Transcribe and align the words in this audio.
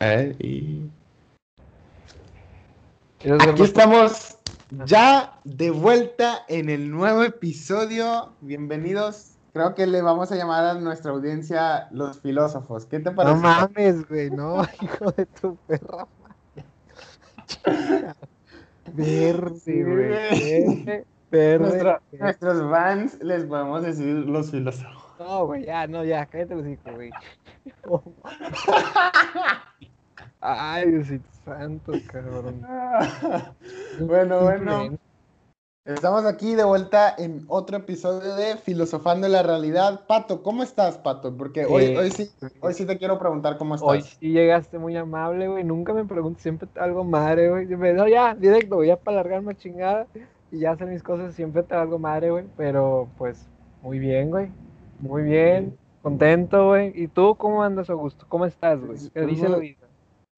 Eh, 0.00 0.34
y... 0.40 0.90
Aquí 3.40 3.62
estamos 3.62 4.38
ya 4.84 5.38
de 5.44 5.70
vuelta 5.70 6.40
en 6.48 6.68
el 6.68 6.90
nuevo 6.90 7.22
episodio. 7.22 8.32
Bienvenidos. 8.40 9.36
Creo 9.52 9.76
que 9.76 9.86
le 9.86 10.02
vamos 10.02 10.32
a 10.32 10.36
llamar 10.36 10.64
a 10.64 10.74
nuestra 10.74 11.12
audiencia 11.12 11.86
los 11.92 12.20
filósofos. 12.20 12.86
¿Qué 12.86 12.98
te 12.98 13.12
parece? 13.12 13.36
No 13.36 13.40
mames, 13.40 14.08
güey, 14.08 14.30
no, 14.30 14.64
hijo 14.82 15.12
de 15.12 15.26
tu 15.26 15.56
perra. 15.68 16.08
Verde, 18.92 21.04
güey. 21.30 21.78
nuestros 22.18 22.70
fans 22.70 23.22
les 23.22 23.44
podemos 23.44 23.84
decir 23.84 24.06
los 24.06 24.50
filósofos. 24.50 25.03
No, 25.18 25.46
güey, 25.46 25.64
ya, 25.64 25.86
no, 25.86 26.04
ya, 26.04 26.26
cállate 26.26 26.54
los 26.54 26.66
hijos, 26.66 26.94
güey. 26.94 27.10
Ay, 30.40 30.90
Diosito 30.90 31.28
santo, 31.44 31.92
cabrón. 32.10 32.60
bueno, 34.00 34.40
bueno. 34.42 34.98
Estamos 35.84 36.24
aquí 36.24 36.54
de 36.54 36.64
vuelta 36.64 37.14
en 37.18 37.44
otro 37.46 37.76
episodio 37.76 38.34
de 38.36 38.56
Filosofando 38.56 39.28
la 39.28 39.42
Realidad. 39.42 40.06
Pato, 40.06 40.42
¿cómo 40.42 40.62
estás, 40.62 40.96
Pato? 40.96 41.36
Porque 41.36 41.66
hoy, 41.66 41.84
eh, 41.84 41.98
hoy, 41.98 42.10
sí, 42.10 42.30
hoy 42.60 42.72
sí 42.72 42.86
te 42.86 42.96
quiero 42.96 43.18
preguntar 43.18 43.58
cómo 43.58 43.74
estás. 43.74 43.90
Hoy 43.90 44.00
sí 44.00 44.32
llegaste 44.32 44.78
muy 44.78 44.96
amable, 44.96 45.46
güey. 45.46 45.62
Nunca 45.62 45.92
me 45.92 46.06
preguntas 46.06 46.42
siempre 46.42 46.68
algo 46.76 47.04
madre, 47.04 47.50
güey. 47.50 47.66
No, 47.66 48.08
ya, 48.08 48.34
directo, 48.34 48.76
voy 48.76 48.90
a 48.90 48.96
para 48.96 49.18
largarme 49.18 49.54
chingada 49.56 50.06
y 50.50 50.60
ya 50.60 50.70
hacer 50.70 50.86
mis 50.86 51.02
cosas. 51.02 51.34
Siempre 51.34 51.62
te 51.62 51.74
algo 51.74 51.98
madre, 51.98 52.30
güey. 52.30 52.46
Pero, 52.56 53.08
pues, 53.18 53.46
muy 53.82 53.98
bien, 53.98 54.30
güey. 54.30 54.50
Muy 55.00 55.22
bien. 55.22 55.76
Contento, 56.02 56.68
güey. 56.68 56.92
¿Y 56.94 57.08
tú 57.08 57.34
cómo 57.36 57.62
andas, 57.62 57.88
Augusto? 57.88 58.26
¿Cómo 58.28 58.44
estás, 58.44 58.78
güey? 58.84 58.98
¿Qué 59.12 59.20
dice 59.22 59.48
la 59.48 59.58
vida? 59.58 59.84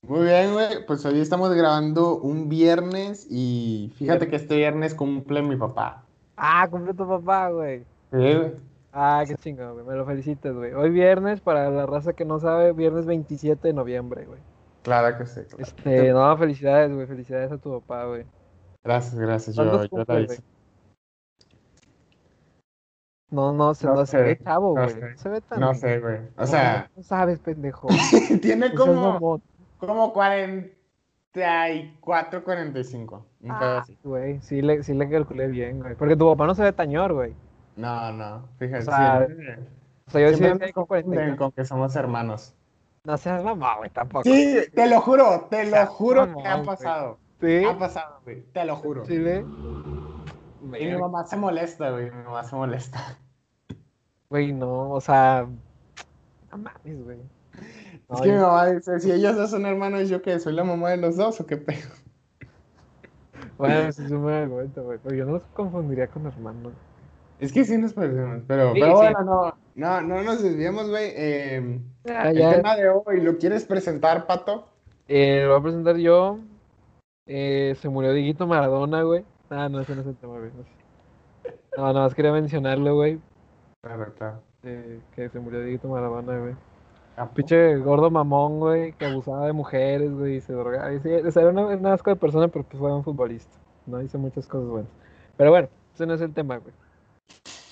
Muy 0.06 0.24
bien, 0.24 0.52
güey. 0.52 0.86
Pues 0.86 1.04
hoy 1.04 1.20
estamos 1.20 1.52
grabando 1.52 2.16
un 2.18 2.48
viernes 2.48 3.26
y 3.28 3.92
fíjate 3.96 4.28
que 4.28 4.36
este 4.36 4.56
viernes 4.56 4.94
cumple 4.94 5.42
mi 5.42 5.56
papá. 5.56 6.04
Ah, 6.36 6.68
cumple 6.70 6.94
tu 6.94 7.08
papá, 7.08 7.50
güey. 7.50 7.80
Sí, 8.12 8.18
güey. 8.18 8.52
Ah, 8.92 9.24
qué 9.26 9.34
chingón, 9.34 9.74
güey. 9.74 9.84
Me 9.84 9.94
lo 9.94 10.06
felicites, 10.06 10.54
güey. 10.54 10.72
Hoy 10.72 10.90
viernes, 10.90 11.40
para 11.40 11.68
la 11.70 11.84
raza 11.84 12.12
que 12.12 12.24
no 12.24 12.38
sabe, 12.38 12.72
viernes 12.72 13.04
27 13.04 13.66
de 13.66 13.74
noviembre, 13.74 14.24
güey. 14.24 14.40
Claro 14.82 15.18
que 15.18 15.26
sí. 15.26 15.40
Este, 15.58 16.12
no, 16.12 16.36
felicidades, 16.38 16.94
güey. 16.94 17.06
Felicidades 17.06 17.50
a 17.50 17.58
tu 17.58 17.80
papá, 17.80 18.04
güey. 18.04 18.24
Gracias, 18.84 19.18
gracias. 19.18 19.56
Yo, 19.56 19.84
yo 19.84 20.04
la 20.06 20.20
hice. 20.20 20.42
No, 23.30 23.52
no, 23.52 23.74
se, 23.74 23.86
no, 23.86 24.06
se 24.06 24.22
ve 24.22 24.38
chavo, 24.38 24.72
güey. 24.72 24.94
No, 24.94 25.16
se 25.16 25.28
ve 25.28 25.40
tan. 25.40 25.60
No 25.60 25.74
sé, 25.74 25.98
güey. 25.98 26.20
O 26.36 26.46
sea. 26.46 26.88
No 26.96 27.02
sabes, 27.02 27.40
pendejo. 27.40 27.88
Tiene 28.42 28.72
como. 28.74 29.40
Como 29.78 30.12
44, 30.12 32.44
45. 32.44 33.26
Un 33.42 33.50
ah, 33.50 33.84
Güey, 34.02 34.40
sí 34.40 34.62
le, 34.62 34.82
sí 34.82 34.94
le 34.94 35.10
calculé 35.10 35.48
bien, 35.48 35.80
güey. 35.80 35.94
Porque 35.96 36.16
tu 36.16 36.26
papá 36.30 36.46
no 36.46 36.54
se 36.54 36.62
ve 36.62 36.72
tañor, 36.72 37.12
güey. 37.12 37.34
No, 37.76 38.10
no, 38.12 38.48
fíjate. 38.58 38.82
O 38.82 38.86
sea, 38.86 39.28
o 40.06 40.10
sea 40.10 40.30
yo 40.30 40.36
sí 40.36 40.42
me 40.42 40.72
con, 40.72 40.86
con 41.36 41.52
que 41.52 41.64
somos 41.64 41.94
hermanos. 41.94 42.54
No 43.04 43.16
seas 43.18 43.44
mamá, 43.44 43.76
güey, 43.76 43.90
tampoco. 43.90 44.24
Sí, 44.24 44.58
te 44.74 44.88
lo 44.88 45.00
juro, 45.00 45.46
te 45.50 45.70
lo 45.70 45.86
juro 45.86 46.34
que 46.34 46.48
ha 46.48 46.60
pasado. 46.62 47.18
Sí. 47.40 47.64
Ha 47.64 47.78
pasado, 47.78 48.20
güey, 48.24 48.42
te 48.52 48.64
lo 48.64 48.74
juro. 48.76 49.04
Sí, 49.04 49.18
le. 49.18 49.44
Y 50.78 50.86
mi 50.86 50.96
mamá 50.96 51.24
se 51.26 51.36
molesta, 51.36 51.90
güey, 51.90 52.10
mi 52.10 52.22
mamá 52.24 52.44
se 52.44 52.56
molesta. 52.56 52.98
Güey, 54.28 54.52
no, 54.52 54.90
o 54.90 55.00
sea. 55.00 55.46
No 56.50 56.58
mames, 56.58 57.04
güey. 57.04 57.20
Es 58.10 58.20
que 58.20 58.32
mi 58.32 58.38
mamá 58.38 58.66
dice, 58.66 58.98
si 58.98 59.12
ellos 59.12 59.36
dos 59.36 59.50
son 59.50 59.66
hermanos, 59.66 60.08
¿yo 60.08 60.20
qué? 60.20 60.40
¿Soy 60.40 60.52
la 60.52 60.64
mamá 60.64 60.90
de 60.90 60.96
los 60.96 61.16
dos 61.16 61.40
o 61.40 61.46
qué 61.46 61.56
pedo? 61.56 61.88
Bueno, 63.56 63.90
sí 63.92 64.02
es 64.02 64.10
un 64.10 64.22
buen 64.22 64.34
argumento, 64.34 64.82
güey. 64.82 64.98
Pero 65.02 65.14
yo 65.14 65.24
no 65.24 65.32
los 65.32 65.42
confundiría 65.54 66.08
con 66.08 66.26
hermanos. 66.26 66.72
Es 67.38 67.52
que 67.52 67.64
sí 67.64 67.78
nos 67.78 67.92
parecemos, 67.92 68.42
pero, 68.46 68.72
pero 68.74 68.96
bueno, 68.96 69.22
no, 69.22 69.54
no, 69.74 70.00
no 70.02 70.22
nos 70.22 70.42
desviemos, 70.42 70.90
güey. 70.90 71.12
Eh, 71.14 71.80
el 72.04 72.54
tema 72.54 72.76
de 72.76 72.88
hoy, 72.88 73.20
¿lo 73.20 73.38
quieres 73.38 73.64
presentar, 73.64 74.26
Pato? 74.26 74.68
Eh, 75.08 75.42
lo 75.44 75.50
voy 75.50 75.60
a 75.60 75.62
presentar 75.62 75.96
yo. 75.96 76.38
Eh, 77.26 77.76
se 77.80 77.88
murió 77.88 78.12
Diguito 78.12 78.46
Maradona, 78.46 79.02
güey. 79.02 79.24
Ah, 79.50 79.68
no, 79.68 79.80
ese 79.80 79.94
no 79.94 80.00
es 80.00 80.06
el 80.06 80.16
tema, 80.16 80.38
güey. 80.38 80.50
No, 81.76 81.84
nada 81.84 82.02
más 82.02 82.14
quería 82.14 82.32
mencionarlo, 82.32 82.94
güey. 82.94 83.20
Claro, 83.82 84.12
claro. 84.14 84.42
Eh, 84.64 85.00
que 85.14 85.28
se 85.28 85.38
murió 85.38 85.60
Diguito 85.60 85.88
Maradona, 85.88 86.38
güey. 86.38 86.54
Pinche 87.34 87.76
gordo 87.78 88.10
mamón, 88.10 88.58
güey, 88.58 88.92
que 88.92 89.06
abusaba 89.06 89.46
de 89.46 89.52
mujeres, 89.52 90.12
güey, 90.12 90.36
y 90.36 90.40
se 90.40 90.52
drogaba. 90.52 90.92
Y 90.92 91.00
sí, 91.00 91.08
era 91.10 91.48
una, 91.48 91.94
asco 91.94 92.10
de 92.10 92.16
persona, 92.16 92.48
pero 92.48 92.64
pues 92.64 92.78
fue 92.78 92.92
un 92.92 93.04
futbolista. 93.04 93.56
No 93.86 94.02
hizo 94.02 94.18
muchas 94.18 94.46
cosas 94.46 94.68
buenas. 94.68 94.90
Pero 95.36 95.50
bueno, 95.50 95.68
ese 95.94 96.06
no 96.06 96.14
es 96.14 96.20
el 96.20 96.34
tema, 96.34 96.58
güey. 96.58 96.74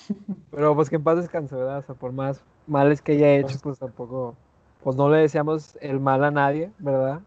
Pero 0.51 0.75
pues 0.75 0.89
que 0.89 0.95
en 0.95 1.03
paz 1.03 1.17
descanse, 1.17 1.55
¿verdad? 1.55 1.79
O 1.79 1.81
sea, 1.81 1.95
por 1.95 2.11
más 2.11 2.43
males 2.67 3.01
que 3.01 3.13
haya 3.13 3.35
hecho, 3.35 3.57
pues 3.61 3.77
tampoco, 3.77 4.35
pues 4.83 4.95
no 4.95 5.09
le 5.09 5.17
deseamos 5.17 5.77
el 5.81 5.99
mal 5.99 6.23
a 6.23 6.31
nadie, 6.31 6.71
¿verdad? 6.79 7.21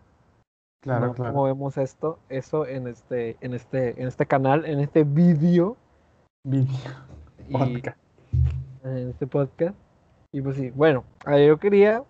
Claro, 0.81 1.13
claro. 1.13 1.33
Como 1.33 1.45
vemos 1.45 1.77
esto, 1.77 2.19
eso 2.29 2.67
en 2.67 2.87
este, 2.87 3.37
en 3.41 3.55
este, 3.55 4.01
en 4.01 4.07
este 4.07 4.27
canal, 4.27 4.65
en 4.65 4.81
este 4.81 5.05
vídeo. 5.05 5.77
Vídeo. 6.45 6.93
En 8.85 9.09
este 9.09 9.27
podcast. 9.27 9.77
Y 10.33 10.41
pues 10.41 10.57
sí, 10.57 10.71
bueno, 10.71 11.05
yo 11.27 11.59
quería 11.59 12.05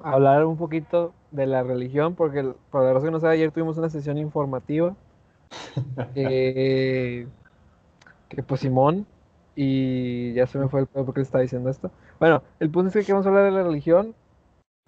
hablar 0.00 0.44
un 0.44 0.56
poquito 0.56 1.14
de 1.30 1.46
la 1.46 1.62
religión, 1.62 2.14
porque 2.14 2.54
por 2.70 2.84
la 2.84 2.92
razón 2.92 3.08
que 3.08 3.12
no 3.12 3.20
sabe, 3.20 3.34
ayer 3.34 3.50
tuvimos 3.50 3.76
una 3.78 3.88
sesión 3.88 4.18
informativa. 4.18 4.94
que 6.14 7.26
pues 8.46 8.60
Simón, 8.60 9.06
y 9.56 10.32
ya 10.34 10.46
se 10.46 10.58
me 10.58 10.68
fue 10.68 10.80
el 10.80 10.86
pedo 10.86 11.04
porque 11.04 11.20
le 11.20 11.24
estaba 11.24 11.42
diciendo 11.42 11.70
esto. 11.70 11.90
Bueno, 12.20 12.42
el 12.60 12.70
punto 12.70 12.88
es 12.88 12.94
que 12.94 13.00
queremos 13.00 13.26
hablar 13.26 13.44
de 13.44 13.50
la 13.50 13.62
religión, 13.62 14.14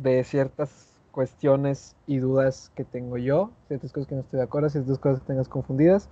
de 0.00 0.22
ciertas 0.24 0.89
cuestiones 1.20 1.94
y 2.06 2.16
dudas 2.16 2.72
que 2.74 2.82
tengo 2.82 3.18
yo, 3.18 3.50
ciertas 3.68 3.92
cosas 3.92 4.08
que 4.08 4.14
no 4.14 4.22
estoy 4.22 4.38
de 4.38 4.44
acuerdo, 4.44 4.70
ciertas 4.70 4.98
cosas 4.98 5.20
que 5.20 5.26
tengas 5.26 5.50
confundidas. 5.50 6.08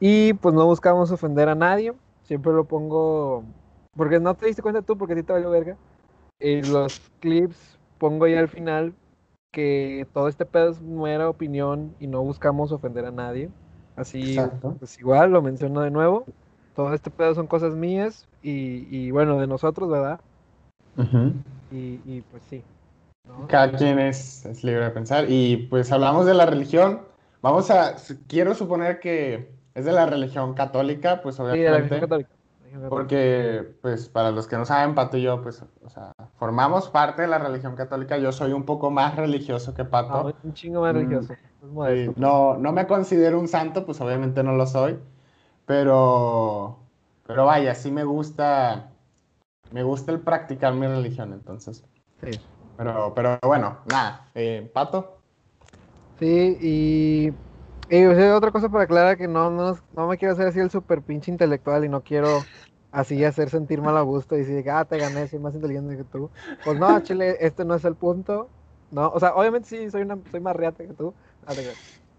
Y 0.00 0.32
pues 0.32 0.54
no 0.54 0.64
buscamos 0.64 1.10
ofender 1.10 1.50
a 1.50 1.54
nadie, 1.54 1.92
siempre 2.22 2.50
lo 2.54 2.64
pongo 2.64 3.44
porque 3.94 4.18
no 4.18 4.34
te 4.34 4.46
diste 4.46 4.62
cuenta 4.62 4.80
tú, 4.80 4.96
porque 4.96 5.12
a 5.12 5.16
ti 5.16 5.22
te 5.22 5.34
valió 5.34 5.50
verga. 5.50 5.76
En 6.40 6.72
los 6.72 6.98
clips 7.20 7.78
pongo 7.98 8.26
ya 8.26 8.38
al 8.38 8.48
final 8.48 8.94
que 9.52 10.06
todo 10.14 10.28
este 10.28 10.46
pedo 10.46 10.70
es 10.70 10.80
nueva 10.80 11.28
opinión 11.28 11.94
y 12.00 12.06
no 12.06 12.22
buscamos 12.22 12.72
ofender 12.72 13.04
a 13.04 13.10
nadie. 13.10 13.50
Así, 13.96 14.38
pues 14.78 14.98
igual, 14.98 15.30
lo 15.30 15.42
menciono 15.42 15.82
de 15.82 15.90
nuevo. 15.90 16.24
Todo 16.74 16.94
este 16.94 17.10
pedo 17.10 17.34
son 17.34 17.48
cosas 17.48 17.74
mías 17.74 18.26
y, 18.40 19.10
bueno, 19.10 19.38
de 19.38 19.46
nosotros, 19.46 19.90
¿verdad? 19.90 20.20
y, 21.70 22.22
pues 22.30 22.42
sí. 22.48 22.62
Cada 23.48 23.72
quien 23.72 23.98
es, 23.98 24.44
es, 24.46 24.64
libre 24.64 24.84
de 24.84 24.90
pensar. 24.90 25.26
Y 25.28 25.68
pues 25.68 25.90
hablamos 25.92 26.26
de 26.26 26.34
la 26.34 26.46
religión. 26.46 27.02
Vamos 27.42 27.70
a, 27.70 27.94
quiero 28.26 28.54
suponer 28.54 29.00
que 29.00 29.52
es 29.74 29.84
de 29.84 29.92
la 29.92 30.06
religión 30.06 30.54
católica, 30.54 31.20
pues 31.22 31.38
obviamente. 31.38 31.58
Sí, 31.58 31.64
de 31.64 31.70
la 31.70 31.76
religión 31.78 32.00
católica. 32.00 32.30
Porque, 32.88 33.76
pues, 33.80 34.08
para 34.08 34.30
los 34.30 34.46
que 34.46 34.56
no 34.56 34.64
saben, 34.64 34.94
Pato 34.94 35.16
y 35.16 35.22
yo, 35.22 35.42
pues, 35.42 35.64
o 35.84 35.88
sea, 35.88 36.12
formamos 36.36 36.88
parte 36.90 37.22
de 37.22 37.28
la 37.28 37.38
religión 37.38 37.74
católica. 37.76 38.18
Yo 38.18 38.30
soy 38.32 38.52
un 38.52 38.64
poco 38.64 38.90
más 38.90 39.16
religioso 39.16 39.74
que 39.74 39.84
Pato. 39.84 40.28
Ah, 40.28 40.34
un 40.42 40.54
chingo 40.54 40.82
más 40.82 40.94
religioso. 40.94 41.34
Mm, 41.62 42.10
no, 42.16 42.56
no 42.58 42.72
me 42.72 42.86
considero 42.86 43.40
un 43.40 43.48
santo, 43.48 43.86
pues 43.86 44.00
obviamente 44.00 44.42
no 44.42 44.52
lo 44.52 44.66
soy. 44.66 44.98
Pero, 45.64 46.78
pero 47.26 47.46
vaya, 47.46 47.74
sí 47.74 47.90
me 47.90 48.04
gusta, 48.04 48.90
me 49.70 49.82
gusta 49.82 50.12
el 50.12 50.20
practicar 50.20 50.74
mi 50.74 50.86
religión, 50.86 51.32
entonces. 51.32 51.84
Sí. 52.22 52.38
Pero, 52.78 53.12
pero 53.14 53.38
bueno, 53.42 53.78
nada. 53.90 54.30
Eh, 54.34 54.70
Pato. 54.72 55.18
Sí, 56.18 56.56
y 56.60 57.32
y 57.90 58.04
otra 58.04 58.50
cosa 58.50 58.68
para 58.68 58.84
aclarar 58.84 59.16
que 59.16 59.26
no, 59.26 59.50
no, 59.50 60.06
me 60.06 60.18
quiero 60.18 60.34
hacer 60.34 60.48
así 60.48 60.60
el 60.60 60.70
super 60.70 61.00
pinche 61.00 61.30
intelectual 61.30 61.86
y 61.86 61.88
no 61.88 62.02
quiero 62.02 62.44
así 62.92 63.24
hacer 63.24 63.48
sentir 63.48 63.80
mal 63.80 63.96
a 63.96 64.02
gusto 64.02 64.34
y 64.34 64.40
decir, 64.40 64.70
ah, 64.70 64.84
te 64.84 64.98
gané, 64.98 65.26
soy 65.26 65.38
más 65.38 65.54
inteligente 65.54 65.96
que 65.96 66.04
tú. 66.04 66.28
Pues 66.64 66.78
no, 66.78 67.00
Chile, 67.02 67.36
este 67.40 67.64
no 67.64 67.74
es 67.74 67.84
el 67.86 67.94
punto. 67.94 68.48
No, 68.90 69.08
o 69.08 69.18
sea, 69.18 69.34
obviamente 69.34 69.68
sí, 69.68 69.90
soy, 69.90 70.02
una, 70.02 70.18
soy 70.30 70.40
más 70.40 70.54
riata 70.54 70.84
que 70.86 70.92
tú. 70.92 71.14
Ah, 71.46 71.54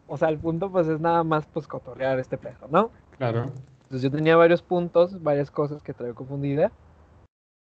o 0.07 0.18
sea, 0.18 0.30
el 0.30 0.39
punto 0.39 0.72
pues 0.72 0.88
es 0.88 1.00
nada 1.00 1.24
más 1.24 1.45
pues 1.54 1.68
cotorrear 1.68 2.18
este 2.18 2.38
pedo, 2.38 2.68
¿no? 2.72 2.89
Claro. 3.18 3.51
Entonces 3.83 4.01
yo 4.01 4.12
tenía 4.12 4.36
varios 4.38 4.63
puntos, 4.63 5.22
varias 5.22 5.51
cosas 5.51 5.83
que 5.83 5.94
traigo 5.94 6.16
confundida, 6.16 6.72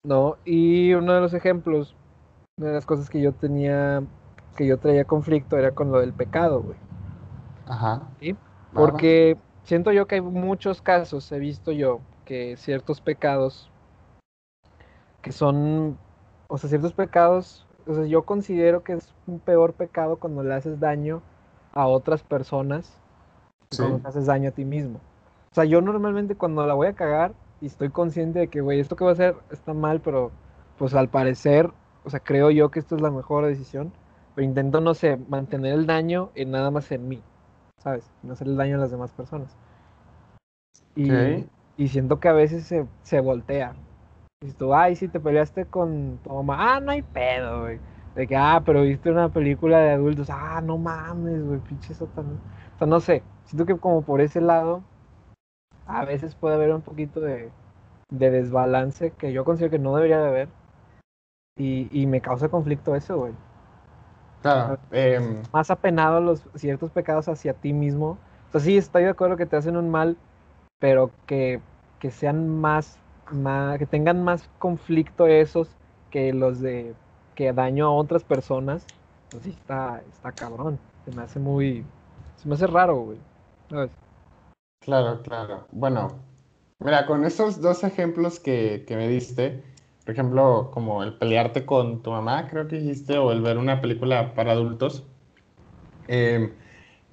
¿no? 0.04 0.38
Y 0.46 0.94
uno 0.94 1.14
de 1.14 1.22
los 1.22 1.34
ejemplos, 1.34 1.94
una 2.58 2.68
de 2.68 2.74
las 2.74 2.86
cosas 2.86 3.10
que 3.10 3.22
yo 3.22 3.34
tenía, 3.34 4.04
que 4.56 4.66
yo 4.66 4.78
traía 4.78 5.06
conflicto 5.06 5.58
era 5.58 5.72
con 5.72 5.92
lo 5.92 6.00
del 6.00 6.14
pecado, 6.14 6.62
güey. 6.62 6.78
Ajá. 7.68 8.02
¿sí? 8.20 8.36
Porque 8.74 9.38
siento 9.64 9.92
yo 9.92 10.08
que 10.08 10.16
hay 10.16 10.22
muchos 10.22 10.82
casos, 10.82 11.32
he 11.32 11.40
visto 11.40 11.72
yo, 11.72 12.00
que 12.26 12.58
ciertos 12.58 13.02
pecados 13.02 13.72
que 15.22 15.32
son, 15.32 15.98
o 16.48 16.58
sea, 16.58 16.70
ciertos 16.70 16.94
pecados 16.94 17.68
o 17.88 17.94
sea, 17.94 18.06
yo 18.06 18.24
considero 18.24 18.84
que 18.84 18.94
es 18.94 19.14
un 19.28 19.40
peor 19.40 19.74
pecado 19.74 20.18
cuando 20.18 20.44
le 20.44 20.54
haces 20.54 20.80
daño 20.80 21.22
a 21.74 21.88
otras 21.88 22.22
personas 22.22 23.00
cuando 23.76 24.00
te 24.00 24.08
haces 24.08 24.26
daño 24.26 24.50
a 24.50 24.52
ti 24.52 24.66
mismo. 24.66 25.00
O 25.52 25.56
sea, 25.56 25.64
yo 25.66 25.82
normalmente 25.82 26.36
cuando 26.36 26.66
la 26.66 26.74
voy 26.74 26.88
a 26.88 26.94
cagar 26.94 27.34
y 27.62 27.68
estoy 27.68 27.90
consciente 27.90 28.40
de 28.40 28.48
que, 28.50 28.62
güey, 28.62 28.80
esto 28.80 28.96
que 28.96 29.04
voy 29.04 29.12
a 29.12 29.14
hacer 29.14 29.36
está 29.52 29.74
mal, 29.74 30.02
pero 30.02 30.32
pues 30.78 30.94
al 30.94 31.10
parecer, 31.10 31.72
o 32.08 32.10
sea, 32.10 32.22
creo 32.22 32.52
yo 32.52 32.72
que 32.72 32.80
esto 32.80 32.96
es 32.96 33.02
la 33.02 33.12
mejor 33.12 33.46
decisión, 33.46 33.92
pero 34.34 34.46
intento, 34.46 34.80
no 34.80 34.94
sé, 34.94 35.18
mantener 35.28 35.74
el 35.74 35.86
daño 35.86 36.30
en 36.36 36.52
nada 36.52 36.72
más 36.72 36.90
en 36.94 37.06
mí, 37.10 37.22
¿sabes? 37.84 38.10
No 38.24 38.32
hacer 38.32 38.48
el 38.48 38.56
daño 38.56 38.78
a 38.78 38.80
las 38.80 38.92
demás 38.92 39.12
personas. 39.12 39.58
Y, 40.96 41.46
y 41.76 41.88
siento 41.90 42.22
que 42.22 42.30
a 42.30 42.34
veces 42.34 42.64
se, 42.64 42.88
se 43.04 43.20
voltea. 43.20 43.76
Y 44.42 44.54
tú, 44.54 44.74
ay, 44.74 44.96
si 44.96 45.10
te 45.10 45.20
peleaste 45.20 45.66
con 45.66 46.20
tu 46.24 46.30
mamá, 46.30 46.76
ah, 46.76 46.80
no 46.80 46.92
hay 46.92 47.02
pedo, 47.02 47.64
güey. 47.64 47.82
De 48.16 48.26
que, 48.26 48.38
ah, 48.38 48.62
pero 48.66 48.84
viste 48.84 49.12
una 49.12 49.28
película 49.28 49.80
de 49.80 49.92
adultos, 49.92 50.30
ah, 50.30 50.62
no 50.62 50.78
mames, 50.78 51.44
güey, 51.46 51.60
pinche 51.60 51.92
eso 51.92 52.06
también. 52.16 52.40
O 52.76 52.78
sea, 52.78 52.88
no 52.88 53.02
sé, 53.02 53.22
siento 53.44 53.66
que 53.66 53.78
como 53.78 54.02
por 54.02 54.22
ese 54.22 54.40
lado, 54.40 54.82
a 55.88 56.06
veces 56.06 56.36
puede 56.36 56.56
haber 56.56 56.74
un 56.74 56.82
poquito 56.82 57.20
de, 57.20 57.52
de 58.10 58.32
desbalance 58.32 59.12
que 59.12 59.34
yo 59.34 59.44
considero 59.44 59.72
que 59.72 59.80
no 59.80 59.94
debería 59.94 60.22
de 60.22 60.28
haber. 60.30 60.50
Y, 61.58 61.88
y 61.92 62.06
me 62.06 62.22
causa 62.22 62.50
conflicto 62.50 62.96
eso, 62.96 63.18
güey. 63.18 63.34
Claro. 64.42 64.78
Em, 64.92 65.42
más 65.52 65.72
apenado 65.72 66.22
los 66.22 66.42
ciertos 66.56 66.92
pecados 66.92 67.28
hacia 67.28 67.54
ti 67.54 67.74
mismo. 67.74 68.18
O 68.50 68.52
sea, 68.52 68.62
sí, 68.62 68.78
estoy 68.78 69.04
de 69.04 69.10
acuerdo 69.10 69.38
que 69.38 69.46
te 69.46 69.56
hacen 69.56 69.76
un 69.76 69.90
mal, 69.90 70.16
pero 70.80 71.12
que, 71.26 71.60
que 72.00 72.12
sean 72.12 72.48
más 72.62 72.98
que 73.78 73.86
tengan 73.86 74.24
más 74.24 74.48
conflicto 74.60 75.28
esos 75.28 75.68
que 76.12 76.32
los 76.34 76.62
de 76.62 76.94
que 77.36 77.52
daño 77.54 77.88
a 77.88 77.92
otras 77.92 78.24
personas, 78.24 78.86
pues 79.32 79.44
sí 79.44 79.50
está, 79.50 80.02
está 80.14 80.32
cabrón. 80.32 80.80
Se 81.06 81.12
me 81.12 81.24
hace 81.24 81.40
muy, 81.40 81.84
se 82.42 82.48
me 82.48 82.56
hace 82.56 82.68
raro, 82.68 82.98
güey. 82.98 83.18
Claro, 84.80 85.22
claro. 85.22 85.68
Bueno, 85.72 86.10
mira, 86.80 87.06
con 87.06 87.26
esos 87.26 87.62
dos 87.62 87.84
ejemplos 87.84 88.40
que, 88.40 88.86
que 88.88 88.96
me 88.96 89.08
diste, 89.08 89.64
por 90.08 90.14
ejemplo, 90.14 90.72
como 90.72 91.04
el 91.04 91.16
pelearte 91.16 91.66
con 91.66 92.02
tu 92.02 92.12
mamá, 92.12 92.48
creo 92.48 92.66
que 92.70 92.78
dijiste, 92.78 93.18
o 93.18 93.34
el 93.34 93.42
ver 93.42 93.58
una 93.58 93.82
película 93.82 94.34
para 94.36 94.54
adultos, 94.54 95.04
eh, 96.08 96.54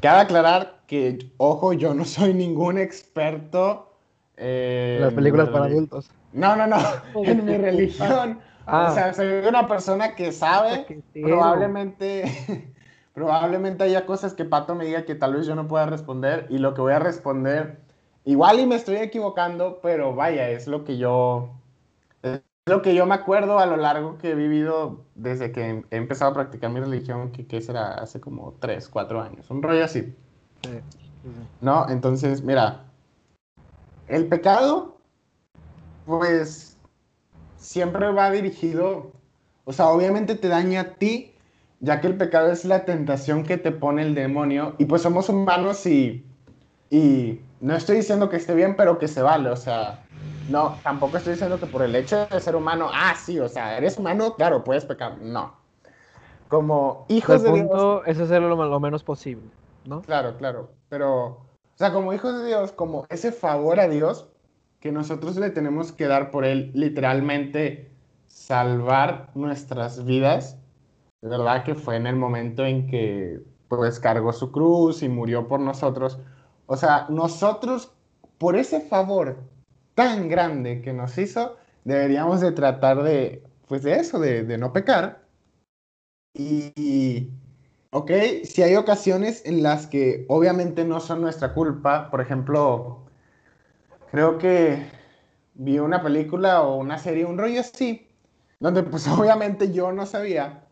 cabe 0.01 0.21
aclarar 0.21 0.83
que, 0.87 1.19
ojo, 1.37 1.73
yo 1.73 1.93
no 1.93 2.05
soy 2.05 2.35
ningún 2.35 2.79
experto 2.79 3.91
eh, 4.37 4.99
Las 5.01 5.13
películas 5.13 5.49
para 5.49 5.65
adultos. 5.65 6.09
No, 6.33 6.55
no, 6.55 6.69
no. 6.69 6.77
en 7.25 7.45
mi 7.45 7.57
religión. 7.57 8.39
Ah. 8.65 8.91
O 8.93 8.95
sea, 8.95 9.13
soy 9.13 9.27
una 9.45 9.67
persona 9.67 10.15
que 10.15 10.31
sabe, 10.31 11.03
probablemente, 11.21 12.73
probablemente 13.13 13.83
haya 13.83 14.07
cosas 14.07 14.35
que 14.35 14.45
Pato 14.45 14.77
me 14.77 14.85
diga 14.85 15.05
que 15.05 15.17
tal 15.17 15.35
vez 15.35 15.49
yo 15.49 15.57
no 15.57 15.67
pueda 15.67 15.87
responder 15.87 16.47
y 16.49 16.59
lo 16.59 16.75
que 16.75 16.81
voy 16.81 16.93
a 16.93 17.01
responder, 17.01 17.81
igual 18.25 18.61
y 18.61 18.67
me 18.67 18.77
estoy 18.77 18.99
equivocando, 18.99 19.81
pero 19.83 20.15
vaya, 20.15 20.49
es 20.49 20.69
lo 20.69 20.85
que 20.85 20.97
yo, 20.97 21.51
lo 22.67 22.81
que 22.81 22.95
yo 22.95 23.05
me 23.07 23.15
acuerdo 23.15 23.59
a 23.59 23.67
lo 23.67 23.77
largo 23.77 24.17
que 24.19 24.31
he 24.31 24.35
vivido 24.35 25.05
desde 25.15 25.53
que 25.53 25.85
he 25.91 25.97
empezado 25.97 26.31
a 26.31 26.35
practicar 26.35 26.71
mi 26.71 26.81
religión, 26.81 27.31
que, 27.31 27.47
que 27.47 27.61
será 27.61 27.95
hace 27.95 28.21
como 28.21 28.55
3, 28.59 28.89
4 28.89 29.21
años, 29.21 29.51
un 29.51 29.63
rollo 29.63 29.85
así. 29.85 30.15
¿No? 31.61 31.89
Entonces, 31.91 32.43
mira, 32.43 32.85
el 34.09 34.29
pecado, 34.29 34.97
pues, 36.07 36.79
siempre 37.57 38.11
va 38.13 38.31
dirigido, 38.31 39.13
o 39.65 39.73
sea, 39.73 39.89
obviamente 39.89 40.35
te 40.35 40.49
daña 40.49 40.81
a 40.81 40.95
ti, 40.95 41.35
ya 41.81 42.01
que 42.01 42.07
el 42.07 42.17
pecado 42.17 42.51
es 42.51 42.65
la 42.65 42.87
tentación 42.87 43.45
que 43.45 43.59
te 43.59 43.73
pone 43.73 44.03
el 44.03 44.15
demonio, 44.15 44.75
y 44.79 44.87
pues 44.87 45.03
somos 45.03 45.29
humanos 45.29 45.85
y, 45.85 46.25
y 46.89 47.41
no 47.61 47.75
estoy 47.75 47.97
diciendo 47.97 48.31
que 48.31 48.37
esté 48.37 48.55
bien, 48.55 48.75
pero 48.77 48.99
que 48.99 49.09
se 49.09 49.21
vale, 49.21 49.51
o 49.51 49.57
sea, 49.57 50.04
no, 50.49 50.77
tampoco 50.83 51.17
estoy 51.17 51.33
diciendo 51.33 51.59
que 51.59 51.67
por 51.67 51.83
el 51.83 51.95
hecho 51.95 52.27
de 52.27 52.41
ser 52.41 52.57
humano, 52.57 52.89
ah, 52.93 53.15
sí, 53.17 53.39
o 53.39 53.49
sea, 53.49 53.77
eres 53.77 53.99
humano, 53.99 54.35
claro, 54.35 54.65
puedes 54.65 54.85
pecar, 54.85 55.19
no. 55.19 55.55
Como 56.49 57.07
hijos 57.09 57.43
de 57.43 57.53
Dios. 57.53 58.03
Es 58.07 58.21
hacerlo 58.21 58.49
lo, 58.49 58.65
lo 58.65 58.81
menos 58.81 59.03
posible, 59.03 59.49
¿no? 59.87 60.03
Claro, 60.03 60.37
claro, 60.37 60.71
pero 60.89 61.45
o 61.75 61.77
sea, 61.77 61.93
como 61.93 62.13
hijos 62.13 62.39
de 62.39 62.47
Dios, 62.47 62.71
como 62.71 63.05
ese 63.09 63.33
favor 63.33 63.81
a 63.81 63.89
Dios 63.89 64.29
que 64.79 64.93
nosotros 64.93 65.37
le 65.37 65.51
tenemos 65.51 65.91
que 65.91 66.07
dar 66.07 66.31
por 66.31 66.45
Él, 66.45 66.71
literalmente 66.73 67.91
salvar 68.29 69.31
nuestras 69.35 70.05
vidas. 70.05 70.57
De 71.21 71.31
verdad 71.31 71.65
que 71.65 71.75
fue 71.75 71.97
en 71.97 72.07
el 72.07 72.15
momento 72.15 72.65
en 72.65 72.87
que 72.87 73.41
pues 73.69 73.99
cargó 73.99 74.33
su 74.33 74.53
cruz 74.53 75.03
y 75.03 75.09
murió 75.09 75.49
por 75.49 75.59
nosotros. 75.59 76.21
O 76.67 76.77
sea, 76.77 77.07
nosotros, 77.09 77.91
por 78.39 78.55
ese 78.55 78.81
favor 78.83 79.39
tan 79.95 80.29
grande 80.29 80.83
que 80.83 80.93
nos 80.93 81.17
hizo, 81.19 81.57
deberíamos 81.85 82.41
de 82.41 82.53
tratar 82.53 83.03
de, 83.03 83.43
pues 83.69 83.83
de 83.83 83.95
eso, 83.97 84.19
de, 84.19 84.59
no 84.59 84.73
pecar. 84.73 85.25
Y, 86.35 87.31
Ok, 87.97 88.11
si 88.43 88.61
hay 88.63 88.75
ocasiones 88.75 89.47
en 89.47 89.63
las 89.63 89.87
que 89.87 90.25
obviamente 90.29 90.85
no 90.85 90.99
son 90.99 91.21
nuestra 91.21 91.55
culpa, 91.55 92.11
por 92.11 92.21
ejemplo, 92.21 93.05
creo 94.11 94.39
que 94.39 94.91
vi 95.55 95.79
una 95.79 96.03
película 96.03 96.63
o 96.63 96.77
una 96.77 96.99
serie, 96.99 97.25
un 97.25 97.39
rollo 97.39 97.61
así, 97.61 98.09
donde 98.59 98.83
pues 98.83 99.07
obviamente 99.09 99.73
yo 99.73 99.93
no 99.93 100.07
sabía, 100.07 100.65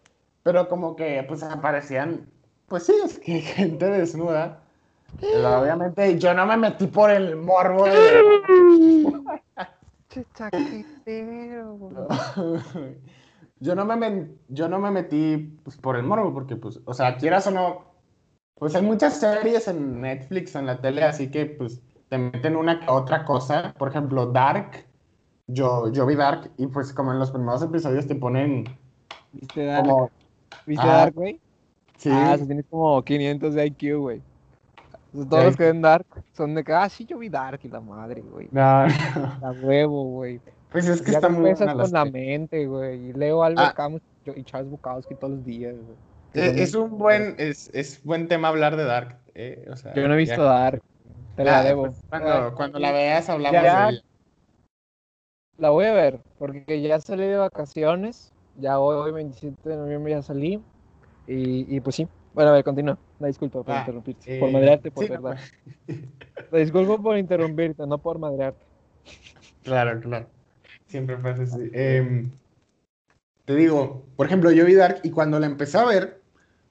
pero 0.42 0.68
como 0.68 0.96
que 0.96 1.24
pues 1.28 1.44
aparecían, 1.44 2.28
pues 2.66 2.84
sí, 2.86 2.94
es 3.04 3.20
que 3.20 3.40
gente 3.40 3.86
desnuda. 3.86 4.61
Obviamente 5.20 6.18
yo 6.18 6.34
no 6.34 6.46
me 6.46 6.56
metí 6.56 6.86
por 6.86 7.10
el 7.10 7.36
morbo 7.36 7.84
de... 7.84 9.12
yo 13.60 13.74
no 13.74 13.84
me, 13.84 14.28
yo 14.48 14.68
no 14.68 14.78
me 14.78 14.90
metí 14.90 15.58
pues, 15.62 15.76
por 15.76 15.96
el 15.96 16.02
morbo, 16.02 16.32
porque, 16.34 16.56
pues, 16.56 16.80
o 16.84 16.92
sea, 16.92 17.16
quieras 17.16 17.46
o 17.46 17.50
no, 17.50 17.84
pues 18.54 18.74
hay 18.74 18.82
muchas 18.82 19.18
series 19.18 19.68
en 19.68 20.00
Netflix, 20.00 20.54
en 20.54 20.66
la 20.66 20.80
tele, 20.80 21.04
así 21.04 21.30
que, 21.30 21.46
pues, 21.46 21.82
te 22.08 22.18
meten 22.18 22.56
una 22.56 22.80
que 22.80 22.90
otra 22.90 23.24
cosa. 23.24 23.74
Por 23.78 23.88
ejemplo, 23.88 24.26
Dark, 24.26 24.84
yo, 25.46 25.90
yo 25.92 26.06
vi 26.06 26.14
Dark, 26.14 26.50
y 26.58 26.66
pues, 26.66 26.92
como 26.92 27.12
en 27.12 27.18
los 27.18 27.30
primeros 27.30 27.62
episodios 27.62 28.06
te 28.06 28.16
ponen... 28.16 28.64
¿Viste 29.32 29.64
Dark? 29.64 30.10
¿Viste 30.66 30.86
Dark, 30.86 31.14
güey? 31.14 31.40
Sí. 31.96 32.10
Ah, 32.12 32.36
se 32.36 32.46
tienes 32.46 32.66
como 32.68 33.02
500 33.02 33.54
de 33.54 33.66
IQ, 33.66 33.98
güey. 33.98 34.22
Todos 35.12 35.44
los 35.44 35.56
que 35.56 35.64
ven 35.64 35.82
Dark 35.82 36.06
son 36.32 36.54
de 36.54 36.64
que, 36.64 36.72
ah, 36.72 36.88
sí, 36.88 37.04
yo 37.04 37.18
vi 37.18 37.28
Dark 37.28 37.60
y 37.62 37.68
la 37.68 37.80
madre, 37.80 38.22
güey. 38.22 38.48
No. 38.50 38.86
La 39.40 39.54
huevo, 39.62 40.04
güey. 40.04 40.40
Pues 40.70 40.88
es 40.88 41.02
que 41.02 41.10
está 41.10 41.28
muy 41.28 41.52
buena 41.52 41.74
con 41.74 41.92
la 41.92 42.04
mente, 42.06 42.66
güey. 42.66 43.10
Y 43.10 43.12
leo 43.12 43.42
Albert 43.42 43.70
ah. 43.70 43.74
Camus 43.74 44.00
y 44.24 44.42
Charles 44.44 44.70
Bukowski 44.70 45.14
todos 45.14 45.34
los 45.34 45.44
días, 45.44 45.74
güey. 45.74 45.96
Eh, 46.34 46.62
es, 46.62 46.74
un 46.74 46.96
buen, 46.96 47.34
es, 47.36 47.70
es, 47.74 48.02
buen 48.02 48.26
tema 48.26 48.48
hablar 48.48 48.76
de 48.76 48.84
Dark. 48.84 49.18
Eh, 49.34 49.66
o 49.70 49.76
sea, 49.76 49.92
Yo 49.92 50.08
no 50.08 50.14
he 50.14 50.16
visto 50.16 50.42
Dark. 50.42 50.82
Te 51.36 51.44
la, 51.44 51.62
debo. 51.62 51.82
Pues, 51.82 52.02
cuando, 52.08 52.54
cuando 52.54 52.78
la 52.78 52.92
veas 52.92 53.28
hablamos 53.28 53.60
de 53.60 53.68
ella. 53.68 53.90
La 55.58 55.68
voy 55.68 55.84
a 55.84 55.92
ver, 55.92 56.20
porque 56.38 56.80
ya 56.80 56.98
salí 57.00 57.26
de 57.26 57.36
vacaciones. 57.36 58.32
Ya 58.56 58.78
hoy, 58.78 59.12
27 59.12 59.68
de 59.68 59.76
noviembre, 59.76 60.12
ya 60.12 60.22
salí. 60.22 60.62
Y, 61.26 61.76
y 61.76 61.80
pues 61.80 61.96
sí. 61.96 62.08
Bueno, 62.34 62.50
a 62.50 62.54
ver, 62.54 62.64
continúa. 62.64 62.98
La 63.18 63.26
disculpa 63.26 63.62
por 63.62 63.74
ah, 63.74 63.80
interrumpirte. 63.80 64.38
por 64.38 64.48
eh, 64.48 64.52
madrearte, 64.52 64.90
por 64.90 65.08
verdad. 65.08 65.38
La 66.50 66.58
disculpo 66.58 67.02
por 67.02 67.18
interrumpirte, 67.18 67.86
no 67.86 67.98
por 67.98 68.18
madrearte. 68.18 68.60
Claro, 69.62 70.00
claro. 70.00 70.26
Siempre 70.86 71.16
fue 71.18 71.30
así. 71.30 71.70
Em, 71.72 72.30
te 73.44 73.54
digo, 73.54 74.04
por 74.16 74.26
ejemplo, 74.26 74.50
yo 74.50 74.64
vi 74.64 74.74
Dark 74.74 75.00
y 75.02 75.10
cuando 75.10 75.38
la 75.38 75.46
empecé 75.46 75.78
a 75.78 75.84
ver, 75.84 76.20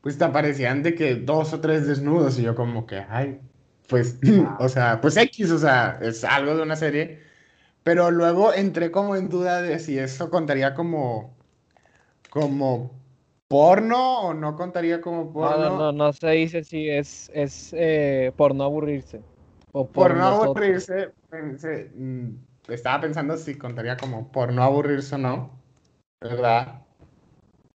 pues 0.01 0.17
te 0.17 0.23
aparecían 0.23 0.83
de 0.83 0.95
que 0.95 1.15
dos 1.15 1.53
o 1.53 1.61
tres 1.61 1.87
desnudos 1.87 2.39
y 2.39 2.43
yo 2.43 2.55
como 2.55 2.85
que, 2.85 3.05
ay, 3.09 3.39
pues, 3.87 4.19
o 4.59 4.69
sea, 4.69 4.99
pues 5.01 5.17
X, 5.17 5.51
o 5.51 5.59
sea, 5.59 5.99
es 6.01 6.23
algo 6.23 6.55
de 6.55 6.63
una 6.63 6.75
serie. 6.75 7.19
Pero 7.83 8.11
luego 8.11 8.53
entré 8.53 8.91
como 8.91 9.15
en 9.15 9.29
duda 9.29 9.61
de 9.61 9.79
si 9.79 9.97
eso 9.97 10.29
contaría 10.29 10.75
como, 10.75 11.35
como 12.29 13.00
porno 13.51 14.21
o 14.21 14.33
no 14.33 14.55
contaría 14.55 15.01
como 15.01 15.31
porno. 15.31 15.69
No, 15.69 15.77
no, 15.77 15.91
no, 15.91 16.13
se 16.13 16.29
dice 16.29 16.63
si 16.63 16.89
es, 16.89 17.29
es 17.33 17.73
eh, 17.73 18.31
por 18.35 18.55
no 18.55 18.63
aburrirse. 18.63 19.21
O 19.73 19.87
por, 19.87 20.15
no 20.15 20.25
aburrirse, 20.25 21.11
pensé, 21.29 21.91
mm, 21.95 22.29
estaba 22.69 23.01
pensando 23.01 23.37
si 23.37 23.57
contaría 23.57 23.97
como 23.97 24.31
por 24.31 24.51
no 24.53 24.63
aburrirse 24.63 25.15
o 25.15 25.17
no, 25.17 25.51
¿verdad? 26.21 26.81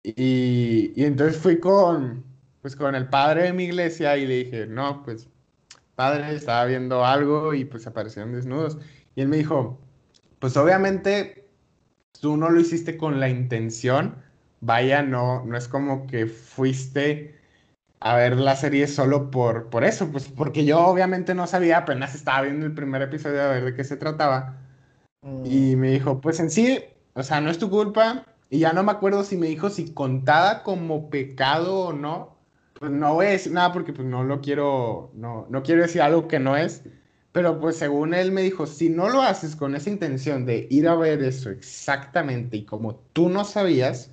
Y, 0.03 0.93
y, 0.95 1.05
entonces 1.05 1.37
fui 1.41 1.59
con, 1.59 2.25
pues 2.61 2.77
con 2.77 2.95
el 2.95 3.09
padre 3.09 3.45
de 3.45 3.53
mi 3.53 3.65
iglesia 3.65 4.17
y 4.17 4.27
le 4.27 4.45
dije, 4.45 4.67
no, 4.67 5.03
pues 5.03 5.29
padre, 5.95 6.35
estaba 6.35 6.65
viendo 6.67 7.05
algo 7.05 7.55
y 7.55 7.65
pues 7.65 7.87
aparecieron 7.87 8.33
desnudos. 8.33 8.79
Y 9.15 9.21
él 9.23 9.29
me 9.29 9.37
dijo, 9.37 9.79
pues 10.39 10.57
obviamente 10.57 11.49
tú 12.21 12.37
no 12.37 12.51
lo 12.51 12.61
hiciste 12.61 12.97
con 12.97 13.21
la 13.21 13.29
intención, 13.29 14.17
vaya, 14.63 15.03
no, 15.03 15.45
no 15.45 15.57
es 15.57 15.69
como 15.69 16.07
que 16.07 16.27
fuiste 16.27 17.39
a 18.01 18.17
ver 18.17 18.39
la 18.39 18.57
serie 18.57 18.87
solo 18.89 19.31
por, 19.31 19.69
por 19.71 19.85
eso, 19.85 20.11
pues 20.11 20.29
porque 20.29 20.65
yo 20.65 20.81
obviamente 20.87 21.35
no 21.35 21.47
sabía, 21.47 21.79
apenas 21.79 22.15
estaba 22.15 22.43
viendo 22.43 22.65
el 22.67 22.75
primer 22.75 23.03
episodio 23.03 23.43
a 23.43 23.49
ver 23.49 23.65
de 23.65 23.75
qué 23.75 23.85
se 23.85 23.97
trataba. 23.97 24.59
Y 25.45 25.77
mm. 25.77 25.79
me 25.79 25.91
dijo, 25.91 26.21
pues 26.21 26.41
en 26.41 26.51
sí, 26.51 26.81
o 27.15 27.23
sea, 27.23 27.41
no 27.41 27.51
es 27.51 27.59
tu 27.59 27.71
culpa. 27.71 28.25
Y 28.51 28.59
ya 28.61 28.73
no 28.73 28.83
me 28.83 28.93
acuerdo 28.93 29.25
si 29.25 29.37
me 29.37 29.47
dijo 29.47 29.71
si 29.71 29.93
contada 29.93 30.63
como 30.63 31.11
pecado 31.11 31.79
o 31.81 31.93
no. 31.93 32.37
Pues 32.75 32.91
no 32.91 33.15
voy 33.15 33.27
a 33.27 33.31
decir 33.31 33.53
nada 33.53 33.73
porque 33.73 33.93
pues 33.93 34.07
no 34.07 34.25
lo 34.25 34.41
quiero, 34.41 35.11
no, 35.15 35.47
no 35.49 35.63
quiero 35.63 35.83
decir 35.83 36.03
algo 36.03 36.29
que 36.29 36.39
no 36.41 36.57
es. 36.57 36.83
Pero 37.33 37.61
pues 37.61 37.77
según 37.77 38.15
él 38.15 38.33
me 38.33 38.43
dijo, 38.43 38.67
si 38.67 38.91
no 38.91 39.09
lo 39.09 39.23
haces 39.23 39.57
con 39.57 39.75
esa 39.75 39.91
intención 39.91 40.45
de 40.45 40.67
ir 40.71 40.89
a 40.89 40.95
ver 40.97 41.23
eso 41.23 41.51
exactamente 41.51 42.59
y 42.59 42.65
como 42.65 42.97
tú 43.13 43.29
no 43.31 43.45
sabías, 43.45 44.11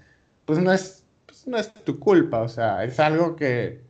pues 0.49 0.57
no 0.57 0.73
es 0.73 1.05
no 1.45 1.57
es 1.59 1.71
tu 1.71 1.99
culpa, 1.99 2.41
o 2.41 2.49
sea, 2.49 2.83
es 2.83 2.99
algo 2.99 3.35
que 3.35 3.83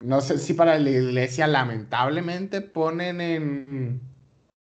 no 0.00 0.20
sé 0.20 0.38
si 0.38 0.54
para 0.54 0.78
la 0.78 0.90
iglesia 0.90 1.48
lamentablemente 1.48 2.60
ponen 2.60 3.20
en, 3.20 4.00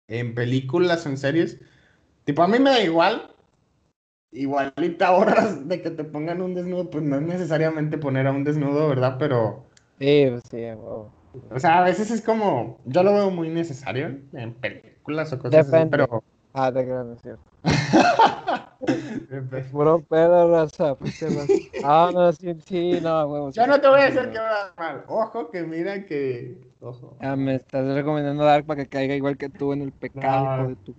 en 0.07 0.35
películas 0.35 1.03
o 1.05 1.09
en 1.09 1.17
series. 1.17 1.59
Tipo, 2.25 2.43
a 2.43 2.47
mí 2.47 2.59
me 2.59 2.69
da 2.69 2.83
igual. 2.83 3.31
Igualita 4.31 5.13
horas 5.13 5.67
de 5.67 5.81
que 5.81 5.89
te 5.89 6.03
pongan 6.03 6.43
un 6.43 6.53
desnudo, 6.53 6.91
pues 6.91 7.03
no 7.03 7.15
es 7.15 7.23
necesariamente 7.23 7.97
poner 7.97 8.27
a 8.27 8.31
un 8.31 8.43
desnudo, 8.43 8.87
¿verdad? 8.87 9.15
Pero. 9.17 9.65
Sí, 9.97 10.27
pues 10.29 10.43
sí, 10.51 10.63
O 11.49 11.59
sea, 11.59 11.79
a 11.79 11.83
veces 11.85 12.11
es 12.11 12.21
como. 12.21 12.79
Yo 12.85 13.01
lo 13.01 13.13
veo 13.13 13.31
muy 13.31 13.49
necesario 13.49 14.15
en 14.31 14.53
películas 14.53 15.33
o 15.33 15.39
cosas 15.39 15.73
así, 15.73 15.87
pero. 15.89 16.23
Ah, 16.59 16.73
te 16.73 16.83
creo, 16.83 17.13
es 17.13 17.21
cierto. 17.21 17.43
Puro 19.71 20.01
pedo, 20.01 20.49
raza. 20.49 20.97
Ah, 21.83 22.09
no, 22.11 22.33
sí, 22.33 22.51
sí, 22.65 22.99
no, 22.99 23.27
huevos. 23.27 23.53
Yo 23.53 23.67
no 23.67 23.79
te 23.79 23.87
voy 23.87 24.01
a 24.01 24.05
decir 24.05 24.31
que 24.31 24.39
va 24.39 24.73
mal. 24.75 25.03
Ojo, 25.07 25.51
que 25.51 25.61
mira 25.61 26.03
que. 26.07 26.57
Ojo. 26.79 27.15
Ah, 27.19 27.35
me 27.35 27.53
estás 27.55 27.85
recomendando 27.93 28.43
dar 28.43 28.63
para 28.63 28.83
que 28.83 28.89
caiga 28.89 29.13
igual 29.13 29.37
que 29.37 29.49
tú 29.49 29.71
en 29.71 29.83
el 29.83 29.91
pecado 29.91 30.63
no, 30.63 30.69
de 30.69 30.75
tu. 30.77 30.95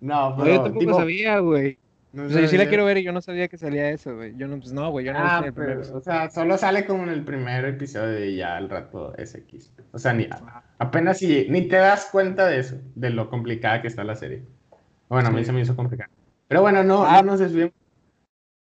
No, 0.00 0.34
pero. 0.36 0.46
yo 0.52 0.62
tampoco 0.64 0.94
sabía, 0.94 1.38
güey. 1.38 1.78
No 2.12 2.24
o 2.24 2.28
sea, 2.30 2.40
yo 2.40 2.48
sí 2.48 2.56
la 2.56 2.66
quiero 2.66 2.86
ver 2.86 2.98
y 2.98 3.02
yo 3.02 3.12
no 3.12 3.20
sabía 3.20 3.48
que 3.48 3.58
salía 3.58 3.90
eso, 3.90 4.16
güey. 4.16 4.34
Yo 4.36 4.48
no, 4.48 4.56
pues 4.58 4.72
no, 4.72 4.90
güey, 4.90 5.04
yo 5.04 5.12
no 5.12 5.18
ah, 5.20 5.44
pero, 5.54 5.80
O 5.94 6.00
sea, 6.00 6.30
solo 6.30 6.56
sale 6.56 6.86
como 6.86 7.02
en 7.02 7.10
el 7.10 7.22
primer 7.22 7.66
episodio 7.66 8.24
y 8.24 8.36
ya 8.36 8.56
al 8.56 8.70
rato 8.70 9.14
es 9.16 9.34
X. 9.34 9.72
O 9.92 9.98
sea, 9.98 10.14
ni, 10.14 10.26
apenas 10.78 11.18
si, 11.18 11.46
ni 11.50 11.68
te 11.68 11.76
das 11.76 12.08
cuenta 12.10 12.46
de 12.46 12.60
eso, 12.60 12.76
de 12.94 13.10
lo 13.10 13.28
complicada 13.28 13.82
que 13.82 13.88
está 13.88 14.04
la 14.04 14.14
serie. 14.14 14.42
Bueno, 15.08 15.28
a 15.28 15.32
mí 15.32 15.44
se 15.44 15.52
me 15.52 15.60
hizo 15.60 15.76
complicado. 15.76 16.10
Pero 16.48 16.62
bueno, 16.62 16.82
no, 16.82 17.04
ah, 17.04 17.20
no 17.22 17.32
nos 17.32 17.40
desviemos. 17.40 17.74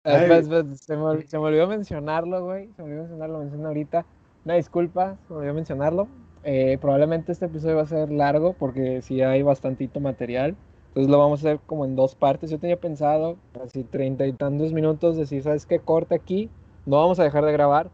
se, 0.05 0.27
me, 0.27 0.77
se, 0.77 1.39
me, 1.39 1.45
olvidó 1.45 1.69
mencionarlo, 1.69 2.45
güey. 2.45 2.71
Se 2.77 2.83
me 2.83 2.89
olvidó 2.89 3.03
mencionarlo, 3.03 3.35
lo 3.35 3.41
mencioné 3.41 3.67
ahorita. 3.67 4.07
Una 4.47 4.55
disculpa, 4.55 5.17
se 5.27 5.33
me 5.33 5.41
olvidó 5.41 5.55
mencionarlo. 5.55 6.09
Eh, 6.45 6.79
probablemente 6.81 7.33
este 7.33 7.47
episodio 7.47 7.77
va 7.77 7.83
a 7.83 7.87
ser 7.87 8.11
largo 8.11 8.55
porque 8.55 9.03
sí 9.03 9.21
hay 9.21 9.43
bastantito 9.43 10.01
material. 10.01 10.57
Entonces 10.95 11.11
lo 11.11 11.19
vamos 11.19 11.41
a 11.45 11.49
hacer 11.49 11.61
como 11.67 11.85
en 11.85 11.97
dos 11.97 12.15
partes. 12.15 12.51
Yo 12.51 12.61
tenía 12.61 12.79
pensado, 12.79 13.37
así 13.65 13.83
treinta 13.83 14.27
y 14.27 14.33
tantos 14.33 14.73
minutos, 14.73 15.17
decir, 15.17 15.43
¿sabes 15.43 15.67
qué? 15.67 15.81
Corta 15.81 16.15
aquí. 16.15 16.49
No 16.87 16.99
vamos 16.99 17.19
a 17.19 17.25
dejar 17.25 17.45
de 17.45 17.51
grabar. 17.51 17.91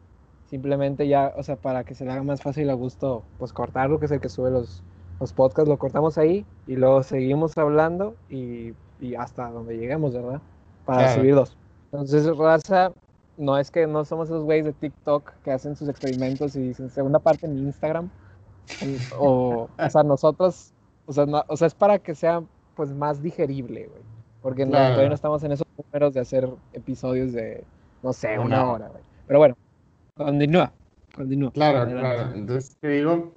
Simplemente 0.50 1.08
ya, 1.08 1.32
o 1.38 1.42
sea, 1.42 1.56
para 1.56 1.84
que 1.84 1.94
se 1.94 2.04
le 2.04 2.10
haga 2.12 2.22
más 2.22 2.42
fácil 2.42 2.68
a 2.68 2.74
gusto, 2.74 3.22
pues 3.38 3.54
cortarlo, 3.54 3.98
que 3.98 4.04
es 4.04 4.12
el 4.12 4.20
que 4.20 4.28
sube 4.28 4.50
los, 4.50 4.82
los 5.18 5.32
podcasts 5.32 5.68
lo 5.68 5.78
cortamos 5.78 6.18
ahí 6.18 6.44
y 6.66 6.76
luego 6.76 7.02
seguimos 7.02 7.56
hablando 7.56 8.16
y, 8.28 8.74
y 9.00 9.14
hasta 9.14 9.48
donde 9.48 9.78
lleguemos, 9.78 10.12
¿verdad? 10.12 10.42
Para 10.84 11.14
subir 11.14 11.36
dos. 11.36 11.56
Entonces, 11.92 12.36
raza, 12.36 12.92
no 13.38 13.56
es 13.56 13.70
que 13.70 13.86
no 13.86 14.04
somos 14.04 14.28
esos 14.28 14.44
güeyes 14.44 14.66
de 14.66 14.72
TikTok 14.74 15.32
que 15.42 15.52
hacen 15.52 15.74
sus 15.74 15.88
experimentos 15.88 16.54
y 16.54 16.60
dicen 16.60 16.90
segunda 16.90 17.18
parte 17.18 17.46
en 17.46 17.56
Instagram. 17.56 18.10
O, 19.18 19.68
o 19.78 19.90
sea, 19.90 20.02
nosotros, 20.02 20.74
o 21.06 21.12
sea, 21.14 21.24
o 21.46 21.56
sea, 21.56 21.66
es 21.66 21.74
para 21.74 21.98
que 21.98 22.14
sea 22.14 22.42
pues 22.80 22.94
más 22.94 23.22
digerible, 23.22 23.88
güey. 23.88 24.02
Porque 24.40 24.64
todavía 24.64 25.06
no 25.06 25.14
estamos 25.14 25.44
en 25.44 25.52
esos 25.52 25.66
números 25.76 26.14
de 26.14 26.20
hacer 26.20 26.48
episodios 26.72 27.34
de, 27.34 27.62
no 28.02 28.14
sé, 28.14 28.38
una 28.38 28.70
hora, 28.70 28.88
güey. 28.88 29.02
Pero 29.26 29.38
bueno, 29.38 29.54
continúa, 30.14 30.72
continúa. 31.14 31.52
Claro, 31.52 31.90
claro. 31.90 32.32
Entonces 32.34 32.78
te 32.80 32.88
digo, 32.88 33.34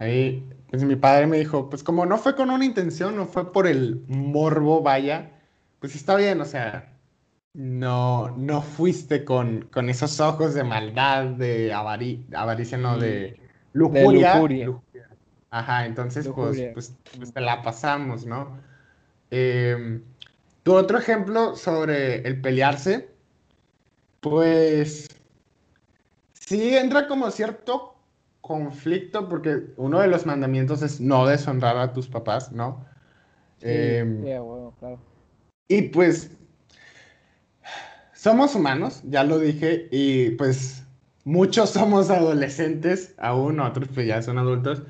ahí 0.00 0.44
pues 0.68 0.82
mi 0.82 0.96
padre 0.96 1.28
me 1.28 1.38
dijo, 1.38 1.70
pues 1.70 1.84
como 1.84 2.04
no 2.06 2.18
fue 2.18 2.34
con 2.34 2.50
una 2.50 2.64
intención, 2.64 3.14
no 3.14 3.26
fue 3.26 3.52
por 3.52 3.68
el 3.68 4.02
morbo, 4.08 4.82
vaya, 4.82 5.30
pues 5.78 5.94
está 5.94 6.16
bien, 6.16 6.40
o 6.40 6.44
sea, 6.44 6.92
no, 7.54 8.30
no 8.36 8.62
fuiste 8.62 9.24
con, 9.24 9.68
con 9.72 9.88
esos 9.88 10.18
ojos 10.18 10.54
de 10.54 10.64
maldad, 10.64 11.26
de 11.26 11.72
avaricia, 11.72 12.78
no, 12.78 12.98
de 12.98 13.38
lujuria. 13.74 14.42
Ajá, 15.50 15.84
entonces 15.86 16.28
pues, 16.28 16.62
pues, 16.72 16.94
pues, 17.16 17.32
te 17.32 17.40
la 17.40 17.62
pasamos, 17.62 18.24
¿no? 18.24 18.58
Eh, 19.30 20.00
tu 20.62 20.74
otro 20.74 20.98
ejemplo 20.98 21.56
sobre 21.56 22.26
el 22.26 22.40
pelearse, 22.40 23.10
pues 24.20 25.08
sí 26.32 26.76
entra 26.76 27.08
como 27.08 27.30
cierto 27.30 27.96
conflicto 28.40 29.28
porque 29.28 29.72
uno 29.76 30.00
de 30.00 30.08
los 30.08 30.26
mandamientos 30.26 30.82
es 30.82 31.00
no 31.00 31.26
deshonrar 31.26 31.76
a 31.78 31.92
tus 31.92 32.08
papás, 32.08 32.52
¿no? 32.52 32.84
Em, 33.60 34.22
bueno, 34.22 34.74
claro. 34.78 34.98
Y 35.68 35.82
pues 35.82 36.30
somos 38.14 38.54
humanos, 38.54 39.02
ya 39.04 39.24
lo 39.24 39.38
dije, 39.38 39.88
y 39.90 40.30
pues 40.30 40.84
muchos 41.24 41.70
somos 41.70 42.10
adolescentes, 42.10 43.14
aún 43.18 43.60
otros 43.60 43.88
pues 43.94 44.06
ya 44.06 44.20
son 44.22 44.38
adultos. 44.38 44.82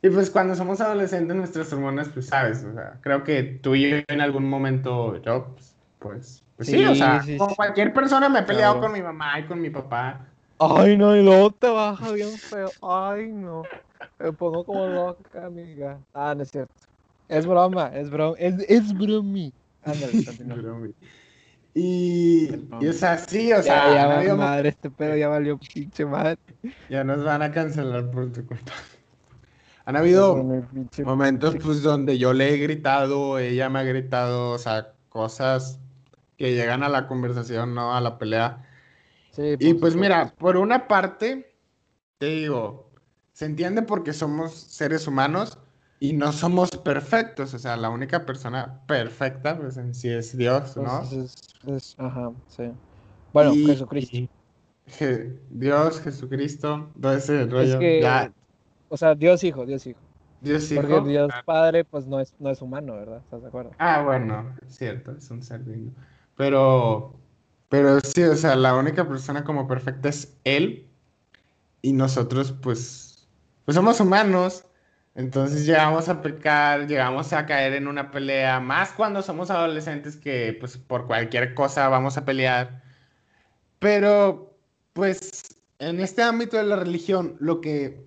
Y 0.00 0.10
pues 0.10 0.30
cuando 0.30 0.54
somos 0.54 0.80
adolescentes 0.80 1.36
nuestras 1.36 1.72
hormonas, 1.72 2.08
pues 2.08 2.26
sabes, 2.26 2.64
o 2.64 2.72
sea, 2.72 2.98
creo 3.00 3.24
que 3.24 3.42
tú 3.42 3.74
y 3.74 3.90
yo 3.90 3.96
en 4.06 4.20
algún 4.20 4.48
momento, 4.48 5.20
yo, 5.22 5.54
pues, 5.54 5.74
pues, 5.98 6.42
pues 6.56 6.68
sí, 6.68 6.84
o 6.84 6.94
sea, 6.94 7.20
como 7.36 7.56
cualquier 7.56 7.92
persona 7.92 8.28
me 8.28 8.40
he 8.40 8.42
peleado 8.42 8.80
con 8.80 8.92
mi 8.92 9.02
mamá 9.02 9.40
y 9.40 9.44
con 9.44 9.60
mi 9.60 9.70
papá. 9.70 10.24
Ay, 10.60 10.96
no, 10.96 11.16
y 11.16 11.22
luego 11.22 11.50
te 11.52 11.68
baja 11.68 12.12
bien 12.12 12.36
feo. 12.38 12.70
Ay, 12.82 13.28
no. 13.32 13.62
Me 14.18 14.32
pongo 14.32 14.64
como 14.64 14.86
loca, 14.86 15.46
amiga. 15.46 16.00
Ah, 16.12 16.34
no 16.36 16.42
es 16.42 16.50
cierto. 16.50 16.74
Es 17.28 17.46
broma, 17.46 17.90
es 17.94 18.10
broma. 18.10 18.36
Es, 18.38 18.54
es 18.68 18.96
bromi. 18.96 19.52
Ándale. 19.82 20.94
Y, 21.74 22.48
y, 22.80 22.88
o 22.88 22.92
sea, 22.92 23.18
sí, 23.18 23.52
o 23.52 23.62
sea. 23.62 23.94
Ya, 23.94 24.24
ya 24.24 24.34
madre, 24.34 24.70
este 24.70 24.90
pedo 24.90 25.14
ya 25.14 25.28
valió 25.28 25.56
pinche 25.58 26.04
madre. 26.04 26.36
Ya 26.88 27.04
nos 27.04 27.22
van 27.22 27.40
a 27.42 27.52
cancelar 27.52 28.10
por 28.10 28.32
tu 28.32 28.44
culpa. 28.44 28.72
Han 29.88 29.96
habido 29.96 30.44
momentos, 31.02 31.56
pues, 31.62 31.82
donde 31.82 32.18
yo 32.18 32.34
le 32.34 32.52
he 32.52 32.58
gritado, 32.58 33.38
ella 33.38 33.70
me 33.70 33.78
ha 33.78 33.84
gritado, 33.84 34.50
o 34.50 34.58
sea, 34.58 34.92
cosas 35.08 35.80
que 36.36 36.52
llegan 36.52 36.82
a 36.82 36.90
la 36.90 37.06
conversación, 37.06 37.74
no 37.74 37.94
a 37.94 38.00
la 38.00 38.18
pelea 38.18 38.68
y 39.58 39.74
pues 39.74 39.94
mira, 39.94 40.34
por 40.36 40.56
una 40.56 40.88
parte, 40.88 41.54
te 42.18 42.26
digo, 42.26 42.90
se 43.32 43.46
entiende 43.46 43.82
porque 43.82 44.12
somos 44.12 44.52
seres 44.52 45.06
humanos 45.06 45.58
y 46.00 46.12
no 46.12 46.32
somos 46.32 46.70
perfectos, 46.70 47.54
o 47.54 47.58
sea, 47.58 47.76
la 47.76 47.90
única 47.90 48.26
persona 48.26 48.80
perfecta, 48.86 49.56
pues 49.56 49.76
en 49.76 49.94
sí 49.94 50.08
es 50.08 50.36
Dios, 50.36 50.76
¿no? 50.76 51.02
ajá, 51.98 52.32
sí. 52.48 52.64
Bueno, 53.32 53.52
Jesucristo. 53.52 54.18
Dios, 55.50 56.00
Jesucristo, 56.00 56.90
todo 57.00 57.12
ese 57.12 57.46
rollo. 57.46 57.78
O 58.88 58.96
sea, 58.96 59.14
Dios 59.14 59.44
Hijo, 59.44 59.66
Dios 59.66 59.86
Hijo. 59.86 60.00
Dios 60.40 60.70
Hijo. 60.70 60.82
Porque 60.82 61.08
Dios 61.08 61.30
ah. 61.32 61.42
Padre, 61.44 61.84
pues 61.84 62.06
no 62.06 62.20
es, 62.20 62.34
no 62.38 62.50
es 62.50 62.62
humano, 62.62 62.94
¿verdad? 62.94 63.18
¿Estás 63.18 63.42
de 63.42 63.48
acuerdo? 63.48 63.70
Ah, 63.78 64.02
bueno, 64.02 64.54
es 64.66 64.76
cierto, 64.76 65.12
es 65.12 65.30
un 65.30 65.42
ser 65.42 65.64
divino. 65.64 65.92
Pero 66.36 67.18
pero 67.68 68.00
sí, 68.00 68.22
o 68.22 68.34
sea, 68.34 68.56
la 68.56 68.74
única 68.74 69.06
persona 69.06 69.44
como 69.44 69.68
perfecta 69.68 70.08
es 70.08 70.36
él 70.44 70.88
y 71.82 71.92
nosotros 71.92 72.52
pues, 72.52 73.28
pues 73.64 73.74
somos 73.74 74.00
humanos. 74.00 74.64
Entonces 75.14 75.66
llegamos 75.66 76.08
a 76.08 76.22
pecar, 76.22 76.86
llegamos 76.86 77.32
a 77.32 77.44
caer 77.46 77.74
en 77.74 77.88
una 77.88 78.10
pelea, 78.10 78.60
más 78.60 78.92
cuando 78.92 79.20
somos 79.22 79.50
adolescentes 79.50 80.16
que 80.16 80.56
pues 80.60 80.78
por 80.78 81.06
cualquier 81.06 81.54
cosa 81.54 81.88
vamos 81.88 82.16
a 82.16 82.24
pelear. 82.24 82.82
Pero 83.80 84.56
pues 84.92 85.56
en 85.78 86.00
este 86.00 86.22
ámbito 86.22 86.56
de 86.56 86.64
la 86.64 86.76
religión, 86.76 87.36
lo 87.40 87.60
que 87.60 88.06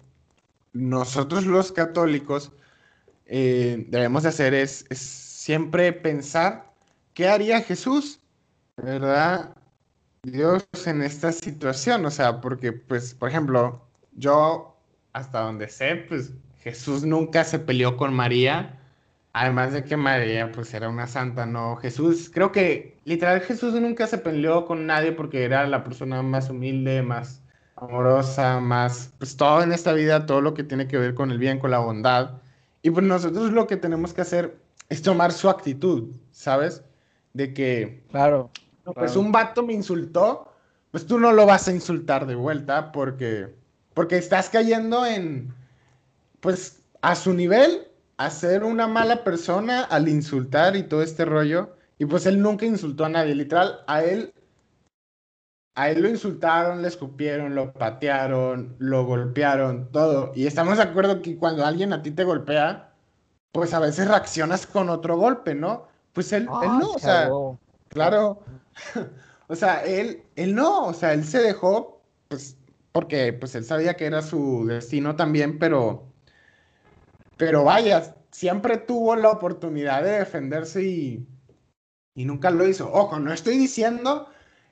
nosotros 0.74 1.46
los 1.46 1.72
católicos 1.72 2.52
eh, 3.26 3.86
debemos 3.90 4.24
de 4.24 4.30
hacer 4.30 4.54
es, 4.54 4.86
es 4.90 5.00
siempre 5.00 5.94
pensar 5.94 6.72
qué 7.14 7.28
haría 7.28 7.62
Jesús 7.62 8.22
¿verdad? 8.78 9.56
Dios 10.24 10.68
en 10.86 11.02
esta 11.02 11.32
situación, 11.32 12.06
o 12.06 12.12
sea, 12.12 12.42
porque, 12.42 12.72
pues, 12.74 13.14
por 13.14 13.30
ejemplo, 13.30 13.82
yo, 14.14 14.78
hasta 15.14 15.42
donde 15.42 15.68
sé, 15.70 15.96
pues, 16.08 16.34
Jesús 16.60 17.04
nunca 17.04 17.44
se 17.44 17.60
peleó 17.60 17.98
con 17.98 18.14
María, 18.14 18.78
Además 19.34 19.72
de 19.72 19.86
que 19.86 19.96
María, 19.96 20.52
pues 20.52 20.74
era 20.74 20.90
una 20.90 21.08
santa, 21.08 21.46
¿no? 21.46 21.78
Jesús, 21.78 22.30
creo 22.34 22.52
que 22.52 22.98
literal 23.06 23.40
Jesús 23.42 23.74
nunca 23.76 24.06
se 24.08 24.18
peleó 24.18 24.66
con 24.66 24.86
nadie 24.86 25.14
porque 25.14 25.46
era 25.46 25.66
la 25.68 25.84
persona 25.86 26.22
más 26.22 26.50
humilde, 26.50 27.02
más 27.02 27.41
amorosa, 27.82 28.60
más, 28.60 29.12
pues 29.18 29.36
todo 29.36 29.64
en 29.64 29.74
esta 29.74 29.94
vida, 29.94 30.26
todo 30.26 30.40
lo 30.40 30.54
que 30.54 30.64
tiene 30.64 30.88
que 30.88 30.98
ver 30.98 31.16
con 31.16 31.32
el 31.32 31.40
bien, 31.40 31.60
con 31.60 31.72
la 31.72 31.80
bondad. 31.80 32.42
Y 32.84 32.92
pues 32.92 33.06
nosotros 33.06 33.52
lo 33.52 33.68
que 33.68 33.76
tenemos 33.76 34.14
que 34.14 34.22
hacer 34.22 34.56
es 34.90 35.02
tomar 35.02 35.32
su 35.32 35.50
actitud, 35.50 36.12
¿sabes? 36.32 36.84
De 37.34 37.54
que, 37.54 38.04
claro, 38.12 38.52
pues 38.94 39.16
un 39.16 39.32
vato 39.32 39.64
me 39.64 39.74
insultó, 39.74 40.54
pues 40.92 41.08
tú 41.08 41.20
no 41.20 41.32
lo 41.32 41.46
vas 41.46 41.68
a 41.68 41.72
insultar 41.72 42.28
de 42.28 42.36
vuelta 42.36 42.92
porque, 42.92 43.54
porque 43.94 44.18
estás 44.18 44.50
cayendo 44.50 45.06
en, 45.06 45.54
pues 46.40 46.84
a 47.02 47.16
su 47.16 47.34
nivel 47.34 47.88
a 48.18 48.30
ser 48.30 48.64
una 48.64 48.86
mala 48.86 49.24
persona 49.24 49.84
al 49.86 50.08
insultar 50.08 50.76
y 50.76 50.84
todo 50.84 51.02
este 51.02 51.26
rollo. 51.26 51.76
Y 51.98 52.06
pues 52.06 52.28
él 52.28 52.42
nunca 52.42 52.66
insultó 52.66 53.06
a 53.06 53.10
nadie, 53.10 53.34
literal, 53.34 53.80
a 53.88 54.04
él, 54.04 54.34
a 55.76 55.90
él 55.90 56.02
lo 56.02 56.10
insultaron, 56.10 56.82
le 56.82 56.88
escupieron, 56.88 57.56
lo 57.56 57.74
patearon, 57.74 58.76
lo 58.80 59.06
golpearon, 59.06 59.92
todo. 59.92 60.32
Y 60.36 60.46
estamos 60.48 60.78
de 60.78 60.84
acuerdo 60.84 61.22
que 61.22 61.38
cuando 61.38 61.66
alguien 61.66 61.94
a 61.94 62.02
ti 62.02 62.12
te 62.12 62.24
golpea, 62.24 62.94
pues 63.52 63.74
a 63.74 63.80
veces 63.80 64.08
reaccionas 64.08 64.66
con 64.68 64.90
otro 64.90 65.18
golpe, 65.18 65.56
¿no? 65.56 65.88
Pues 66.14 66.34
él, 66.34 66.48
él 66.62 66.70
no, 66.80 66.92
o 66.92 67.00
sea, 67.00 67.30
claro, 67.90 68.42
o 69.48 69.56
sea, 69.56 69.84
él, 69.84 70.24
él 70.36 70.56
no, 70.56 70.88
o 70.88 70.94
sea, 70.94 71.14
él 71.14 71.24
se 71.24 71.40
dejó, 71.40 72.02
pues, 72.28 72.58
porque 72.92 73.34
pues 73.34 73.56
él 73.56 73.64
sabía 73.64 73.96
que 73.96 74.06
era 74.06 74.22
su 74.22 74.66
destino 74.68 75.16
también, 75.16 75.58
pero 75.58 76.12
pero 77.42 77.64
vaya, 77.64 78.16
siempre 78.30 78.78
tuvo 78.78 79.16
la 79.16 79.32
oportunidad 79.32 80.04
de 80.04 80.20
defenderse 80.20 80.84
y, 80.84 81.28
y 82.14 82.26
nunca 82.26 82.52
lo 82.52 82.68
hizo. 82.68 82.94
Ojo, 82.94 83.18
no 83.20 83.34
estoy 83.34 83.58
diciendo 83.58 84.31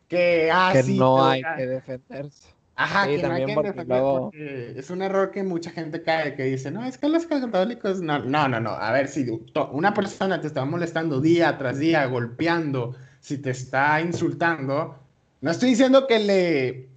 que, 0.10 0.50
ah, 0.52 0.74
no 0.88 1.24
hay 1.24 1.42
que 1.56 1.66
defenderse. 1.66 2.50
Ajá, 2.76 3.08
que 3.08 3.22
no 3.22 3.32
hay 3.32 3.46
que 3.46 3.56
defenderse 3.56 4.80
es 4.80 4.90
un 4.90 5.02
error 5.02 5.32
que 5.32 5.44
mucha 5.44 5.72
gente 5.72 6.02
cae, 6.02 6.36
que 6.36 6.44
dice, 6.44 6.72
no, 6.72 6.84
es 6.86 6.98
que 6.98 7.08
los 7.08 7.26
católicos, 7.26 8.02
no, 8.02 8.20
no, 8.20 8.48
no, 8.48 8.60
no, 8.60 8.72
a 8.72 8.92
ver, 8.92 9.08
si 9.08 9.26
una 9.72 9.94
persona 9.94 10.42
te 10.42 10.48
está 10.48 10.66
molestando 10.66 11.22
día 11.22 11.58
tras 11.58 11.80
día, 11.80 12.06
golpeando, 12.06 12.96
si 13.20 13.38
te 13.38 13.52
está 13.52 14.02
insultando, 14.02 14.98
no 15.42 15.52
estoy 15.52 15.70
diciendo 15.70 16.08
que 16.08 16.20
le... 16.20 16.90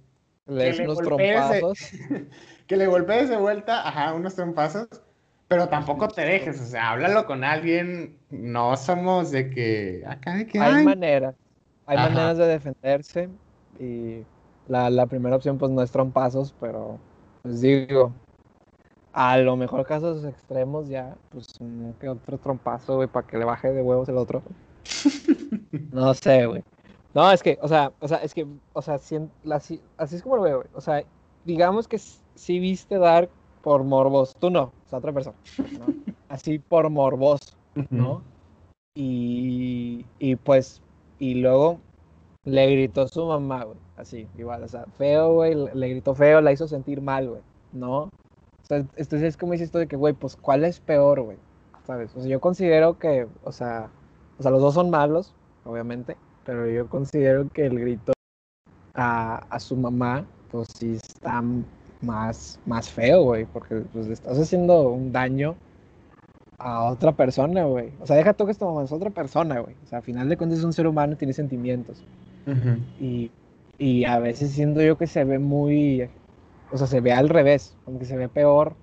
Le, 0.45 0.83
unos 0.83 0.97
trompazos. 0.97 1.79
que 2.67 2.75
le 2.75 2.87
golpees 2.87 3.29
de 3.29 3.37
vuelta, 3.37 3.87
ajá, 3.87 4.13
unos 4.13 4.35
trompazos, 4.35 4.87
pero 5.47 5.69
tampoco 5.69 6.07
te 6.07 6.21
dejes, 6.21 6.59
o 6.59 6.65
sea, 6.65 6.91
háblalo 6.91 7.25
con 7.25 7.43
alguien. 7.43 8.17
No 8.29 8.75
somos 8.75 9.31
de 9.31 9.49
que 9.49 10.03
acá 10.07 10.35
de 10.35 10.47
que 10.47 10.59
hay, 10.59 10.83
maneras, 10.83 11.35
hay 11.85 11.97
maneras 11.97 12.37
de 12.37 12.47
defenderse 12.47 13.29
y 13.79 14.23
la, 14.67 15.05
primera 15.07 15.35
opción 15.35 15.57
pues 15.57 15.71
no 15.71 15.81
es 15.81 15.91
trompazos, 15.91 16.53
pero 16.59 16.97
pues 17.41 17.61
digo, 17.61 18.11
a 19.11 19.37
lo 19.37 19.55
mejor 19.57 19.85
casos 19.85 20.23
extremos 20.25 20.87
ya, 20.87 21.15
pues 21.29 21.47
que 21.99 22.09
otro 22.09 22.37
trompazo, 22.37 22.95
güey, 22.95 23.07
para 23.07 23.27
que 23.27 23.37
le 23.37 23.45
baje 23.45 23.71
de 23.71 23.81
huevos 23.81 24.07
el 24.09 24.17
otro. 24.17 24.41
no 25.91 26.13
sé, 26.13 26.45
güey. 26.45 26.63
No, 27.13 27.31
es 27.31 27.43
que, 27.43 27.59
o 27.61 27.67
sea, 27.67 27.91
o 27.99 28.07
sea, 28.07 28.17
es 28.17 28.33
que, 28.33 28.47
o 28.73 28.81
sea, 28.81 28.95
así, 28.95 29.81
así 29.97 30.15
es 30.15 30.23
como 30.23 30.37
lo 30.37 30.41
veo, 30.41 30.57
güey. 30.57 30.69
O 30.73 30.81
sea, 30.81 31.03
digamos 31.45 31.87
que 31.87 31.99
sí 31.99 32.59
viste 32.59 32.97
Dark 32.97 33.29
por 33.61 33.83
morbos. 33.83 34.35
Tú 34.39 34.49
no, 34.49 34.71
es 34.85 34.93
otra 34.93 35.11
persona. 35.11 35.37
Así 36.29 36.57
por 36.57 36.89
morbos, 36.89 37.55
¿no? 37.91 38.23
Y, 38.95 40.03
y 40.17 40.35
pues, 40.35 40.81
y 41.23 41.35
luego 41.35 41.79
le 42.43 42.69
gritó 42.69 43.07
su 43.07 43.25
mamá, 43.25 43.63
güey. 43.63 43.77
Así, 43.95 44.27
igual, 44.37 44.63
o 44.63 44.67
sea, 44.67 44.85
feo, 44.97 45.35
güey. 45.35 45.55
Le 45.73 45.89
gritó 45.89 46.13
feo, 46.13 46.41
la 46.41 46.51
hizo 46.51 46.67
sentir 46.67 47.01
mal, 47.01 47.29
güey. 47.29 47.41
¿No? 47.71 48.03
O 48.03 48.11
sea, 48.63 48.77
entonces 48.77 49.23
es 49.23 49.37
como 49.37 49.53
dices 49.53 49.67
esto 49.67 49.79
de 49.79 49.87
que, 49.87 49.95
güey, 49.95 50.13
pues, 50.13 50.35
¿cuál 50.35 50.65
es 50.65 50.81
peor, 50.81 51.21
güey? 51.21 51.37
¿Sabes? 51.87 52.13
O 52.15 52.19
sea, 52.19 52.29
yo 52.29 52.41
considero 52.41 52.99
que, 52.99 53.27
o 53.45 53.53
sea, 53.53 53.89
o 54.37 54.43
sea, 54.43 54.51
los 54.51 54.61
dos 54.61 54.73
son 54.73 54.89
malos, 54.89 55.33
obviamente, 55.63 56.17
pero 56.45 56.67
yo 56.67 56.89
considero 56.89 57.47
que 57.49 57.65
el 57.65 57.79
grito 57.79 58.11
a, 58.95 59.37
a 59.49 59.59
su 59.61 59.77
mamá, 59.77 60.25
pues 60.51 60.67
sí 60.77 60.95
está 60.95 61.41
más, 62.01 62.59
más 62.65 62.89
feo, 62.89 63.23
güey, 63.23 63.45
porque 63.45 63.75
pues, 63.93 64.07
estás 64.07 64.37
haciendo 64.37 64.89
un 64.89 65.13
daño 65.13 65.55
a 66.57 66.83
otra 66.85 67.11
persona, 67.13 67.63
güey. 67.65 67.91
O 67.99 68.07
sea, 68.07 68.15
deja 68.15 68.33
tú 68.33 68.45
que 68.45 68.51
esto 68.51 68.81
es 68.81 68.91
otra 68.91 69.09
persona, 69.09 69.59
güey. 69.59 69.75
O 69.83 69.87
sea, 69.87 69.99
al 69.99 70.03
final 70.03 70.29
de 70.29 70.37
cuentas 70.37 70.59
es 70.59 70.65
un 70.65 70.73
ser 70.73 70.87
humano 70.87 71.13
y 71.13 71.15
tiene 71.15 71.33
sentimientos. 71.33 72.03
y, 72.99 73.31
y, 73.77 74.05
a 74.05 74.19
veces 74.19 74.51
siento 74.51 74.81
yo 74.81 74.97
que 74.97 75.07
se 75.07 75.23
ve 75.23 75.39
muy, 75.39 76.09
o 76.71 76.77
sea, 76.77 76.87
se 76.87 77.01
ve 77.01 77.13
al 77.13 77.29
revés, 77.29 77.75
como 77.85 77.99
que 77.99 78.05
se 78.05 78.17
ve 78.17 78.27
peor, 78.29 78.75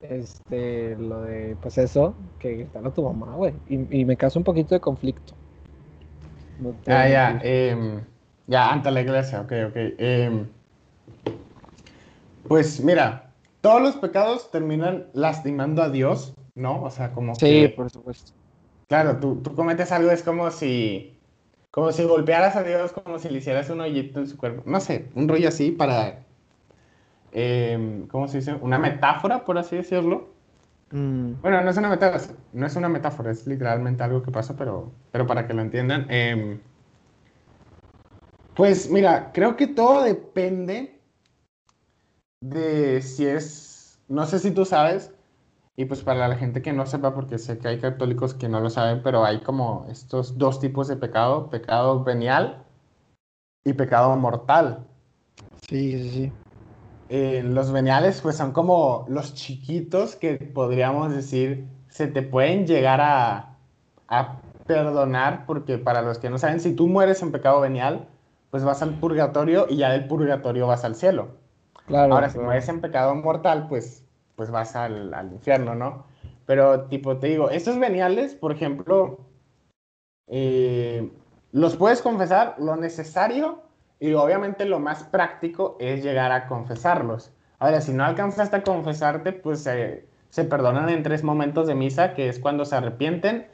este, 0.00 0.96
lo 0.96 1.22
de, 1.22 1.56
pues 1.60 1.78
eso, 1.78 2.14
que 2.38 2.54
gritar 2.54 2.86
a 2.86 2.90
tu 2.90 3.02
mamá, 3.02 3.34
güey. 3.36 3.54
Y, 3.68 4.04
me 4.04 4.16
causa 4.16 4.38
un 4.38 4.44
poquito 4.44 4.74
de 4.74 4.80
conflicto. 4.80 5.34
ah, 6.86 7.08
ya, 7.08 7.40
eh, 7.42 8.00
ya, 8.46 8.72
ante 8.72 8.90
la 8.90 9.02
iglesia, 9.02 9.40
ok, 9.42 9.52
ok. 9.68 9.76
Eh, 9.76 10.46
pues 12.48 12.82
mira, 12.82 13.30
todos 13.60 13.82
los 13.82 13.96
pecados 13.96 14.50
terminan 14.50 15.06
lastimando 15.12 15.82
a 15.82 15.90
Dios, 15.90 16.34
¿no? 16.60 16.82
O 16.82 16.90
sea, 16.90 17.12
como 17.12 17.34
sí, 17.34 17.68
por 17.74 17.90
supuesto. 17.90 18.32
Claro, 18.88 19.18
tú, 19.18 19.36
tú 19.36 19.54
cometes 19.54 19.92
algo, 19.92 20.10
es 20.10 20.22
como 20.22 20.50
si, 20.50 21.16
como 21.70 21.92
si 21.92 22.04
golpearas 22.04 22.56
a 22.56 22.62
Dios, 22.62 22.92
como 22.92 23.18
si 23.18 23.28
le 23.28 23.38
hicieras 23.38 23.70
un 23.70 23.80
hoyito 23.80 24.20
en 24.20 24.26
su 24.26 24.36
cuerpo. 24.36 24.62
No 24.66 24.80
sé, 24.80 25.08
un 25.14 25.28
rollo 25.28 25.48
así 25.48 25.70
para, 25.70 26.24
em, 27.32 28.06
¿cómo 28.08 28.28
se 28.28 28.38
dice? 28.38 28.54
Una 28.54 28.78
metáfora, 28.78 29.44
por 29.44 29.58
así 29.58 29.76
decirlo. 29.76 30.28
Mm. 30.90 31.34
Bueno, 31.40 31.60
no 31.62 31.70
es 31.70 31.76
una 31.76 31.88
metáfora, 31.88 32.34
no 32.52 32.66
es 32.66 32.76
una 32.76 32.88
metáfora, 32.88 33.30
es 33.30 33.46
literalmente 33.46 34.02
algo 34.02 34.22
que 34.22 34.32
pasa, 34.32 34.56
pero, 34.56 34.90
pero 35.12 35.26
para 35.26 35.46
que 35.46 35.54
lo 35.54 35.62
entiendan. 35.62 36.06
Em, 36.10 36.60
pues 38.54 38.90
mira, 38.90 39.30
creo 39.32 39.56
que 39.56 39.68
todo 39.68 40.02
depende 40.02 41.00
de 42.40 43.00
si 43.02 43.26
es, 43.26 44.00
no 44.08 44.26
sé 44.26 44.38
si 44.38 44.50
tú 44.50 44.64
sabes, 44.64 45.12
y 45.80 45.86
pues 45.86 46.02
para 46.02 46.28
la 46.28 46.36
gente 46.36 46.60
que 46.60 46.74
no 46.74 46.84
sepa, 46.84 47.14
porque 47.14 47.38
sé 47.38 47.58
que 47.58 47.68
hay 47.68 47.80
católicos 47.80 48.34
que 48.34 48.50
no 48.50 48.60
lo 48.60 48.68
saben, 48.68 49.02
pero 49.02 49.24
hay 49.24 49.40
como 49.40 49.86
estos 49.88 50.36
dos 50.36 50.60
tipos 50.60 50.88
de 50.88 50.96
pecado, 50.96 51.48
pecado 51.48 52.04
venial 52.04 52.66
y 53.64 53.72
pecado 53.72 54.14
mortal. 54.14 54.86
Sí, 55.66 55.92
sí, 55.92 56.10
sí. 56.10 56.32
Eh, 57.08 57.42
los 57.42 57.72
veniales 57.72 58.20
pues 58.20 58.36
son 58.36 58.52
como 58.52 59.06
los 59.08 59.32
chiquitos 59.32 60.16
que 60.16 60.34
podríamos 60.34 61.14
decir 61.14 61.66
se 61.88 62.08
te 62.08 62.20
pueden 62.20 62.66
llegar 62.66 63.00
a, 63.00 63.56
a 64.06 64.42
perdonar, 64.66 65.46
porque 65.46 65.78
para 65.78 66.02
los 66.02 66.18
que 66.18 66.28
no 66.28 66.36
saben, 66.36 66.60
si 66.60 66.76
tú 66.76 66.88
mueres 66.88 67.22
en 67.22 67.32
pecado 67.32 67.58
venial, 67.58 68.06
pues 68.50 68.64
vas 68.64 68.82
al 68.82 68.98
purgatorio 68.98 69.64
y 69.66 69.78
ya 69.78 69.92
del 69.92 70.06
purgatorio 70.06 70.66
vas 70.66 70.84
al 70.84 70.94
cielo. 70.94 71.28
Ahora, 71.88 72.28
si 72.28 72.38
mueres 72.38 72.68
en 72.68 72.82
pecado 72.82 73.14
mortal, 73.14 73.66
pues, 73.66 74.04
pues 74.40 74.50
vas 74.50 74.74
al, 74.74 75.12
infierno, 75.34 75.74
¿no? 75.74 76.06
Pero, 76.46 76.84
tipo, 76.84 77.18
te 77.18 77.26
digo, 77.26 77.50
estos 77.50 77.78
veniales, 77.78 78.34
por 78.34 78.52
ejemplo, 78.52 79.18
eh, 80.28 81.10
los 81.52 81.76
puedes 81.76 82.00
confesar 82.00 82.54
lo 82.58 82.74
necesario 82.76 83.60
y 83.98 84.14
obviamente 84.14 84.64
lo 84.64 84.80
más 84.80 85.04
práctico 85.04 85.76
es 85.78 86.02
llegar 86.02 86.32
a 86.32 86.46
confesarlos. 86.46 87.34
Ahora, 87.58 87.82
si 87.82 87.92
no 87.92 88.02
alcanzaste 88.02 88.56
a 88.56 88.62
confesarte, 88.62 89.32
pues 89.34 89.68
se 90.30 90.44
perdonan 90.44 90.88
en 90.88 91.02
tres 91.02 91.22
momentos 91.22 91.66
de 91.66 91.74
misa, 91.74 92.14
que 92.14 92.30
es 92.30 92.38
cuando 92.38 92.64
se 92.64 92.76
arrepienten, 92.76 93.46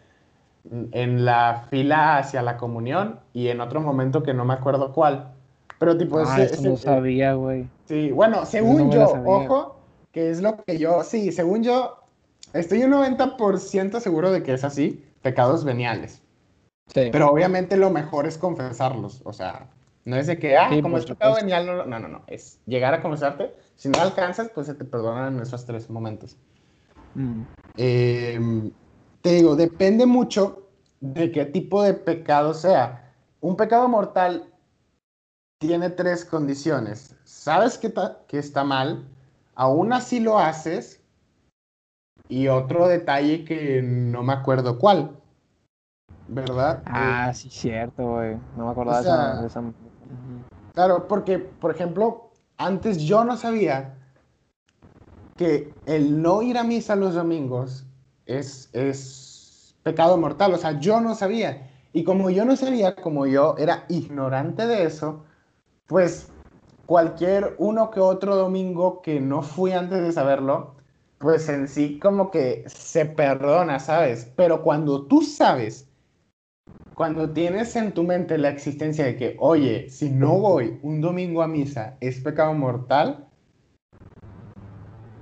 en 0.93 1.25
la 1.25 1.65
fila 1.69 2.19
hacia 2.19 2.43
la 2.43 2.57
comunión 2.59 3.19
y 3.33 3.49
en 3.49 3.61
otro 3.61 3.81
momento 3.81 4.23
que 4.23 4.35
no 4.35 4.45
me 4.45 4.55
acuerdo 4.55 4.93
cuál. 4.93 5.33
Pero 5.81 5.99
tipo, 5.99 6.21
ah, 6.21 6.41
eso 6.41 6.63
no 6.63 6.77
sabía, 6.77 7.35
güey. 7.35 7.67
Sí, 7.87 8.13
bueno, 8.13 8.47
según 8.47 8.93
yo, 8.93 9.13
ojo, 9.25 9.76
que 10.17 10.31
es 10.31 10.41
lo 10.41 10.65
que 10.65 10.79
yo, 10.79 11.05
sí, 11.05 11.31
según 11.31 11.63
yo, 11.63 12.03
estoy 12.55 12.83
un 12.85 12.93
90% 12.93 14.01
seguro 14.01 14.33
de 14.33 14.43
que 14.43 14.55
es 14.55 14.65
así, 14.65 15.05
pecados 15.21 15.63
veniales. 15.63 16.23
Sí. 16.87 17.11
Pero 17.13 17.29
obviamente 17.29 17.77
lo 17.77 17.91
mejor 17.91 18.27
es 18.27 18.39
confesarlos, 18.39 19.21
o 19.27 19.35
sea, 19.35 19.69
no 20.07 20.17
es 20.17 20.27
de 20.27 20.39
que, 20.39 20.57
ah, 20.57 20.71
como 20.81 20.97
es 20.97 21.05
pecado 21.05 21.35
venial, 21.35 21.67
no, 21.67 21.85
no, 21.85 22.09
no, 22.09 22.23
es 22.29 22.61
llegar 22.65 22.95
a 22.95 23.03
confesarte, 23.03 23.55
si 23.75 23.91
no 23.91 24.01
alcanzas, 24.01 24.51
pues 24.55 24.69
se 24.69 24.75
te 24.75 24.87
perdonan 24.87 25.35
en 25.35 25.43
esos 25.43 25.67
tres 25.67 25.91
momentos. 25.91 26.39
Mm. 27.15 27.43
Em, 27.77 28.71
te 29.21 29.33
digo, 29.33 29.55
depende 29.55 30.07
mucho 30.07 30.67
de 31.01 31.31
qué 31.31 31.45
tipo 31.45 31.83
de 31.83 31.93
pecado 31.93 32.55
sea. 32.55 33.13
Un 33.43 33.55
pecado 33.55 33.87
mortal 33.87 34.51
tiene 35.59 35.91
tres 35.91 36.25
condiciones. 36.25 37.15
Sabes 37.25 37.77
que, 37.77 37.93
que 38.29 38.39
está 38.39 38.65
mal, 38.65 39.07
aún 39.57 39.93
así 39.93 40.21
lo 40.21 40.39
haces, 40.39 41.03
y 42.29 42.49
otro 42.49 42.87
detalle 42.89 43.45
que 43.45 43.83
no 43.83 44.23
me 44.23 44.33
acuerdo 44.33 44.79
cuál. 44.79 45.17
¿Verdad? 46.29 46.83
Ah, 46.87 47.33
sí, 47.35 47.49
cierto, 47.51 48.03
güey. 48.03 48.37
No 48.57 48.67
me 48.67 48.71
acordaba 48.71 49.41
de 49.41 49.47
esa. 49.47 49.63
Claro, 50.75 51.09
porque, 51.09 51.39
por 51.39 51.71
ejemplo, 51.71 52.31
antes 52.59 52.99
yo 52.99 53.25
no 53.25 53.37
sabía 53.37 53.95
que 55.37 55.73
el 55.87 56.21
no 56.21 56.43
ir 56.43 56.59
a 56.59 56.65
misa 56.65 56.97
los 56.97 57.15
domingos 57.15 57.87
es, 58.27 58.69
es 58.73 59.77
pecado 59.83 60.17
mortal. 60.17 60.55
O 60.55 60.59
sea, 60.59 60.79
yo 60.81 61.01
no 61.01 61.15
sabía. 61.15 61.71
Y 61.93 62.05
como 62.05 62.29
yo 62.29 62.45
no 62.45 62.57
sabía, 62.57 62.97
como 62.97 63.27
yo 63.27 63.55
era 63.57 63.85
ignorante 63.89 64.67
de 64.67 64.85
eso, 64.85 65.25
pues 65.87 66.31
cualquier 66.87 67.57
uno 67.59 67.91
que 67.91 68.01
otro 68.01 68.37
domingo 68.37 69.03
que 69.03 69.21
no 69.21 69.43
fui 69.43 69.73
antes 69.73 70.03
de 70.03 70.13
saberlo, 70.13 70.77
pues 71.19 71.49
en 71.49 71.69
sí 71.69 71.99
como 71.99 72.31
que 72.31 72.65
se 72.67 73.07
perdona, 73.07 73.79
¿sabes? 73.81 74.33
Pero 74.37 74.63
cuando 74.63 75.07
tú 75.07 75.23
sabes, 75.23 75.89
cuando 76.95 77.31
tienes 77.31 77.77
en 77.77 77.93
tu 77.93 78.05
mente 78.05 78.39
la 78.39 78.51
existencia 78.51 79.05
de 79.05 79.17
que, 79.17 79.37
oye, 79.39 79.91
si 79.91 80.11
no 80.11 80.39
voy 80.39 80.79
un 80.83 81.01
domingo 81.01 81.43
a 81.43 81.49
misa, 81.49 81.97
es 82.01 82.21
pecado 82.21 82.55
mortal, 82.55 83.27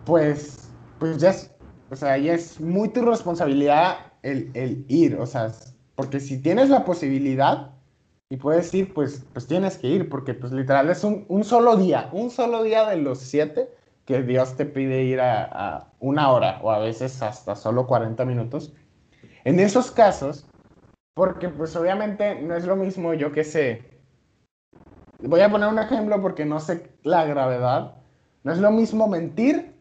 pues, 0.04 0.68
pues 0.98 1.18
ya 1.18 1.30
es, 1.30 1.50
o 1.90 1.96
sea, 1.96 2.18
ya 2.18 2.34
es 2.34 2.60
muy 2.60 2.90
tu 2.90 3.02
responsabilidad 3.02 4.12
el, 4.22 4.50
el 4.54 4.84
ir, 4.88 5.16
o 5.16 5.26
sea, 5.26 5.52
porque 5.96 6.20
si 6.20 6.40
tienes 6.40 6.70
la 6.70 6.84
posibilidad 6.84 7.73
y 8.30 8.36
puedes 8.36 8.72
ir, 8.74 8.94
pues, 8.94 9.26
pues 9.32 9.46
tienes 9.46 9.78
que 9.78 9.88
ir, 9.88 10.08
porque 10.08 10.34
pues 10.34 10.52
literal 10.52 10.90
es 10.90 11.04
un, 11.04 11.24
un 11.28 11.44
solo 11.44 11.76
día, 11.76 12.08
un 12.12 12.30
solo 12.30 12.62
día 12.62 12.88
de 12.88 12.96
los 12.96 13.18
siete 13.18 13.68
que 14.04 14.22
Dios 14.22 14.56
te 14.56 14.66
pide 14.66 15.02
ir 15.04 15.20
a, 15.20 15.88
una 16.00 16.30
hora 16.30 16.60
o 16.62 16.70
a 16.70 16.78
veces 16.78 17.22
hasta 17.22 17.56
solo 17.56 17.86
40 17.86 18.24
minutos. 18.24 18.74
En 19.44 19.58
esos 19.60 19.90
casos, 19.90 20.46
porque 21.14 21.48
pues 21.48 21.74
obviamente 21.76 22.40
no 22.42 22.54
es 22.54 22.66
lo 22.66 22.76
mismo, 22.76 23.14
yo 23.14 23.32
que 23.32 23.44
sé, 23.44 23.82
voy 25.20 25.40
a 25.40 25.50
poner 25.50 25.68
un 25.68 25.78
ejemplo 25.78 26.20
porque 26.20 26.44
no 26.44 26.60
sé 26.60 26.90
la 27.02 27.24
gravedad, 27.24 27.94
no 28.42 28.52
es 28.52 28.58
lo 28.58 28.70
mismo 28.70 29.08
mentir 29.08 29.74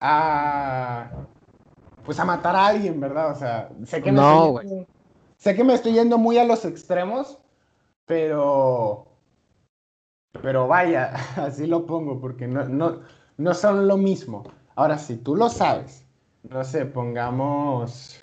a 0.00 1.10
pues 2.04 2.20
a 2.20 2.24
matar 2.24 2.54
a 2.54 2.68
alguien, 2.68 3.00
¿verdad? 3.00 3.32
O 3.32 3.34
sea, 3.34 3.68
sé 3.84 4.00
que 4.00 4.12
me, 4.12 4.20
no, 4.20 4.60
estoy, 4.60 4.86
sé 5.38 5.56
que 5.56 5.64
me 5.64 5.74
estoy 5.74 5.92
yendo 5.94 6.18
muy 6.18 6.38
a 6.38 6.44
los 6.44 6.64
extremos, 6.64 7.40
pero 8.06 9.06
pero 10.42 10.66
vaya, 10.66 11.14
así 11.36 11.66
lo 11.66 11.86
pongo 11.86 12.20
porque 12.20 12.46
no, 12.46 12.64
no, 12.64 13.00
no 13.36 13.54
son 13.54 13.86
lo 13.86 13.96
mismo. 13.96 14.44
Ahora, 14.74 14.98
si 14.98 15.16
tú 15.16 15.34
lo 15.34 15.48
sabes, 15.48 16.04
no 16.48 16.62
sé, 16.64 16.86
pongamos... 16.86 18.20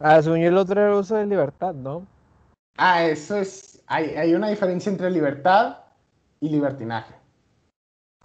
Ah, 0.00 0.22
según 0.22 0.38
el 0.40 0.56
otro 0.56 0.98
uso 0.98 1.16
de 1.16 1.26
libertad, 1.26 1.74
¿no? 1.74 2.06
Ah, 2.76 3.04
eso 3.04 3.36
es... 3.36 3.82
Hay, 3.86 4.10
hay 4.10 4.34
una 4.34 4.48
diferencia 4.48 4.90
entre 4.90 5.10
libertad 5.10 5.78
y 6.40 6.50
libertinaje. 6.50 7.14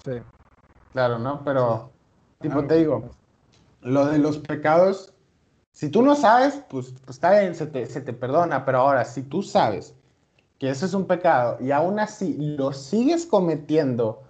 Sí. 0.03 0.21
Claro, 0.91 1.17
¿no? 1.17 1.43
Pero, 1.43 1.91
tipo, 2.39 2.59
ah, 2.59 2.67
te 2.67 2.75
digo, 2.75 3.09
lo 3.81 4.05
de 4.07 4.19
los 4.19 4.37
pecados, 4.39 5.13
si 5.71 5.89
tú 5.89 6.03
no 6.03 6.15
sabes, 6.15 6.61
pues, 6.69 6.93
pues 7.05 7.15
está 7.15 7.39
bien, 7.39 7.55
se 7.55 7.65
te, 7.65 7.85
se 7.85 8.01
te 8.01 8.11
perdona, 8.11 8.65
pero 8.65 8.79
ahora, 8.79 9.05
si 9.05 9.23
tú 9.23 9.41
sabes 9.41 9.95
eso 10.67 10.85
es 10.85 10.93
un 10.93 11.05
pecado 11.07 11.57
y 11.59 11.71
aún 11.71 11.99
así 11.99 12.35
lo 12.37 12.73
sigues 12.73 13.25
cometiendo, 13.25 14.23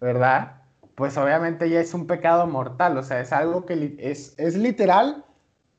¿verdad? 0.00 0.56
pues 0.96 1.16
obviamente 1.18 1.68
ya 1.68 1.80
es 1.80 1.94
un 1.94 2.06
pecado 2.06 2.46
mortal, 2.46 2.96
o 2.96 3.02
sea, 3.02 3.20
es 3.20 3.30
algo 3.30 3.66
que 3.66 3.96
es, 3.98 4.34
es 4.38 4.56
literal 4.56 5.24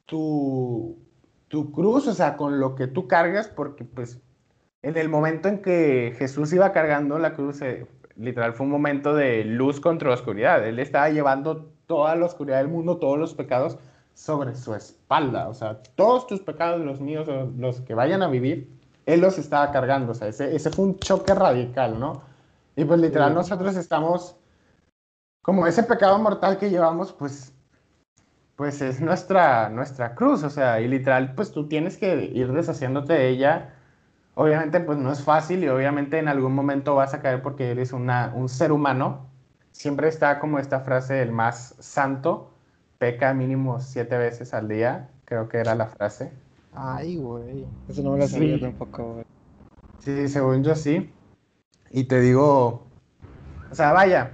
tu, 0.06 0.96
tu 1.48 1.72
cruz, 1.72 2.08
o 2.08 2.14
sea, 2.14 2.38
con 2.38 2.60
lo 2.60 2.76
que 2.76 2.86
tú 2.88 3.08
cargas, 3.08 3.48
porque 3.48 3.84
pues 3.84 4.22
en 4.84 4.96
el 4.96 5.10
momento 5.10 5.50
en 5.50 5.64
que 5.64 6.16
Jesús 6.20 6.54
iba 6.54 6.72
cargando 6.72 7.18
la 7.18 7.34
cruz, 7.34 7.62
eh, 7.64 7.88
literal 8.16 8.54
fue 8.54 8.68
un 8.68 8.72
momento 8.72 9.16
de 9.16 9.44
luz 9.44 9.80
contra 9.80 10.10
la 10.10 10.16
oscuridad, 10.16 10.66
él 10.66 10.78
estaba 10.78 11.10
llevando 11.10 11.74
toda 11.88 12.16
la 12.16 12.28
oscuridad 12.28 12.60
del 12.60 12.68
mundo, 12.68 12.98
todos 12.98 13.18
los 13.18 13.34
pecados 13.34 13.80
sobre 14.14 14.54
su 14.56 14.76
espalda, 14.76 15.50
o 15.50 15.56
sea, 15.56 15.82
todos 15.96 16.28
tus 16.28 16.42
pecados, 16.42 16.80
los 16.82 17.02
míos, 17.02 17.28
los 17.58 17.82
que 17.82 17.96
vayan 17.96 18.22
a 18.22 18.28
vivir, 18.28 18.70
él 19.08 19.22
los 19.22 19.40
estaba 19.40 19.72
cargando, 19.72 20.12
o 20.12 20.16
sea, 20.16 20.28
ese, 20.28 20.54
ese 20.56 20.70
fue 20.70 20.86
un 20.86 21.00
choque 21.00 21.34
radical, 21.34 21.98
¿no? 21.98 22.22
Y 22.76 22.84
pues 22.86 23.00
literal 23.00 23.34
nosotros 23.34 23.76
estamos 23.78 24.36
como 25.42 25.66
ese 25.66 25.84
pecado 25.84 26.20
mortal 26.20 26.58
que 26.60 26.70
llevamos, 26.70 27.14
pues, 27.14 27.54
pues 28.58 28.82
es 28.82 29.00
nuestra, 29.00 29.70
nuestra 29.70 30.14
cruz, 30.14 30.44
o 30.44 30.50
sea, 30.50 30.82
y 30.82 30.90
literal, 30.90 31.34
pues 31.36 31.54
tú 31.54 31.70
tienes 31.70 31.98
que 31.98 32.26
ir 32.26 32.52
deshaciéndote 32.52 33.14
de 33.14 33.30
ella. 33.30 33.74
Obviamente, 34.36 34.82
pues 34.82 34.98
no 34.98 35.12
es 35.12 35.24
fácil 35.24 35.64
y 35.64 35.70
obviamente 35.70 36.20
en 36.20 36.28
algún 36.28 36.54
momento 36.54 36.96
vas 36.96 37.14
a 37.14 37.22
caer 37.22 37.42
porque 37.42 37.72
eres 37.72 37.94
una, 37.94 38.34
un 38.36 38.50
ser 38.50 38.74
humano. 38.74 39.26
Siempre 39.72 40.10
está 40.10 40.40
como 40.40 40.60
esta 40.60 40.82
frase, 40.82 41.22
el 41.22 41.32
más 41.32 41.76
santo, 41.80 42.52
peca 42.98 43.34
mínimo 43.34 43.80
siete 43.80 44.18
veces 44.18 44.54
al 44.54 44.68
día, 44.68 45.10
creo 45.24 45.48
que 45.48 45.60
era 45.60 45.76
la 45.76 45.88
frase. 45.88 46.32
Ay, 46.80 47.18
güey, 47.18 47.66
eso 47.88 48.04
no 48.04 48.12
me 48.12 48.20
lo 48.20 48.28
sabía 48.28 48.60
tampoco, 48.60 49.14
güey. 49.14 49.26
Sí, 49.98 50.28
según 50.28 50.64
yo 50.64 50.76
sí. 50.76 51.12
Y 51.90 52.04
te 52.04 52.20
digo, 52.20 52.86
o 53.72 53.76
sea, 53.76 53.94
vaya, 53.94 54.34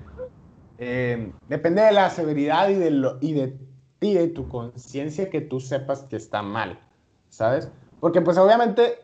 eh, 0.77 1.32
depende 1.47 1.84
de 1.84 1.93
la 1.93 2.10
severidad 2.10 2.67
y 2.67 2.73
de, 2.73 2.91
lo, 2.91 3.17
y 3.21 3.32
de 3.32 3.58
ti, 3.99 4.15
de 4.15 4.27
tu 4.27 4.49
conciencia, 4.49 5.29
que 5.29 5.39
tú 5.39 5.62
sepas 5.62 6.03
que 6.03 6.17
está 6.17 6.41
mal, 6.41 6.82
¿sabes? 7.29 7.71
Porque 8.01 8.19
pues 8.19 8.38
obviamente, 8.38 8.97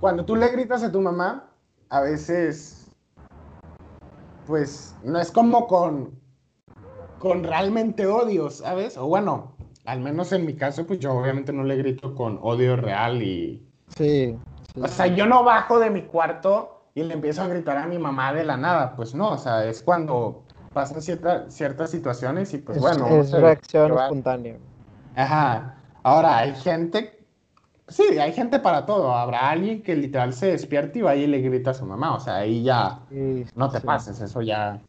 cuando 0.00 0.24
tú 0.24 0.34
le 0.34 0.48
gritas 0.48 0.82
a 0.82 0.90
tu 0.90 1.00
mamá, 1.00 1.48
a 1.90 2.00
veces, 2.00 2.90
pues 4.48 4.96
no 5.04 5.20
es 5.20 5.30
como 5.30 5.68
con, 5.68 6.18
con 7.20 7.44
realmente 7.44 8.08
odio, 8.08 8.50
¿sabes? 8.50 8.96
O 8.96 9.06
bueno, 9.06 9.54
al 9.84 10.00
menos 10.00 10.32
en 10.32 10.46
mi 10.46 10.54
caso, 10.54 10.86
pues 10.86 11.00
yo 11.00 11.12
obviamente 11.12 11.52
no 11.52 11.64
le 11.64 11.76
grito 11.76 12.14
con 12.14 12.38
odio 12.42 12.76
real 12.76 13.22
y... 13.22 13.62
Sí. 13.96 14.36
O 14.80 14.88
sea, 14.88 15.06
yo 15.06 15.26
no 15.26 15.44
bajo 15.44 15.78
de 15.78 15.90
mi 15.90 16.02
cuarto 16.02 16.86
y 16.94 17.02
le 17.02 17.14
empiezo 17.14 17.42
a 17.42 17.48
gritar 17.48 17.78
a 17.78 17.86
mi 17.86 17.98
mamá 17.98 18.32
de 18.32 18.44
la 18.44 18.56
nada, 18.56 18.94
pues 18.96 19.14
no, 19.14 19.30
o 19.30 19.38
sea, 19.38 19.66
es 19.66 19.82
cuando 19.82 20.44
pasan 20.72 21.02
ciertas 21.02 21.90
situaciones 21.90 22.54
y 22.54 22.58
pues 22.58 22.78
bueno. 22.80 23.06
Es 23.08 23.32
reacción 23.32 23.98
espontánea. 23.98 24.56
Ajá. 25.14 25.76
Ahora, 26.02 26.38
hay 26.38 26.54
gente, 26.54 27.24
sí, 27.88 28.18
hay 28.18 28.32
gente 28.32 28.58
para 28.58 28.86
todo. 28.86 29.14
Habrá 29.14 29.50
alguien 29.50 29.82
que 29.82 29.94
literal 29.94 30.32
se 30.32 30.46
despierta 30.46 30.98
y 30.98 31.02
va 31.02 31.14
y 31.14 31.26
le 31.26 31.40
grita 31.40 31.72
a 31.72 31.74
su 31.74 31.84
mamá. 31.84 32.14
O 32.14 32.20
sea, 32.20 32.36
ahí 32.36 32.62
ya 32.62 33.00
no 33.54 33.70
te 33.70 33.80
pases, 33.80 34.20
eso 34.20 34.40
ya. 34.42 34.80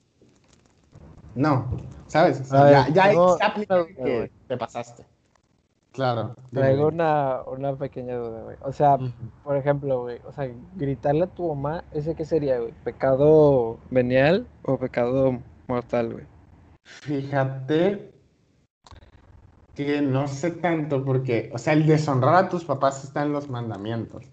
No, 1.36 1.68
¿sabes? 2.08 2.50
ya, 2.50 2.88
ya 2.90 3.12
que 3.54 4.32
te 4.48 4.58
pasaste. 4.58 5.06
Claro. 5.94 6.36
Traigo 6.52 6.88
una, 6.88 7.42
una 7.46 7.76
pequeña 7.76 8.16
duda, 8.16 8.42
güey. 8.42 8.58
O 8.62 8.74
sea, 8.74 8.98
por 9.44 9.56
ejemplo, 9.56 10.02
güey, 10.02 10.20
o 10.28 10.32
sea, 10.32 10.50
gritarle 10.76 11.26
a 11.26 11.28
tu 11.28 11.48
mamá, 11.54 11.84
¿ese 11.92 12.16
qué 12.16 12.26
sería, 12.26 12.60
güey? 12.60 12.74
¿Pecado 12.84 13.78
venial 13.92 14.48
o 14.64 14.78
pecado 14.78 15.40
mortal, 15.68 16.14
güey. 16.14 16.26
Fíjate 16.84 18.12
que 19.76 20.02
no 20.02 20.28
sé 20.28 20.52
tanto 20.52 21.06
porque, 21.06 21.52
o 21.54 21.60
sea, 21.60 21.74
el 21.74 21.86
deshonrar 21.86 22.36
a 22.36 22.50
tus 22.50 22.66
papás 22.66 23.04
está 23.04 23.24
en 23.24 23.32
los 23.32 23.50
mandamientos. 23.50 24.26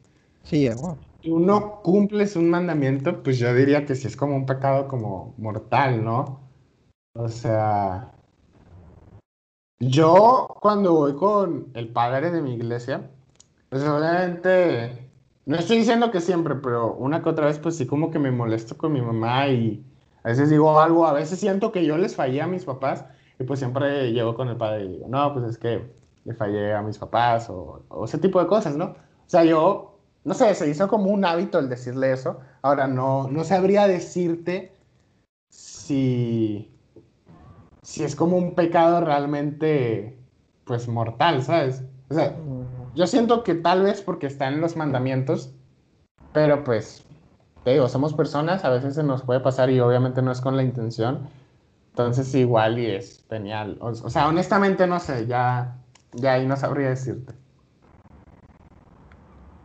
Sí, 0.42 0.66
bueno. 0.68 0.98
Si 1.22 1.30
uno 1.30 1.82
cumples 1.82 2.36
un 2.36 2.48
mandamiento, 2.48 3.22
pues 3.22 3.38
yo 3.38 3.54
diría 3.54 3.84
que 3.84 3.94
sí 3.94 4.06
es 4.06 4.16
como 4.16 4.34
un 4.34 4.46
pecado 4.46 4.88
como 4.88 5.34
mortal, 5.36 6.02
¿no? 6.02 6.40
O 7.14 7.28
sea, 7.28 8.12
yo 9.80 10.46
cuando 10.60 10.94
voy 10.94 11.14
con 11.16 11.70
el 11.74 11.88
padre 11.88 12.30
de 12.30 12.42
mi 12.42 12.54
iglesia, 12.54 13.10
pues 13.68 13.82
obviamente, 13.82 15.10
no 15.46 15.56
estoy 15.56 15.78
diciendo 15.78 16.10
que 16.10 16.20
siempre, 16.20 16.54
pero 16.56 16.94
una 16.94 17.22
que 17.22 17.28
otra 17.30 17.46
vez, 17.46 17.58
pues 17.58 17.76
sí 17.76 17.86
como 17.86 18.10
que 18.10 18.18
me 18.18 18.30
molesto 18.30 18.76
con 18.76 18.92
mi 18.92 19.00
mamá 19.00 19.48
y 19.48 19.84
a 20.22 20.28
veces 20.28 20.50
digo 20.50 20.78
algo, 20.80 21.06
a 21.06 21.12
veces 21.12 21.40
siento 21.40 21.72
que 21.72 21.84
yo 21.84 21.96
les 21.96 22.14
fallé 22.14 22.42
a 22.42 22.46
mis 22.46 22.64
papás 22.64 23.04
y 23.38 23.44
pues 23.44 23.58
siempre 23.58 24.12
llego 24.12 24.34
con 24.34 24.48
el 24.48 24.56
padre 24.56 24.84
y 24.84 24.88
digo, 24.88 25.08
no, 25.08 25.32
pues 25.32 25.46
es 25.46 25.58
que 25.58 25.90
le 26.24 26.34
fallé 26.34 26.74
a 26.74 26.82
mis 26.82 26.98
papás 26.98 27.48
o, 27.50 27.84
ese 28.04 28.18
tipo 28.18 28.40
de 28.40 28.46
cosas, 28.46 28.76
¿no? 28.76 28.84
O 28.86 28.96
sea, 29.26 29.44
yo, 29.44 29.98
no 30.24 30.34
sé, 30.34 30.54
se 30.54 30.68
hizo 30.68 30.88
como 30.88 31.10
un 31.10 31.24
hábito 31.24 31.58
el 31.58 31.68
decirle 31.68 32.12
eso. 32.12 32.40
Ahora, 32.62 32.86
no, 32.86 33.28
no 33.28 33.44
sabría 33.44 33.86
decirte 33.88 34.72
si, 35.48 36.70
si 37.90 38.04
es 38.04 38.14
como 38.14 38.36
un 38.36 38.54
pecado 38.54 39.00
realmente, 39.00 40.16
pues, 40.64 40.86
mortal, 40.86 41.42
¿sabes? 41.42 41.82
O 42.08 42.14
sea, 42.14 42.36
yo 42.94 43.08
siento 43.08 43.42
que 43.42 43.56
tal 43.56 43.82
vez 43.82 44.00
porque 44.00 44.28
está 44.28 44.46
en 44.46 44.60
los 44.60 44.76
mandamientos, 44.76 45.52
pero 46.32 46.62
pues 46.62 47.04
te 47.64 47.72
digo, 47.72 47.88
somos 47.88 48.14
personas, 48.14 48.64
a 48.64 48.70
veces 48.70 48.94
se 48.94 49.02
nos 49.02 49.22
puede 49.22 49.40
pasar 49.40 49.70
y 49.70 49.80
obviamente 49.80 50.22
no 50.22 50.30
es 50.30 50.40
con 50.40 50.56
la 50.56 50.62
intención. 50.62 51.18
Entonces 51.88 52.32
igual 52.36 52.78
y 52.78 52.86
es 52.86 53.24
genial. 53.28 53.76
O, 53.80 53.92
sea, 53.92 54.28
honestamente 54.28 54.86
no 54.86 55.00
sé, 55.00 55.26
ya, 55.26 55.76
ya 56.12 56.34
ahí 56.34 56.46
no 56.46 56.56
sabría 56.56 56.90
decirte. 56.90 57.34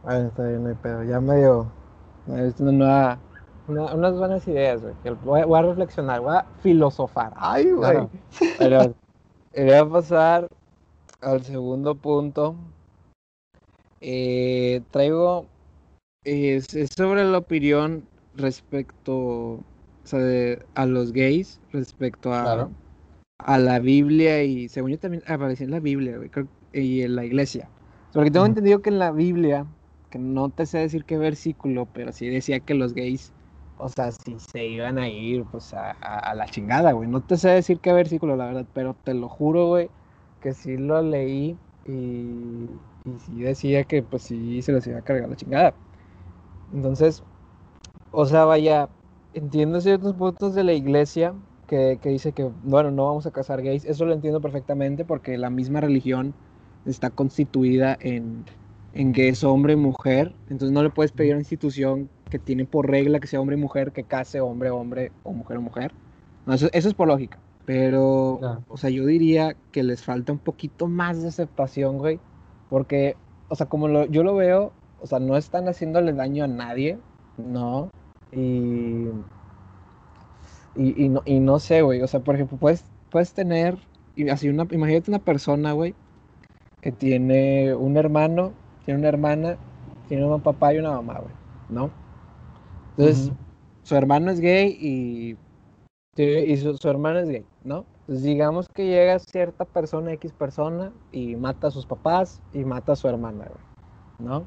Bueno, 0.02 0.30
está 0.30 0.48
bien, 0.48 0.64
no 0.64 0.70
hay 0.70 0.76
pedo. 0.76 1.04
Ya 1.04 1.20
medio... 1.20 1.68
Una, 2.58 3.20
unas 3.68 4.14
buenas 4.18 4.48
ideas, 4.48 4.82
güey. 4.82 4.94
Voy, 5.24 5.44
voy, 5.44 5.60
a 5.60 5.62
reflexionar, 5.64 6.22
voy 6.22 6.36
a 6.36 6.46
filosofar. 6.62 7.34
Ay, 7.36 7.72
güey. 7.72 8.08
Pero 8.58 8.96
voy 9.56 9.72
a 9.72 9.86
pasar 9.90 10.48
al 11.22 11.44
segundo 11.44 11.96
punto. 11.96 12.56
Eh, 14.02 14.82
traigo 14.92 15.48
es, 16.26 16.68
sobre 16.96 17.24
la 17.24 17.38
opinión 17.38 18.04
respecto 18.36 19.64
a 20.76 20.86
los 20.86 21.12
gays, 21.12 21.60
respecto 21.72 22.34
a, 22.34 22.70
a 23.40 23.58
la 23.58 23.80
Biblia 23.80 24.44
y 24.44 24.68
según 24.70 24.92
yo 24.92 25.00
también 25.00 25.24
apareció 25.28 25.66
en 25.66 25.72
la 25.72 25.80
Biblia 25.80 26.20
y 26.74 27.02
en 27.02 27.16
la 27.16 27.26
iglesia. 27.26 27.70
Porque 28.14 28.32
tengo 28.32 28.46
entendido 28.46 28.82
que 28.82 28.90
en 28.90 29.00
la 29.00 29.12
Biblia, 29.12 29.66
que 30.10 30.20
no 30.20 30.50
te 30.50 30.66
sé 30.66 30.80
decir 30.80 31.06
qué 31.06 31.18
versículo, 31.18 31.88
pero 31.94 32.12
sí 32.12 32.28
decía 32.28 32.60
que 32.60 32.74
los 32.74 32.94
gays, 32.94 33.34
o 33.78 33.90
sea, 33.90 34.12
si 34.12 34.40
se 34.40 34.66
iban 34.66 34.98
a 34.98 35.10
ir 35.10 35.44
pues 35.52 35.74
a, 35.74 36.34
la 36.36 36.46
chingada, 36.46 36.94
güey. 36.94 37.10
No 37.10 37.22
te 37.22 37.38
sé 37.38 37.50
decir 37.50 37.80
qué 37.80 37.92
versículo, 37.94 38.36
la 38.36 38.46
verdad, 38.46 38.66
pero 38.74 38.96
te 39.04 39.14
lo 39.14 39.28
juro, 39.28 39.68
güey, 39.68 39.90
que 40.42 40.54
sí 40.54 40.78
lo 40.78 41.02
leí 41.02 41.58
y, 41.86 42.68
sí 43.26 43.42
decía 43.42 43.84
que 43.84 44.02
pues 44.02 44.24
sí 44.24 44.62
se 44.62 44.72
les 44.72 44.88
iba 44.88 45.00
a 45.00 45.02
cargar 45.02 45.30
la 45.30 45.36
chingada. 45.36 45.74
Entonces, 46.74 47.24
o 48.12 48.26
sea, 48.26 48.46
vaya, 48.46 48.90
entiendo 49.34 49.82
ciertos 49.82 50.14
puntos 50.14 50.56
de 50.56 50.64
la 50.64 50.74
iglesia 50.74 51.34
que, 51.68 52.00
dice 52.04 52.32
que, 52.32 52.50
bueno, 52.64 52.92
no 52.92 53.06
vamos 53.06 53.26
a 53.26 53.32
casar 53.32 53.62
gays. 53.62 53.86
Eso 53.86 54.06
lo 54.06 54.14
entiendo 54.14 54.40
perfectamente 54.42 55.04
porque 55.04 55.38
la 55.38 55.50
misma 55.50 55.82
religión 55.82 56.34
está 56.86 57.10
constituida 57.10 57.98
en, 58.00 58.46
en 58.94 59.14
que 59.14 59.28
es 59.30 59.44
hombre 59.44 59.74
y 59.74 59.78
mujer. 59.78 60.34
Entonces 60.50 60.72
no 60.72 60.82
le 60.84 60.90
puedes 60.90 61.12
pedir 61.12 61.34
a 61.34 61.36
una 61.36 61.42
institución 61.42 62.10
que 62.30 62.40
tiene 62.40 62.66
por 62.66 62.90
regla 62.90 63.20
que 63.20 63.28
sea 63.28 63.40
hombre 63.40 63.56
y 63.56 63.60
mujer 63.60 63.92
que 63.92 64.04
case 64.04 64.42
hombre, 64.42 64.70
hombre 64.70 65.12
o 65.24 65.32
mujer 65.32 65.58
o 65.58 65.62
mujer. 65.62 65.92
eso, 66.48 66.70
es 66.72 66.94
por 66.94 67.08
lógica. 67.08 67.38
Pero, 67.66 68.62
o 68.68 68.78
sea, 68.78 68.90
yo 68.92 69.06
diría 69.06 69.56
que 69.72 69.84
les 69.84 70.04
falta 70.04 70.32
un 70.32 70.38
poquito 70.40 70.88
más 70.88 71.22
de 71.22 71.30
aceptación, 71.30 71.98
güey. 71.98 72.20
Porque, 72.70 73.16
o 73.50 73.56
sea, 73.56 73.68
como 73.68 73.88
lo, 73.88 74.06
yo 74.06 74.24
lo 74.24 74.36
veo, 74.36 74.72
o 75.02 75.08
sea, 75.08 75.20
no 75.20 75.36
están 75.38 75.68
haciéndole 75.68 76.14
daño 76.14 76.44
a 76.44 76.48
nadie, 76.48 77.00
¿no? 77.38 77.90
Y, 78.32 79.08
y, 80.76 81.10
no, 81.10 81.22
y 81.26 81.40
no 81.40 81.60
sé, 81.60 81.82
güey, 81.82 82.02
o 82.02 82.08
sea, 82.08 82.20
por 82.20 82.36
ejemplo, 82.36 82.58
puedes, 82.58 82.84
puedes 83.10 83.34
tener, 83.34 83.78
así 84.32 84.50
una, 84.50 84.68
imagínate 84.72 85.10
una 85.10 85.20
persona, 85.20 85.72
güey, 85.72 85.96
que 86.82 86.92
tiene 86.92 87.74
un 87.74 87.98
hermano, 87.98 88.52
tiene 88.84 89.00
una 89.00 89.10
hermana, 89.10 89.58
tiene 90.08 90.26
un 90.26 90.42
papá 90.42 90.74
y 90.74 90.80
una 90.80 90.92
mamá, 90.92 91.20
güey, 91.20 91.34
¿no? 91.70 91.90
Entonces, 92.98 93.32
su 93.84 93.96
hermano 93.96 94.32
es 94.32 94.40
gay 94.40 94.78
y, 94.80 95.38
y 96.18 96.58
su, 96.58 96.78
su 96.78 96.90
hermano 96.90 97.20
es 97.20 97.30
gay, 97.30 97.46
¿no? 97.64 97.86
Entonces, 98.02 98.24
digamos 98.24 98.68
que 98.74 98.86
llega 98.86 99.20
cierta 99.20 99.66
persona, 99.66 100.14
X 100.14 100.32
persona, 100.32 100.92
y 101.12 101.36
mata 101.36 101.68
a 101.68 101.72
sus 101.72 101.86
papás 101.86 102.42
y 102.54 102.64
mata 102.64 102.94
a 102.94 102.96
su 102.96 103.08
hermana, 103.08 103.46
güey, 103.46 104.30
¿no? 104.30 104.46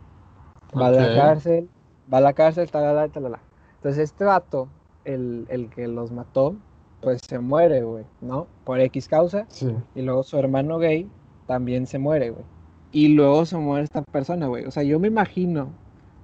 Va 0.79 0.89
a 0.89 0.91
la 0.91 1.15
cárcel, 1.15 1.69
va 2.13 2.19
a 2.19 2.23
la 2.23 2.33
cárcel, 2.33 2.71
talala, 2.71 3.09
talala. 3.09 3.41
Entonces 3.77 4.05
este 4.05 4.25
vato, 4.25 4.69
el, 5.05 5.47
el 5.49 5.71
que 5.71 5.89
los 5.89 6.13
mató, 6.13 6.57
pues 7.01 7.21
se 7.27 7.39
muere, 7.39 7.83
güey, 7.83 8.05
¿no? 8.21 8.47
Por 8.65 8.81
X 8.81 9.09
causa. 9.09 9.47
Sí. 9.49 9.75
Y 9.95 10.03
luego 10.03 10.23
su 10.23 10.39
hermano 10.39 10.79
gay 10.79 11.09
también 11.47 11.87
se 11.87 11.99
muere, 11.99 12.31
güey. 12.31 12.45
Y 12.93 13.09
luego 13.09 13.45
se 13.45 13.57
muere 13.57 13.85
esta 13.85 14.03
persona, 14.03 14.47
güey. 14.47 14.65
O 14.65 14.71
sea, 14.71 14.83
yo 14.83 14.99
me 14.99 15.09
imagino 15.09 15.69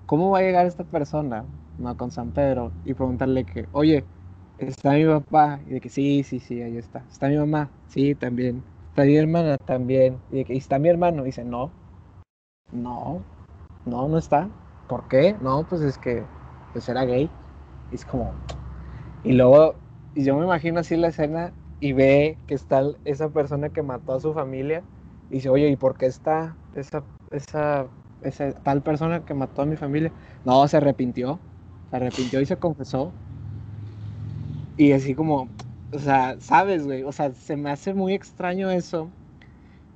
cómo 0.07 0.31
va 0.31 0.39
a 0.39 0.43
llegar 0.43 0.67
esta 0.67 0.85
persona, 0.85 1.45
¿no? 1.79 1.97
Con 1.97 2.11
San 2.11 2.33
Pedro 2.33 2.73
y 2.85 2.95
preguntarle 2.95 3.45
que, 3.45 3.67
oye, 3.73 4.05
está 4.59 4.93
mi 4.93 5.05
papá. 5.07 5.61
Y 5.67 5.71
de 5.75 5.81
que 5.81 5.89
sí, 5.89 6.23
sí, 6.23 6.41
sí, 6.41 6.63
ahí 6.63 6.77
está. 6.77 7.05
Está 7.11 7.29
mi 7.29 7.37
mamá, 7.37 7.71
sí, 7.89 8.15
también. 8.15 8.63
Está 8.91 9.05
mi 9.05 9.17
hermana, 9.17 9.57
también. 9.59 10.19
Y 10.31 10.37
de 10.37 10.45
que, 10.45 10.55
¿y 10.55 10.59
está 10.59 10.79
mi 10.79 10.89
hermano? 10.89 11.23
Y 11.23 11.27
dice, 11.27 11.45
no, 11.45 11.71
no, 12.73 13.23
no, 13.87 14.09
no 14.09 14.19
está. 14.19 14.49
¿Por 14.89 15.09
qué? 15.09 15.35
No, 15.41 15.65
pues 15.65 15.83
es 15.83 15.99
que 15.99 16.23
pues 16.73 16.89
era 16.89 17.05
gay. 17.05 17.31
Y 17.93 17.95
es 17.95 18.05
como... 18.05 18.33
Y 19.25 19.33
luego, 19.33 19.75
y 20.15 20.25
yo 20.25 20.37
me 20.37 20.45
imagino 20.45 20.81
así 20.81 20.97
la 20.97 21.09
escena 21.09 21.53
y 21.81 21.93
ve 21.93 22.39
que 22.47 22.55
está 22.55 22.83
esa 23.05 23.31
persona 23.31 23.71
que 23.71 23.83
mató 23.83 24.15
a 24.15 24.21
su 24.21 24.33
familia 24.35 24.83
y 25.31 25.37
dice, 25.37 25.49
oye, 25.49 25.69
¿y 25.69 25.77
por 25.77 25.97
qué 25.97 26.07
está 26.07 26.57
esa, 26.75 27.03
esa, 27.31 27.87
esa 28.23 28.53
tal 28.63 28.83
persona 28.83 29.25
que 29.25 29.35
mató 29.35 29.63
a 29.63 29.67
mi 29.67 29.77
familia? 29.77 30.13
No, 30.45 30.67
se 30.69 30.77
arrepintió, 30.77 31.39
se 31.95 32.05
arrepintió 32.05 32.41
y 32.41 32.47
se 32.47 32.57
confesó. 32.57 33.13
Y 34.77 34.93
así 34.93 35.15
como, 35.15 35.49
o 35.93 35.99
sea, 35.99 36.37
sabes, 36.41 36.85
güey, 36.85 37.05
o 37.05 37.13
sea, 37.13 37.33
se 37.33 37.57
me 37.57 37.71
hace 37.71 37.95
muy 37.95 38.15
extraño 38.15 38.71
eso, 38.71 39.09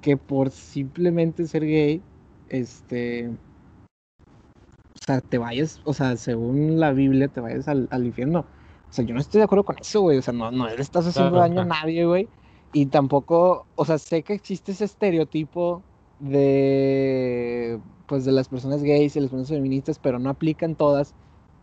que 0.01 0.17
por 0.17 0.51
simplemente 0.51 1.47
ser 1.47 1.65
gay, 1.65 2.01
este, 2.49 3.29
o 3.29 5.05
sea, 5.05 5.21
te 5.21 5.39
vayas, 5.39 5.81
o 5.85 5.93
sea, 5.93 6.17
según 6.17 6.79
la 6.79 6.93
Biblia, 6.93 7.29
te 7.29 7.41
vayas 7.41 7.67
al, 7.67 7.89
infierno. 8.05 8.41
O 8.41 8.93
sea, 8.93 9.05
yo 9.05 9.15
no 9.15 9.21
estoy 9.21 9.41
de 9.41 9.45
acuerdo 9.45 9.65
con 9.65 9.77
eso, 9.79 10.01
güey. 10.01 10.19
O 10.19 10.23
sea, 10.23 10.33
no, 10.33 10.51
no 10.51 10.67
le 10.67 10.81
estás 10.81 11.07
haciendo 11.07 11.39
daño 11.39 11.63
a 11.63 11.65
nadie, 11.65 12.05
güey. 12.07 12.29
Y 12.73 12.87
tampoco, 12.87 13.67
o 13.75 13.85
sea, 13.85 13.99
sé 13.99 14.23
que 14.23 14.35
existe 14.35 14.73
ese 14.73 14.85
estereotipo 14.85 15.83
de, 16.21 17.79
pues, 18.07 18.25
de 18.25 18.33
las 18.33 18.49
personas 18.49 18.83
gays 18.83 19.17
y 19.17 19.21
las 19.21 19.31
personas 19.31 19.49
feministas, 19.49 19.99
pero 19.99 20.19
no 20.19 20.31
aplican 20.31 20.75
todas. 20.75 21.15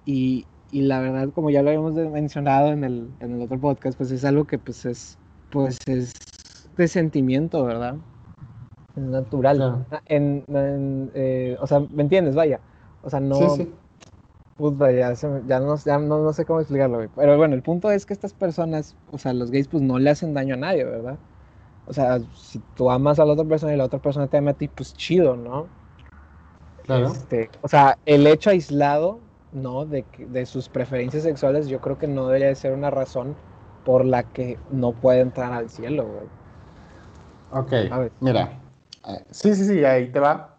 Y, 0.05 0.45
y 0.71 0.81
la 0.81 0.99
verdad, 0.99 1.29
como 1.33 1.49
ya 1.49 1.61
lo 1.61 1.69
habíamos 1.69 1.93
mencionado 1.93 2.71
en 2.71 2.83
el, 2.83 3.09
en 3.19 3.35
el 3.35 3.41
otro 3.41 3.59
podcast, 3.59 3.97
pues 3.97 4.11
es 4.11 4.23
algo 4.25 4.45
que, 4.45 4.57
pues, 4.57 4.85
es, 4.85 5.17
pues, 5.51 5.77
es 5.87 6.13
de 6.77 6.87
sentimiento, 6.87 7.63
¿verdad? 7.63 7.95
Es 8.95 9.03
natural. 9.03 9.85
En, 10.05 10.43
eh, 11.13 11.57
o 11.59 11.67
sea, 11.67 11.79
¿me 11.79 12.03
entiendes? 12.03 12.35
Vaya. 12.35 12.59
O 13.03 13.09
sea, 13.09 13.19
no. 13.19 13.35
Sí, 13.35 13.63
sí. 13.63 13.73
Puta, 14.57 14.89
ya, 14.89 15.13
ya, 15.13 15.59
no, 15.59 15.75
ya 15.75 15.97
no, 15.99 16.31
sé 16.31 16.45
cómo 16.45 16.61
explicarlo, 16.61 16.97
güey. 16.97 17.09
Pero 17.13 17.37
bueno, 17.37 17.55
el 17.55 17.61
punto 17.61 17.91
es 17.91 18.05
que 18.05 18.13
estas 18.13 18.33
personas, 18.33 18.95
o 19.11 19.17
sea, 19.17 19.33
los 19.33 19.51
gays, 19.51 19.67
pues 19.67 19.83
no 19.83 19.99
le 19.99 20.09
hacen 20.09 20.33
daño 20.33 20.53
a 20.53 20.57
nadie, 20.57 20.85
¿verdad? 20.85 21.17
O 21.87 21.93
sea, 21.93 22.19
si 22.33 22.59
tú 22.75 22.89
amas 22.89 23.19
a 23.19 23.25
la 23.25 23.33
otra 23.33 23.43
persona 23.43 23.73
y 23.73 23.77
la 23.77 23.83
otra 23.83 23.99
persona 23.99 24.27
te 24.27 24.37
ama 24.37 24.51
a 24.51 24.53
ti, 24.53 24.69
pues 24.69 24.93
chido, 24.93 25.35
¿no? 25.35 25.67
Claro. 26.83 27.07
Este, 27.07 27.49
o 27.61 27.67
sea, 27.67 27.97
el 28.05 28.25
hecho 28.27 28.49
aislado, 28.49 29.19
¿no? 29.55 29.85
De, 29.85 30.05
de 30.17 30.45
sus 30.45 30.69
preferencias 30.69 31.23
sexuales, 31.23 31.67
yo 31.67 31.79
creo 31.81 31.97
que 31.97 32.07
no 32.07 32.27
debería 32.27 32.47
de 32.47 32.55
ser 32.55 32.73
una 32.73 32.91
razón 32.91 33.35
por 33.85 34.05
la 34.05 34.23
que 34.23 34.57
no 34.71 34.91
puede 34.91 35.21
entrar 35.21 35.53
al 35.53 35.69
cielo, 35.69 36.05
güey. 36.05 36.27
Ok, 37.51 37.73
mira. 38.19 38.59
Eh, 39.07 39.23
sí, 39.31 39.55
sí, 39.55 39.65
sí, 39.65 39.83
ahí 39.85 40.11
te 40.11 40.19
va. 40.19 40.57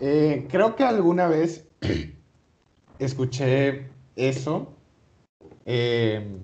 Eh, 0.00 0.46
creo 0.50 0.74
que 0.74 0.84
alguna 0.84 1.28
vez 1.28 1.64
escuché 2.98 3.86
eso. 4.16 4.68
Eh, 5.64 6.38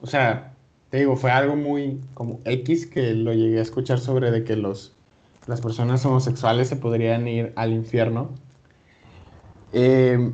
o 0.00 0.06
sea, 0.06 0.52
te 0.90 0.98
digo, 0.98 1.16
fue 1.16 1.30
algo 1.30 1.56
muy 1.56 2.00
como 2.14 2.40
X 2.44 2.86
que 2.86 3.14
lo 3.14 3.32
llegué 3.32 3.60
a 3.60 3.62
escuchar 3.62 4.00
sobre 4.00 4.30
de 4.30 4.44
que 4.44 4.56
los, 4.56 4.92
las 5.46 5.60
personas 5.60 6.04
homosexuales 6.04 6.68
se 6.68 6.76
podrían 6.76 7.26
ir 7.28 7.52
al 7.56 7.72
infierno. 7.72 8.30
Eh, 9.72 10.32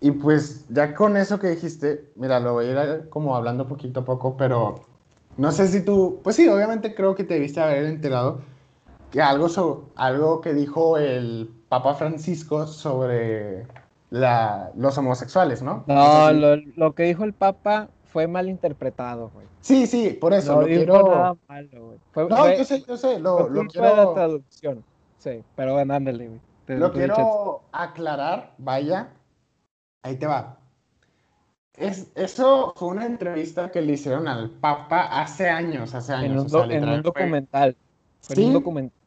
y 0.00 0.12
pues 0.12 0.66
ya 0.68 0.94
con 0.94 1.16
eso 1.16 1.38
que 1.38 1.48
dijiste, 1.48 2.10
mira, 2.14 2.38
lo 2.38 2.52
voy 2.52 2.66
a 2.66 2.70
ir 2.70 3.08
como 3.08 3.34
hablando 3.34 3.66
poquito 3.66 4.00
a 4.00 4.04
poco, 4.04 4.36
pero 4.36 4.84
no 5.36 5.50
sé 5.52 5.68
si 5.68 5.84
tú, 5.84 6.20
pues 6.22 6.36
sí, 6.36 6.48
obviamente 6.48 6.94
creo 6.94 7.14
que 7.14 7.24
te 7.24 7.34
debiste 7.34 7.60
haber 7.60 7.84
enterado 7.84 8.40
que 9.10 9.20
algo, 9.20 9.48
algo 9.96 10.40
que 10.40 10.54
dijo 10.54 10.98
el 10.98 11.50
Papa 11.68 11.94
Francisco 11.94 12.66
sobre 12.66 13.66
la, 14.10 14.70
los 14.76 14.96
homosexuales, 14.98 15.62
¿no? 15.62 15.84
No, 15.86 16.32
lo, 16.32 16.94
que 16.94 17.04
dijo 17.04 17.24
el 17.24 17.32
Papa 17.32 17.88
fue 18.04 18.26
mal 18.26 18.48
interpretado, 18.48 19.30
güey. 19.34 19.46
Sí, 19.60 19.86
sí, 19.86 20.10
por 20.10 20.32
eso 20.32 20.54
no 20.54 20.60
lo 20.62 20.66
quiero. 20.66 21.08
Nada 21.08 21.36
malo, 21.48 21.98
güey. 22.14 22.28
no, 22.28 22.56
yo 22.56 22.64
sé, 22.64 22.84
yo 22.86 22.96
sé, 22.96 23.18
lo, 23.18 23.48
lo 23.48 23.66
quiero. 23.66 23.96
la 23.96 24.14
traducción. 24.14 24.84
Sí, 25.18 25.42
pero 25.56 25.74
bueno, 25.74 25.94
ándale, 25.94 26.28
güey. 26.28 26.78
lo 26.78 26.92
quiero 26.92 27.62
aclarar, 27.72 28.54
vaya. 28.58 29.08
Ahí 30.02 30.16
te 30.16 30.26
va. 30.26 30.58
Es, 31.74 32.10
eso 32.16 32.72
fue 32.76 32.88
una 32.88 33.06
entrevista 33.06 33.70
que 33.70 33.80
le 33.80 33.92
hicieron 33.92 34.26
al 34.26 34.50
Papa 34.50 35.20
hace 35.20 35.48
años, 35.48 35.94
hace 35.94 36.12
años. 36.12 36.52
En 36.52 36.88
un, 36.88 37.02
documental. 37.02 37.76
Fue 38.20 38.36
¿Sí? 38.36 38.42
en 38.42 38.48
un 38.48 38.54
documental. 38.54 38.98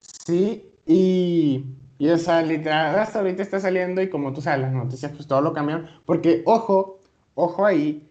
Sí, 0.00 0.72
y, 0.86 1.64
y, 1.98 2.08
o 2.08 2.18
sea, 2.18 2.42
literal, 2.42 2.98
hasta 2.98 3.18
ahorita 3.18 3.42
está 3.42 3.58
saliendo 3.58 4.00
y 4.00 4.08
como 4.08 4.32
tú 4.32 4.40
sabes, 4.40 4.60
las 4.60 4.72
noticias 4.72 5.10
pues 5.12 5.26
todo 5.26 5.40
lo 5.40 5.52
cambiaron. 5.52 5.88
Porque, 6.04 6.42
ojo, 6.46 7.00
ojo 7.34 7.66
ahí, 7.66 8.08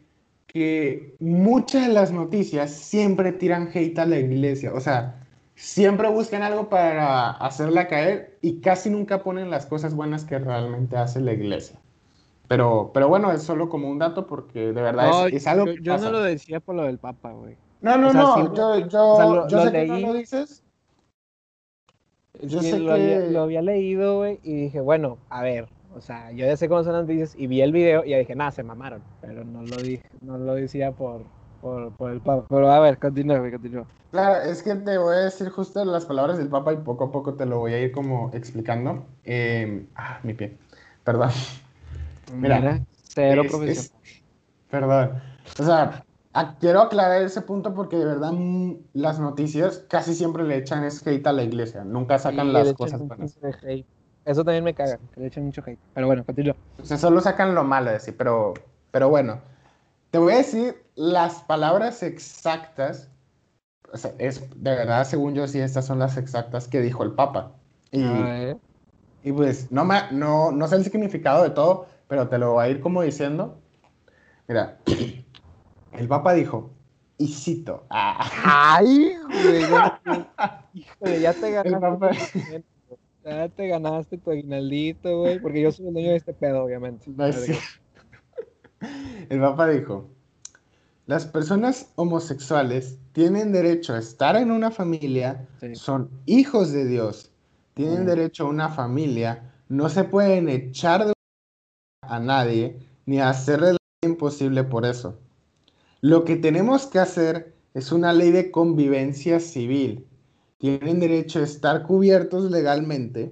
que 0.48 1.16
muchas 1.20 1.88
de 1.88 1.94
las 1.94 2.12
noticias 2.12 2.72
siempre 2.72 3.32
tiran 3.32 3.70
hate 3.74 4.00
a 4.00 4.06
la 4.06 4.20
iglesia. 4.20 4.74
O 4.74 4.82
sea, 4.82 5.24
siempre 5.56 6.10
buscan 6.10 6.44
algo 6.44 6.68
para 6.68 7.32
hacerla 7.32 7.88
caer 7.88 8.38
y 8.42 8.60
casi 8.60 8.90
nunca 8.90 9.24
ponen 9.24 9.50
las 9.50 9.66
cosas 9.66 9.94
buenas 9.94 10.26
que 10.26 10.40
realmente 10.40 10.98
hace 10.98 11.22
la 11.22 11.34
iglesia. 11.34 11.81
Pero, 12.52 12.92
pero 12.94 13.08
bueno, 13.08 13.32
es 13.32 13.44
solo 13.44 13.70
como 13.70 13.90
un 13.90 13.98
dato 13.98 14.28
porque 14.28 14.74
de 14.74 14.82
verdad 14.82 15.30
es, 15.30 15.48
algo 15.48 15.68
yo, 15.68 15.74
que 15.76 15.82
Yo 15.84 15.98
no 15.98 16.12
lo 16.12 16.22
decía 16.22 16.60
por 16.60 16.76
lo 16.76 16.84
del 16.84 16.98
Papa, 16.98 17.32
güey. 17.32 17.56
No, 17.80 17.98
no, 17.98 18.12
no, 18.12 18.54
yo, 18.54 18.90
yo, 18.90 19.48
yo 19.48 19.64
sé 19.64 19.72
que 19.72 19.86
no 19.86 20.00
lo 20.00 20.14
dices. 20.14 20.62
Yo 22.42 22.62
sé 22.62 22.78
lo, 22.78 22.96
que... 22.96 23.30
lo 23.30 23.44
había 23.44 23.62
leído, 23.62 24.18
güey, 24.18 24.42
y 24.44 24.64
dije, 24.64 24.82
bueno, 24.82 25.18
a 25.30 25.44
ver, 25.44 25.70
o 25.96 26.02
sea, 26.02 26.30
yo 26.34 26.46
ya 26.46 26.58
sé 26.58 26.68
cómo 26.68 26.84
son 26.84 26.92
las 26.92 27.04
noticias 27.04 27.36
y 27.38 27.48
vi 27.48 27.62
el 27.62 27.72
video 27.72 28.04
y 28.04 28.10
ya 28.10 28.18
dije, 28.18 28.36
nada, 28.36 28.52
se 28.52 28.64
mamaron. 28.64 29.02
Pero 29.22 29.46
no 29.46 29.62
lo 29.62 29.78
dije, 29.78 30.04
no 30.20 30.38
lo 30.38 30.56
decía 30.56 30.92
por, 30.92 31.22
por, 31.62 32.12
el 32.12 32.20
Papa. 32.20 32.48
Pero 32.50 32.70
a 32.70 32.82
ver, 32.82 32.98
continúa, 32.98 33.50
continúa. 33.50 33.86
Claro, 34.12 34.42
es 34.44 34.62
que 34.62 34.76
te 34.76 34.98
voy 34.98 35.16
a 35.16 35.20
decir 35.20 35.48
justo 35.48 35.86
las 35.86 36.06
palabras 36.06 36.38
del 36.38 36.50
Papa 36.50 36.74
y 36.74 36.76
poco 36.76 37.06
a 37.06 37.12
poco 37.14 37.36
te 37.36 37.46
lo 37.46 37.60
voy 37.60 37.72
a 37.76 37.80
ir 37.80 37.94
como 37.94 38.30
explicando. 38.34 39.06
Em, 39.24 39.88
ah, 39.96 40.20
mi 40.24 40.34
pie. 40.34 40.58
Perdón. 41.06 41.30
Mira, 42.32 42.86
cero 43.14 43.44
profesional. 43.48 44.02
perdón. 44.70 45.22
O 45.60 45.64
sea, 45.64 46.06
quiero 46.60 46.82
aclarar 46.82 47.22
ese 47.22 47.42
punto 47.42 47.74
porque 47.74 47.98
de 47.98 48.06
verdad 48.06 48.32
mm, 48.32 48.76
las 48.94 49.20
noticias 49.20 49.86
casi 49.90 50.14
siempre 50.14 50.44
le 50.44 50.58
echan 50.58 50.84
es 50.84 51.06
hate 51.06 51.26
a 51.28 51.34
la 51.34 51.44
iglesia. 51.44 51.84
Nunca 51.84 52.20
sacan 52.20 52.54
las 52.54 52.74
cosas 52.74 53.02
buenas. 53.06 53.38
Eso 54.24 54.46
también 54.46 54.64
me 54.64 54.74
caga, 54.74 55.00
que 55.14 55.20
le 55.20 55.28
echan 55.28 55.46
mucho 55.46 55.64
hate. 55.66 55.80
Pero 55.94 56.08
bueno, 56.08 56.24
continúa. 56.24 56.56
O 56.80 56.86
sea, 56.86 56.98
solo 56.98 57.22
sacan 57.22 57.56
lo 57.56 57.64
malo 57.64 57.92
de 57.92 58.00
sí, 58.00 58.12
pero, 58.12 58.54
pero 58.92 59.10
bueno. 59.10 59.40
Te 60.12 60.18
voy 60.18 60.34
a 60.34 60.38
decir 60.38 60.84
las 60.96 61.42
palabras 61.44 62.04
exactas, 62.04 63.10
o 63.94 63.98
sea, 63.98 64.12
es, 64.18 64.42
de 64.62 64.72
verdad, 64.72 65.06
según 65.06 65.34
yo, 65.34 65.48
sí, 65.48 65.60
estas 65.60 65.86
son 65.86 66.00
las 66.00 66.18
exactas 66.18 66.68
que 66.68 66.82
dijo 66.82 67.04
el 67.04 67.14
Papa. 67.14 67.54
Y, 67.92 68.04
y 69.24 69.32
pues, 69.32 69.72
no, 69.72 69.88
no, 70.12 70.52
no 70.52 70.68
sé 70.68 70.76
el 70.76 70.84
significado 70.84 71.44
de 71.44 71.52
todo, 71.52 71.88
pero 72.12 72.28
te 72.28 72.38
lo 72.38 72.52
voy 72.52 72.66
a 72.66 72.70
ir 72.70 72.82
como 72.82 73.04
diciendo. 73.04 73.58
Mira, 74.46 74.80
el 75.94 76.08
Papa 76.10 76.34
dijo, 76.34 76.74
y 77.18 77.30
cito. 77.30 77.86
¡Ay, 77.90 79.14
güey! 81.00 81.22
ya 81.22 81.34
te 81.34 81.52
ganaste. 81.52 82.66
Ya 83.24 83.48
te 83.48 83.68
ganaste 83.70 84.18
tu 84.18 84.30
aguinaldito, 84.30 85.20
güey, 85.20 85.40
porque 85.40 85.62
yo 85.62 85.72
soy 85.72 85.88
el 85.88 85.94
dueño 85.94 86.10
de 86.10 86.18
este 86.18 86.34
pedo, 86.34 86.66
obviamente. 86.66 87.10
El 89.30 89.40
Papa 89.40 89.70
dijo, 89.70 90.10
las 91.06 91.26
personas 91.26 91.94
homosexuales 91.96 93.00
tienen 93.14 93.54
derecho 93.54 93.94
a 93.94 94.00
estar 94.00 94.36
en 94.36 94.52
una 94.52 94.70
familia, 94.70 95.48
son 95.76 96.10
hijos 96.26 96.74
de 96.74 96.88
Dios, 96.88 97.32
tienen 97.74 98.06
derecho 98.06 98.48
a 98.48 98.50
una 98.50 98.68
familia, 98.68 99.54
no 99.70 99.88
se 99.88 100.04
pueden 100.04 100.50
echar 100.50 101.06
de 101.06 101.14
a 102.12 102.20
nadie 102.20 102.78
ni 103.06 103.20
hacerle 103.20 103.78
imposible 104.04 104.64
por 104.64 104.86
eso. 104.86 105.18
Lo 106.02 106.26
que 106.26 106.36
tenemos 106.36 106.88
que 106.88 107.00
hacer 107.00 107.54
es 107.74 107.92
una 107.92 108.12
ley 108.12 108.32
de 108.32 108.52
convivencia 108.52 109.40
civil. 109.40 110.06
Tienen 110.58 111.00
derecho 111.00 111.40
a 111.40 111.44
estar 111.44 111.84
cubiertos 111.84 112.52
legalmente. 112.52 113.32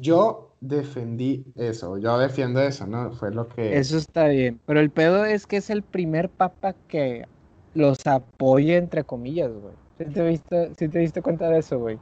Yo 0.00 0.52
defendí 0.60 1.44
eso, 1.54 1.98
yo 1.98 2.18
defiendo 2.18 2.60
eso, 2.60 2.86
¿no? 2.86 3.12
Fue 3.12 3.32
lo 3.32 3.48
que... 3.48 3.78
Eso 3.78 3.96
está 3.96 4.26
bien, 4.26 4.60
pero 4.66 4.80
el 4.80 4.90
pedo 4.90 5.24
es 5.24 5.46
que 5.46 5.58
es 5.58 5.70
el 5.70 5.82
primer 5.82 6.28
papa 6.28 6.74
que 6.88 7.26
los 7.74 8.06
apoya, 8.06 8.76
entre 8.76 9.04
comillas, 9.04 9.52
güey. 9.52 9.74
¿Sí 9.98 10.04
te, 10.06 10.22
viste, 10.22 10.72
¿Sí 10.76 10.88
te 10.88 10.98
diste 10.98 11.22
cuenta 11.22 11.48
de 11.48 11.58
eso, 11.58 11.78
güey? 11.78 11.98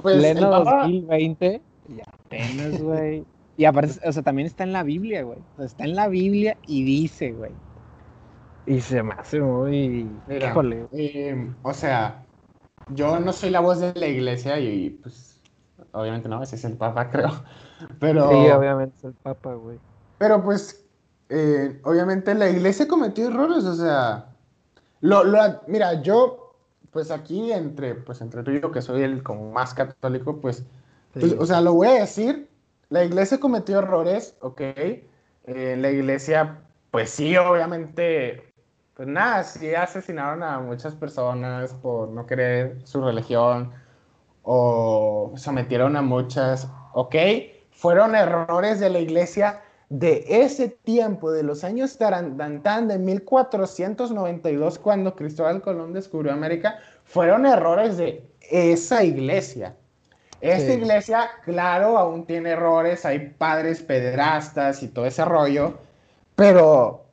Pues 0.00 0.16
Pleno 0.16 0.50
2020, 0.50 1.60
y 1.88 2.00
apenas, 2.00 2.82
güey. 2.82 3.24
Y 3.56 3.64
aparte, 3.64 4.00
o 4.06 4.12
sea, 4.12 4.22
también 4.22 4.46
está 4.46 4.64
en 4.64 4.72
la 4.72 4.82
Biblia, 4.82 5.22
güey. 5.22 5.38
está 5.58 5.84
en 5.84 5.94
la 5.94 6.08
Biblia 6.08 6.56
y 6.66 6.84
dice, 6.84 7.32
güey. 7.32 7.52
Y 8.66 8.80
se 8.80 9.02
me 9.02 9.14
hace 9.14 9.40
muy... 9.40 10.08
Híjole. 10.28 10.86
Eh, 10.92 11.52
o 11.62 11.74
sea, 11.74 12.24
yo 12.88 13.20
no 13.20 13.32
soy 13.32 13.50
la 13.50 13.60
voz 13.60 13.80
de 13.80 13.92
la 13.94 14.06
iglesia 14.06 14.58
y 14.58 14.90
pues 14.90 15.40
obviamente 15.92 16.28
no, 16.28 16.42
ese 16.42 16.56
es 16.56 16.64
el 16.64 16.76
Papa, 16.76 17.10
creo. 17.10 17.30
Pero, 17.98 18.28
sí, 18.30 18.50
obviamente 18.50 18.96
es 18.98 19.04
el 19.04 19.14
Papa, 19.14 19.54
güey. 19.54 19.78
Pero 20.18 20.42
pues, 20.42 20.84
eh, 21.28 21.80
obviamente 21.84 22.34
la 22.34 22.48
iglesia 22.48 22.86
cometió 22.86 23.28
errores, 23.28 23.64
o 23.64 23.74
sea, 23.74 24.28
lo, 25.00 25.24
mira, 25.66 26.00
yo, 26.02 26.54
pues 26.92 27.10
aquí 27.10 27.52
entre, 27.52 27.96
pues 27.96 28.20
entre 28.20 28.42
tú 28.42 28.52
y 28.52 28.60
yo, 28.60 28.70
que 28.70 28.82
soy 28.82 29.02
el 29.02 29.22
como 29.22 29.50
más 29.50 29.74
católico, 29.74 30.40
pues, 30.40 30.64
pues 31.12 31.34
o 31.38 31.44
sea, 31.44 31.60
lo 31.60 31.74
voy 31.74 31.88
a 31.88 32.00
decir, 32.00 32.48
la 32.92 33.04
iglesia 33.04 33.40
cometió 33.40 33.78
errores, 33.78 34.36
ok, 34.40 34.60
eh, 34.60 35.76
la 35.78 35.90
iglesia, 35.90 36.60
pues 36.90 37.08
sí, 37.08 37.34
obviamente, 37.38 38.52
pues 38.92 39.08
nada, 39.08 39.44
sí 39.44 39.74
asesinaron 39.74 40.42
a 40.42 40.60
muchas 40.60 40.94
personas 40.94 41.72
por 41.72 42.10
no 42.10 42.26
querer 42.26 42.86
su 42.86 43.02
religión, 43.02 43.72
o 44.42 45.32
sometieron 45.36 45.96
a 45.96 46.02
muchas, 46.02 46.68
ok, 46.92 47.16
fueron 47.70 48.14
errores 48.14 48.78
de 48.78 48.90
la 48.90 48.98
iglesia 48.98 49.62
de 49.88 50.26
ese 50.28 50.68
tiempo, 50.68 51.32
de 51.32 51.44
los 51.44 51.64
años 51.64 51.96
Tarantantán, 51.96 52.88
de 52.88 52.98
1492, 52.98 54.78
cuando 54.78 55.16
Cristóbal 55.16 55.62
Colón 55.62 55.94
descubrió 55.94 56.30
América, 56.30 56.78
fueron 57.04 57.46
errores 57.46 57.96
de 57.96 58.30
esa 58.50 59.02
iglesia. 59.02 59.76
Esta 60.42 60.72
iglesia, 60.72 61.30
claro, 61.44 61.96
aún 61.96 62.26
tiene 62.26 62.50
errores, 62.50 63.06
hay 63.06 63.28
padres 63.38 63.80
pederastas 63.80 64.82
y 64.82 64.88
todo 64.88 65.06
ese 65.06 65.24
rollo, 65.24 65.78
pero 66.34 67.04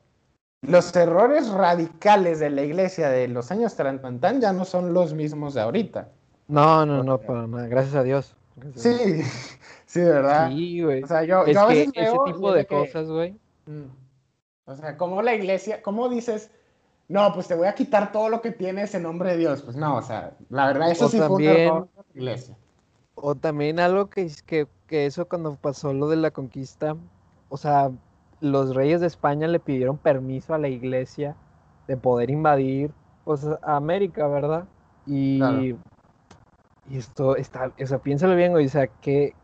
los 0.62 0.94
errores 0.96 1.48
radicales 1.48 2.40
de 2.40 2.50
la 2.50 2.62
iglesia 2.62 3.08
de 3.08 3.28
los 3.28 3.52
años 3.52 3.76
Tarantantán 3.76 4.40
ya 4.40 4.52
no 4.52 4.64
son 4.64 4.92
los 4.92 5.14
mismos 5.14 5.54
de 5.54 5.60
ahorita. 5.60 6.08
No, 6.48 6.84
no, 6.84 7.04
no, 7.04 7.18
para 7.18 7.46
nada, 7.46 7.68
gracias 7.68 7.94
a 7.94 8.02
Dios. 8.02 8.34
sí, 8.74 9.22
sí, 9.86 10.00
de 10.00 10.10
verdad. 10.10 10.48
Sí, 10.48 10.82
güey. 10.82 11.04
O 11.04 11.06
sea, 11.06 11.22
yo, 11.22 11.46
es 11.46 11.56
a 11.56 11.66
veces 11.66 11.92
que 11.92 12.02
ese 12.02 12.16
tipo 12.26 12.52
de 12.52 12.66
cosas, 12.66 13.08
güey. 13.08 13.36
Mm. 13.66 13.84
O 14.64 14.74
sea, 14.74 14.96
como 14.96 15.22
la 15.22 15.34
iglesia, 15.34 15.82
¿cómo 15.82 16.08
dices? 16.08 16.50
No, 17.06 17.32
pues 17.32 17.46
te 17.46 17.54
voy 17.54 17.68
a 17.68 17.76
quitar 17.76 18.10
todo 18.10 18.28
lo 18.28 18.40
que 18.40 18.50
tienes 18.50 18.92
en 18.96 19.04
nombre 19.04 19.30
de 19.30 19.36
Dios. 19.36 19.62
Pues 19.62 19.76
no, 19.76 19.98
o 19.98 20.02
sea, 20.02 20.32
la 20.48 20.66
verdad, 20.66 20.90
eso 20.90 21.08
sí 21.08 21.18
fue 21.18 21.28
un 21.28 21.42
error 21.44 21.88
de 21.94 22.02
la 22.02 22.04
iglesia. 22.14 22.56
O 23.22 23.34
también 23.34 23.80
algo 23.80 24.08
que, 24.08 24.30
que, 24.46 24.66
que 24.86 25.06
eso 25.06 25.28
cuando 25.28 25.56
pasó 25.56 25.92
lo 25.92 26.08
de 26.08 26.16
la 26.16 26.30
conquista, 26.30 26.96
o 27.48 27.56
sea, 27.56 27.90
los 28.40 28.74
reyes 28.74 29.00
de 29.00 29.06
España 29.06 29.46
le 29.46 29.60
pidieron 29.60 29.98
permiso 29.98 30.54
a 30.54 30.58
la 30.58 30.68
iglesia 30.68 31.36
de 31.86 31.96
poder 31.96 32.30
invadir 32.30 32.92
pues, 33.24 33.46
a 33.62 33.76
América, 33.76 34.26
¿verdad? 34.28 34.64
Y 35.06 35.74
y 36.90 36.98
esto 36.98 37.36
está, 37.36 37.72
o 37.80 37.86
sea, 37.86 37.98
piénsalo 37.98 38.34
bien, 38.34 38.54
o 38.54 38.68
sea, 38.68 38.88
que 38.88 39.34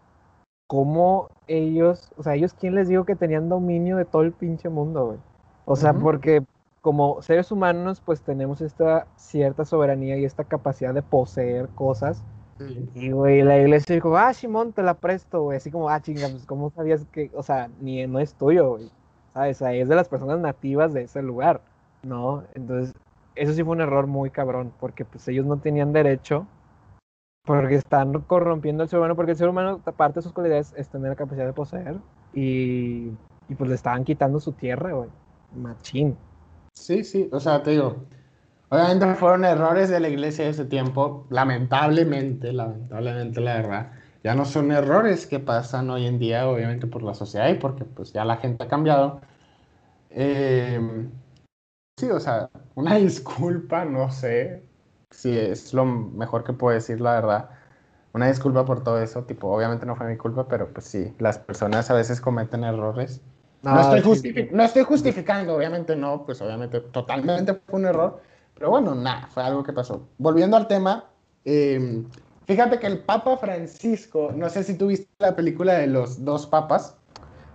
cómo 0.66 1.28
ellos, 1.46 2.12
o 2.16 2.22
sea, 2.22 2.34
ellos, 2.34 2.54
¿quién 2.54 2.74
les 2.74 2.88
dijo 2.88 3.04
que 3.04 3.14
tenían 3.14 3.48
dominio 3.48 3.96
de 3.96 4.04
todo 4.04 4.22
el 4.22 4.32
pinche 4.32 4.68
mundo, 4.68 5.06
güey? 5.06 5.18
O 5.64 5.76
sea, 5.76 5.94
porque 5.94 6.44
como 6.80 7.22
seres 7.22 7.52
humanos, 7.52 8.00
pues 8.04 8.22
tenemos 8.22 8.60
esta 8.60 9.06
cierta 9.16 9.64
soberanía 9.64 10.16
y 10.18 10.24
esta 10.24 10.44
capacidad 10.44 10.92
de 10.92 11.02
poseer 11.02 11.68
cosas. 11.70 12.24
Y, 12.94 13.10
güey, 13.10 13.42
la 13.42 13.58
iglesia 13.58 13.94
dijo, 13.94 14.16
ah, 14.16 14.32
Simón, 14.32 14.72
te 14.72 14.82
la 14.82 14.94
presto, 14.94 15.42
güey. 15.42 15.58
Así 15.58 15.70
como, 15.70 15.90
ah, 15.90 16.00
chinga, 16.00 16.28
pues, 16.28 16.46
¿cómo 16.46 16.70
sabías 16.70 17.04
que, 17.12 17.30
o 17.34 17.42
sea, 17.42 17.68
ni 17.80 18.06
no 18.06 18.18
es 18.18 18.34
tuyo, 18.34 18.70
güey? 18.70 18.90
¿Sabes? 19.34 19.58
O 19.58 19.64
sea, 19.64 19.74
es 19.74 19.88
de 19.88 19.94
las 19.94 20.08
personas 20.08 20.38
nativas 20.38 20.94
de 20.94 21.02
ese 21.02 21.22
lugar, 21.22 21.60
¿no? 22.02 22.44
Entonces, 22.54 22.94
eso 23.34 23.52
sí 23.52 23.62
fue 23.62 23.72
un 23.72 23.82
error 23.82 24.06
muy 24.06 24.30
cabrón, 24.30 24.72
porque 24.80 25.04
pues 25.04 25.28
ellos 25.28 25.44
no 25.44 25.58
tenían 25.58 25.92
derecho 25.92 26.46
porque 27.46 27.76
están 27.76 28.12
corrompiendo 28.22 28.82
al 28.82 28.88
ser 28.88 28.98
humano, 28.98 29.14
porque 29.14 29.32
el 29.32 29.38
ser 29.38 29.48
humano, 29.48 29.80
parte 29.96 30.18
de 30.18 30.22
sus 30.22 30.32
cualidades, 30.32 30.74
es 30.76 30.88
tener 30.88 31.10
la 31.10 31.16
capacidad 31.16 31.46
de 31.46 31.52
poseer. 31.52 31.96
Y, 32.34 33.12
y 33.48 33.54
pues 33.56 33.70
le 33.70 33.76
estaban 33.76 34.04
quitando 34.04 34.40
su 34.40 34.52
tierra, 34.52 34.92
güey. 34.92 35.08
Machín. 35.54 36.16
Sí, 36.74 37.04
sí, 37.04 37.28
o 37.32 37.38
sea, 37.38 37.62
te 37.62 37.70
digo, 37.70 37.96
obviamente 38.68 39.14
fueron 39.14 39.44
errores 39.44 39.88
de 39.88 40.00
la 40.00 40.08
iglesia 40.08 40.44
de 40.44 40.50
ese 40.50 40.64
tiempo, 40.64 41.26
lamentablemente, 41.30 42.52
lamentablemente 42.52 43.40
la 43.40 43.54
verdad. 43.54 43.92
Ya 44.24 44.34
no 44.34 44.44
son 44.44 44.72
errores 44.72 45.26
que 45.26 45.38
pasan 45.38 45.88
hoy 45.90 46.06
en 46.06 46.18
día, 46.18 46.48
obviamente 46.48 46.86
por 46.86 47.02
la 47.02 47.14
sociedad 47.14 47.48
y 47.48 47.54
porque 47.54 47.84
pues 47.84 48.12
ya 48.12 48.24
la 48.24 48.36
gente 48.38 48.64
ha 48.64 48.68
cambiado. 48.68 49.20
Eh, 50.10 50.80
sí, 51.98 52.10
o 52.10 52.20
sea, 52.20 52.50
una 52.74 52.94
disculpa, 52.96 53.84
no 53.84 54.10
sé, 54.10 54.62
sí, 55.10 55.36
es 55.38 55.72
lo 55.74 55.84
mejor 55.84 56.44
que 56.44 56.52
puedo 56.52 56.74
decir, 56.74 57.00
la 57.00 57.12
verdad. 57.14 57.50
Una 58.14 58.28
disculpa 58.28 58.64
por 58.64 58.82
todo 58.82 59.00
eso, 59.02 59.24
tipo, 59.24 59.48
obviamente 59.48 59.84
no 59.84 59.94
fue 59.94 60.06
mi 60.06 60.16
culpa, 60.16 60.48
pero 60.48 60.72
pues 60.72 60.86
sí, 60.86 61.14
las 61.18 61.38
personas 61.38 61.90
a 61.90 61.94
veces 61.94 62.20
cometen 62.20 62.64
errores. 62.64 63.20
No, 63.62 63.94
estoy, 63.94 64.48
no 64.52 64.62
estoy 64.62 64.84
justificando, 64.84 65.54
obviamente 65.54 65.96
no, 65.96 66.24
pues 66.24 66.40
obviamente 66.40 66.80
totalmente 66.80 67.54
fue 67.54 67.80
un 67.80 67.86
error, 67.86 68.22
pero 68.58 68.70
bueno, 68.70 68.94
nada, 68.94 69.28
fue 69.28 69.42
algo 69.42 69.62
que 69.62 69.72
pasó. 69.72 70.08
Volviendo 70.18 70.56
al 70.56 70.66
tema, 70.66 71.04
em, 71.44 72.06
fíjate 72.46 72.78
que 72.78 72.86
el 72.86 73.00
Papa 73.00 73.36
Francisco, 73.36 74.32
no 74.34 74.48
sé 74.48 74.64
si 74.64 74.78
tú 74.78 74.86
viste 74.86 75.08
la 75.18 75.36
película 75.36 75.74
de 75.74 75.86
los 75.86 76.24
dos 76.24 76.46
papas. 76.46 76.96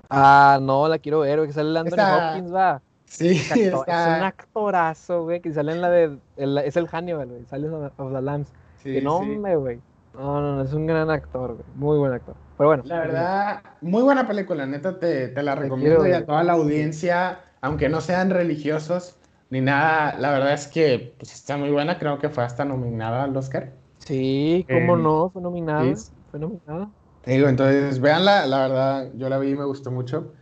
Ah, 0.09 0.59
no, 0.61 0.87
la 0.87 0.99
quiero 0.99 1.21
ver, 1.21 1.45
que 1.47 1.53
sale 1.53 1.69
el 1.69 1.77
Anthony 1.77 2.01
Hopkins, 2.01 2.53
va. 2.53 2.81
Sí, 3.05 3.29
es, 3.29 3.73
un 3.73 3.83
actorazo, 3.89 5.23
güey, 5.23 5.41
que 5.41 5.51
sale 5.51 5.71
en 5.71 5.81
la 5.81 5.89
de, 5.89 6.17
es 6.37 6.77
el 6.77 6.87
Hannibal, 6.87 7.27
güey, 7.27 7.45
sale 7.45 7.67
of 7.69 8.13
the 8.13 8.21
Lambs. 8.21 8.49
Sí, 8.77 8.93
que 8.93 9.01
nombre, 9.01 9.55
güey. 9.55 9.81
No, 10.13 10.39
no, 10.39 10.55
no, 10.57 10.61
es 10.61 10.73
un 10.73 10.85
gran 10.85 11.09
actor, 11.09 11.55
güey, 11.55 11.65
muy 11.75 11.97
buen 11.97 12.13
actor. 12.13 12.35
Pero 12.57 12.69
bueno. 12.69 12.83
La 12.85 12.99
verdad, 12.99 13.61
muy 13.81 14.03
buena 14.03 14.27
película, 14.27 14.67
neta, 14.67 14.99
te, 14.99 15.29
te 15.29 15.43
la 15.43 15.55
recomiendo 15.55 16.07
y 16.07 16.11
a 16.11 16.25
toda 16.25 16.43
la 16.43 16.53
audiencia, 16.53 17.39
aunque 17.61 17.89
no 17.89 18.01
sean 18.01 18.29
religiosos 18.29 19.17
ni 19.51 19.59
nada, 19.59 20.17
la 20.17 20.31
verdad 20.31 20.53
es 20.53 20.65
que 20.67 21.13
pues, 21.17 21.33
está 21.33 21.57
muy 21.57 21.69
buena, 21.69 21.99
creo 21.99 22.17
que 22.17 22.29
fue 22.29 22.43
hasta 22.43 22.63
nominada 22.63 23.25
al 23.25 23.35
Oscar. 23.35 23.73
Sí, 23.99 24.65
cómo 24.67 24.95
eh, 24.95 25.01
no, 25.01 25.29
fue 25.29 25.41
nominada, 25.41 25.93
fue 26.31 26.39
nominada. 26.39 26.89
Te 27.21 27.31
digo, 27.31 27.49
entonces, 27.49 27.99
véanla, 27.99 28.47
la 28.47 28.59
verdad, 28.67 29.11
yo 29.15 29.27
la 29.27 29.37
vi 29.37 29.49
y 29.49 29.55
me 29.55 29.65
gustó 29.65 29.91
mucho. 29.91 30.33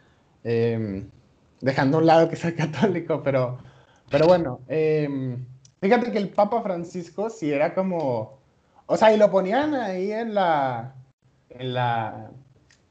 Em, 0.43 1.10
dejando 1.60 1.97
a 1.97 2.01
un 2.01 2.05
lado 2.05 2.30
que 2.30 2.36
sea 2.36 2.55
católico, 2.55 3.22
pero, 3.24 3.57
pero 4.12 4.28
bueno, 4.28 4.62
em, 4.68 5.43
fíjate 5.82 6.12
que 6.12 6.20
el 6.20 6.30
Papa 6.30 6.62
Francisco 6.62 7.32
si 7.32 7.51
era 7.51 7.74
como, 7.74 8.38
o 8.86 8.95
sea, 8.95 9.12
y 9.12 9.18
lo 9.18 9.32
ponían 9.32 9.74
ahí 9.74 10.12
en 10.12 10.36
la, 10.36 10.93
en 11.49 11.74
la 11.74 12.30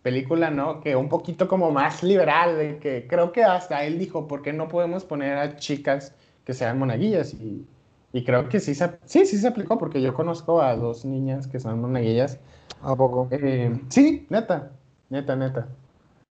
película, 0.02 0.50
¿no? 0.50 0.80
Que 0.80 0.96
un 0.96 1.08
poquito 1.08 1.48
como 1.48 1.70
más 1.70 2.02
liberal, 2.02 2.56
de 2.56 2.78
que 2.78 3.06
creo 3.08 3.32
que 3.32 3.44
hasta 3.44 3.84
él 3.84 3.98
dijo, 3.98 4.28
¿por 4.28 4.42
qué 4.42 4.52
no 4.52 4.68
podemos 4.68 5.04
poner 5.04 5.38
a 5.38 5.56
chicas 5.56 6.14
que 6.44 6.54
sean 6.54 6.78
monaguillas? 6.78 7.34
Y, 7.34 7.66
y 8.12 8.24
creo 8.24 8.48
que 8.48 8.60
sí 8.60 8.74
se, 8.74 8.98
sí, 9.04 9.26
sí 9.26 9.38
se 9.38 9.48
aplicó, 9.48 9.78
porque 9.78 10.00
yo 10.00 10.14
conozco 10.14 10.62
a 10.62 10.76
dos 10.76 11.04
niñas 11.04 11.46
que 11.46 11.60
son 11.60 11.80
monaguillas. 11.80 12.38
¿A 12.82 12.94
poco? 12.94 13.28
Eh, 13.30 13.80
sí, 13.88 14.26
neta, 14.30 14.70
neta, 15.10 15.36
neta. 15.36 15.68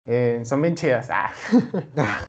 Eh, 0.05 0.41
son 0.43 0.61
bien 0.61 0.75
chidas. 0.75 1.09
Ah. 1.11 1.31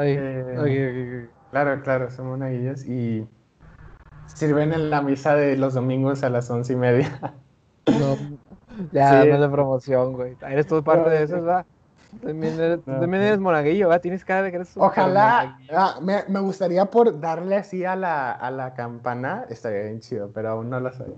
Eh, 0.00 1.28
claro, 1.50 1.82
claro, 1.82 2.08
son 2.08 2.28
monaguillas 2.28 2.86
y 2.86 3.26
sirven 4.32 4.72
en 4.72 4.90
la 4.90 5.02
misa 5.02 5.34
de 5.34 5.56
los 5.56 5.74
domingos 5.74 6.22
a 6.22 6.30
las 6.30 6.48
once 6.50 6.72
y 6.72 6.76
media. 6.76 7.34
No, 7.86 8.37
ya, 8.92 9.22
sí. 9.22 9.28
de 9.28 9.48
promoción, 9.48 10.12
güey. 10.12 10.36
Eres 10.48 10.66
tú 10.66 10.82
parte 10.82 11.10
de 11.10 11.22
eso, 11.24 11.34
¿verdad? 11.34 11.66
También 12.22 12.58
eres, 12.58 12.82
también 12.84 13.22
eres 13.22 13.38
monaguillo, 13.38 13.88
¿verdad? 13.88 14.00
Tienes 14.00 14.24
cara 14.24 14.42
de 14.42 14.50
que 14.50 14.56
eres 14.56 14.74
Ojalá, 14.76 15.58
ah, 15.70 15.98
me, 16.00 16.24
me, 16.28 16.40
gustaría 16.40 16.86
por 16.86 17.20
darle 17.20 17.56
así 17.56 17.84
a 17.84 17.96
la, 17.96 18.32
a 18.32 18.50
la 18.50 18.72
campana, 18.72 19.44
estaría 19.50 19.82
bien 19.82 20.00
chido, 20.00 20.30
pero 20.32 20.50
aún 20.50 20.70
no 20.70 20.80
lo 20.80 20.90
soy. 20.90 21.14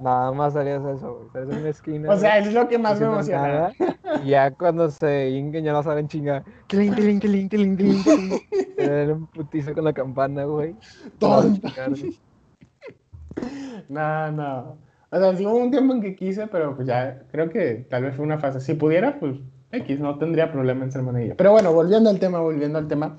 Nada 0.00 0.32
más 0.32 0.56
harías 0.56 0.82
eso, 0.86 1.28
güey. 1.32 1.44
en 1.44 1.54
una 1.54 1.68
esquina. 1.68 2.10
O 2.10 2.16
sea, 2.16 2.38
es 2.38 2.52
lo 2.52 2.66
que 2.66 2.78
más 2.78 2.98
me 2.98 3.06
emociona. 3.06 3.72
Y 4.24 4.30
ya 4.30 4.50
cuando 4.52 4.90
se 4.90 5.28
inguen 5.30 5.64
ya 5.64 5.72
no 5.72 5.82
saben 5.82 6.08
chingar. 6.08 6.44
Cling, 6.68 6.94
cling, 6.94 7.20
cling, 7.20 7.48
cling, 7.48 7.76
cling. 7.76 8.40
Era 8.78 9.12
un 9.12 9.26
putizo 9.26 9.74
con 9.74 9.84
la 9.84 9.92
campana, 9.92 10.44
güey. 10.44 10.74
Tonto. 11.18 11.68
No, 13.88 14.30
no. 14.30 14.76
O 15.12 15.18
sea, 15.18 15.36
sí 15.36 15.44
hubo 15.44 15.56
un 15.56 15.70
tiempo 15.70 15.92
en 15.94 16.00
que 16.00 16.14
quise, 16.14 16.46
pero 16.46 16.76
pues 16.76 16.86
ya 16.86 17.22
creo 17.32 17.50
que 17.50 17.86
tal 17.90 18.04
vez 18.04 18.14
fue 18.14 18.24
una 18.24 18.38
fase. 18.38 18.60
Si 18.60 18.74
pudiera, 18.74 19.18
pues 19.18 19.36
X, 19.72 20.00
no 20.00 20.18
tendría 20.18 20.52
problema 20.52 20.84
en 20.84 20.92
ser 20.92 21.02
monedilla. 21.02 21.34
Pero 21.36 21.52
bueno, 21.52 21.72
volviendo 21.72 22.10
al 22.10 22.18
tema, 22.18 22.40
volviendo 22.40 22.78
al 22.78 22.88
tema. 22.88 23.18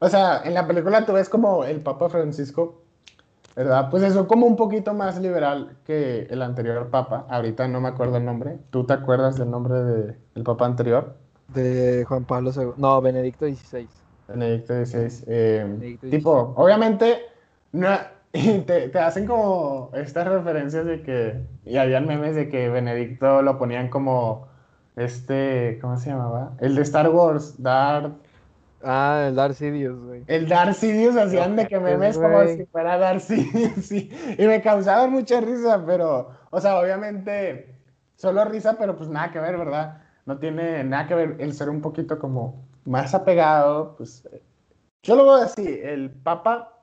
O 0.00 0.08
sea, 0.08 0.42
en 0.44 0.54
la 0.54 0.66
película 0.66 1.06
tú 1.06 1.12
ves 1.14 1.28
como 1.28 1.64
el 1.64 1.80
Papa 1.80 2.10
Francisco, 2.10 2.82
¿verdad? 3.56 3.88
Pues 3.90 4.02
eso 4.02 4.26
como 4.26 4.46
un 4.46 4.56
poquito 4.56 4.92
más 4.92 5.18
liberal 5.20 5.76
que 5.86 6.26
el 6.30 6.42
anterior 6.42 6.90
Papa. 6.90 7.26
Ahorita 7.30 7.68
no 7.68 7.80
me 7.80 7.88
acuerdo 7.88 8.18
el 8.18 8.24
nombre. 8.24 8.58
¿Tú 8.70 8.84
te 8.84 8.92
acuerdas 8.92 9.36
del 9.38 9.50
nombre 9.50 9.74
del 9.82 10.44
Papa 10.44 10.66
anterior? 10.66 11.16
De 11.48 12.04
Juan 12.06 12.24
Pablo 12.24 12.50
II. 12.54 12.72
No, 12.76 13.00
Benedicto 13.00 13.46
XVI. 13.46 13.88
Benedicto 14.28 14.84
XVI. 14.84 15.24
Eh, 15.26 15.98
tipo, 16.10 16.54
obviamente, 16.56 17.18
no, 17.72 17.88
y 18.36 18.58
te, 18.62 18.88
te, 18.88 18.98
hacen 18.98 19.26
como 19.26 19.90
estas 19.94 20.26
referencias 20.26 20.84
de 20.86 21.02
que, 21.02 21.40
y 21.64 21.76
habían 21.76 22.04
memes 22.04 22.34
de 22.34 22.48
que 22.48 22.68
Benedicto 22.68 23.42
lo 23.42 23.56
ponían 23.58 23.88
como, 23.88 24.48
este, 24.96 25.78
¿cómo 25.80 25.96
se 25.98 26.10
llamaba? 26.10 26.56
El 26.58 26.74
de 26.74 26.82
Star 26.82 27.08
Wars, 27.10 27.62
Darth. 27.62 28.12
Ah, 28.82 29.26
el 29.28 29.36
Darth 29.36 29.54
Sidious, 29.54 29.96
güey. 30.04 30.24
El 30.26 30.48
Darth 30.48 30.74
Sidious 30.74 31.16
hacían 31.16 31.54
de 31.54 31.68
que 31.68 31.78
memes 31.78 32.18
como 32.18 32.44
si 32.48 32.66
fuera 32.66 32.98
Darth 32.98 33.20
Sidious, 33.22 33.86
sí. 33.86 34.10
Y 34.36 34.46
me 34.48 34.60
causaban 34.60 35.12
mucha 35.12 35.40
risa, 35.40 35.84
pero, 35.86 36.30
o 36.50 36.60
sea, 36.60 36.80
obviamente, 36.80 37.78
solo 38.16 38.44
risa, 38.46 38.76
pero 38.76 38.96
pues 38.96 39.08
nada 39.08 39.30
que 39.30 39.38
ver, 39.38 39.56
¿verdad? 39.56 40.02
No 40.26 40.38
tiene 40.38 40.82
nada 40.82 41.06
que 41.06 41.14
ver 41.14 41.36
el 41.38 41.52
ser 41.52 41.70
un 41.70 41.80
poquito 41.80 42.18
como 42.18 42.66
más 42.84 43.14
apegado, 43.14 43.94
pues. 43.96 44.28
Yo 45.04 45.14
lo 45.14 45.24
veo 45.24 45.34
así, 45.34 45.80
el 45.84 46.10
Papa 46.10 46.73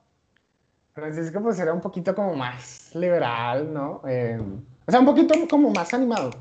Francisco 0.93 1.41
pues 1.41 1.59
era 1.59 1.73
un 1.73 1.81
poquito 1.81 2.13
como 2.13 2.35
más 2.35 2.93
liberal, 2.95 3.73
¿no? 3.73 4.01
Eh, 4.07 4.39
o 4.85 4.91
sea, 4.91 4.99
un 4.99 5.05
poquito 5.05 5.33
como 5.49 5.69
más 5.71 5.93
animado. 5.93 6.31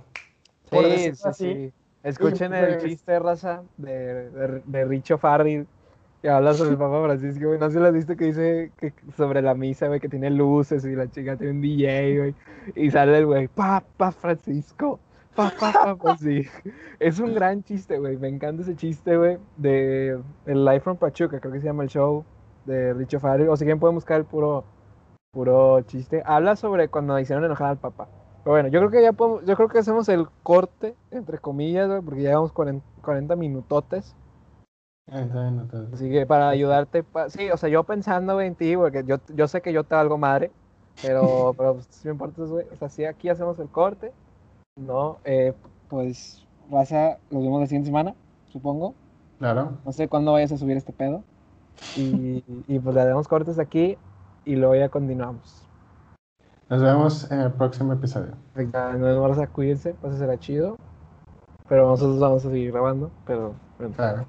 Sí, 0.71 1.13
sí, 1.15 1.33
sí. 1.35 1.73
Escuchen 2.03 2.55
el 2.55 2.79
pues 2.79 2.85
chiste, 2.85 3.19
raza, 3.19 3.63
de, 3.77 4.31
de, 4.31 4.63
de 4.65 4.85
Richo 4.87 5.19
Farri, 5.19 5.67
que 6.23 6.31
habla 6.31 6.55
sobre 6.55 6.71
el 6.71 6.79
Papa 6.79 7.03
Francisco, 7.05 7.47
güey. 7.47 7.59
No 7.59 7.71
se 7.71 7.79
lo 7.79 7.93
viste 7.93 8.17
que 8.17 8.25
dice 8.27 8.73
que 8.79 8.95
sobre 9.17 9.43
la 9.43 9.55
misa, 9.55 9.89
güey, 9.89 10.01
que 10.01 10.09
tiene 10.09 10.31
luces 10.31 10.85
y 10.85 10.95
la 10.95 11.11
chica 11.11 11.37
tiene 11.37 11.53
un 11.53 11.61
DJ, 11.61 12.19
güey. 12.19 12.35
Y 12.75 12.91
sale 12.91 13.19
el 13.19 13.27
güey, 13.27 13.49
Papa 13.49 14.13
Francisco. 14.13 14.99
Papa, 15.35 15.73
papa, 15.73 16.17
sí. 16.21 16.43
Es 16.99 17.21
un 17.21 17.35
gran 17.35 17.63
chiste, 17.63 17.99
güey. 17.99 18.17
Me 18.17 18.29
encanta 18.29 18.63
ese 18.63 18.75
chiste, 18.75 19.17
güey, 19.17 19.39
de 19.57 20.19
el 20.47 20.65
Life 20.65 20.81
from 20.81 20.97
Pachuca, 20.97 21.39
creo 21.39 21.53
que 21.53 21.61
se 21.61 21.67
llama 21.67 21.85
el 21.85 21.91
show 21.91 22.25
de 22.67 22.95
Richo 22.95 23.21
Farrell, 23.21 23.49
o 23.49 23.57
si 23.57 23.65
quieren 23.65 23.81
pueden 23.81 23.95
buscar 23.95 24.19
el 24.19 24.25
puro, 24.25 24.65
puro 25.33 25.81
chiste. 25.83 26.23
Habla 26.25 26.57
sobre 26.57 26.89
cuando 26.89 27.19
hicieron 27.19 27.45
enojar 27.45 27.69
al 27.69 27.79
papá. 27.79 28.09
Pero 28.43 28.53
bueno, 28.53 28.69
yo 28.69 28.81
creo 28.81 28.91
que 28.91 29.03
ya 29.03 29.13
podemos, 29.13 29.45
yo 29.45 29.55
creo 29.57 29.69
que 29.69 29.79
hacemos 29.79 30.09
el 30.09 30.27
corte, 30.43 30.97
entre 31.11 31.39
comillas, 31.39 31.91
porque 32.05 32.23
ya 32.23 32.31
llevamos 32.31 32.53
40, 32.53 33.37
minutotes. 33.37 34.17
Así 35.93 36.09
que 36.09 36.25
para 36.25 36.49
ayudarte, 36.49 37.05
sí, 37.29 37.51
o 37.51 37.57
sea, 37.57 37.69
yo 37.69 37.85
pensando 37.85 38.41
en 38.41 38.55
ti, 38.55 38.77
porque 38.77 39.05
yo, 39.05 39.17
yo 39.35 39.49
sé 39.49 39.61
que 39.61 39.73
yo 39.73 39.85
te 39.85 39.95
algo 39.95 40.17
madre, 40.19 40.53
pero, 41.03 41.53
pero 41.59 41.75
pues, 41.75 41.87
si 41.91 42.09
me 42.09 42.13
importa, 42.13 42.43
güey, 42.45 42.67
o 42.73 42.77
sea, 42.77 42.89
si 42.89 43.05
aquí 43.05 43.29
hacemos 43.29 43.59
el 43.59 43.69
corte, 43.69 44.13
¿no? 44.77 45.19
Eh, 45.25 45.53
pues 45.89 46.47
vas 46.71 46.93
a, 46.93 47.19
nos 47.31 47.43
vemos 47.43 47.61
la 47.61 47.67
siguiente 47.67 47.89
semana, 47.89 48.15
supongo. 48.49 48.95
Claro. 49.39 49.73
No 49.85 49.93
sé 49.93 50.09
cuándo 50.09 50.33
vayas 50.33 50.53
a 50.53 50.59
subir 50.59 50.77
este 50.77 50.93
pedo. 50.93 51.25
Y, 51.97 52.45
y 52.67 52.79
pues 52.79 52.95
le 52.95 53.05
damos 53.05 53.29
cortes 53.29 53.59
aquí 53.59 53.97
y 54.45 54.57
luego 54.57 54.75
ya 54.75 54.89
continuamos. 54.89 55.67
Nos 56.69 56.83
vemos 56.83 57.31
en 57.33 57.41
el 57.41 57.51
próximo 57.51 57.93
episodio. 57.93 58.37
Nos 58.55 59.01
vemos, 59.01 59.39
a 59.39 59.47
cuídense, 59.49 59.95
pues 59.95 60.17
será 60.17 60.39
chido. 60.39 60.77
Pero 61.69 61.89
nosotros 61.89 62.21
vamos 62.21 62.45
a 62.45 62.51
seguir 62.51 62.71
grabando, 62.71 63.11
pero... 63.27 63.55
Claro, 63.97 64.25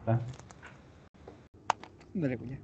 Dale, 2.14 2.38
cuña. 2.38 2.60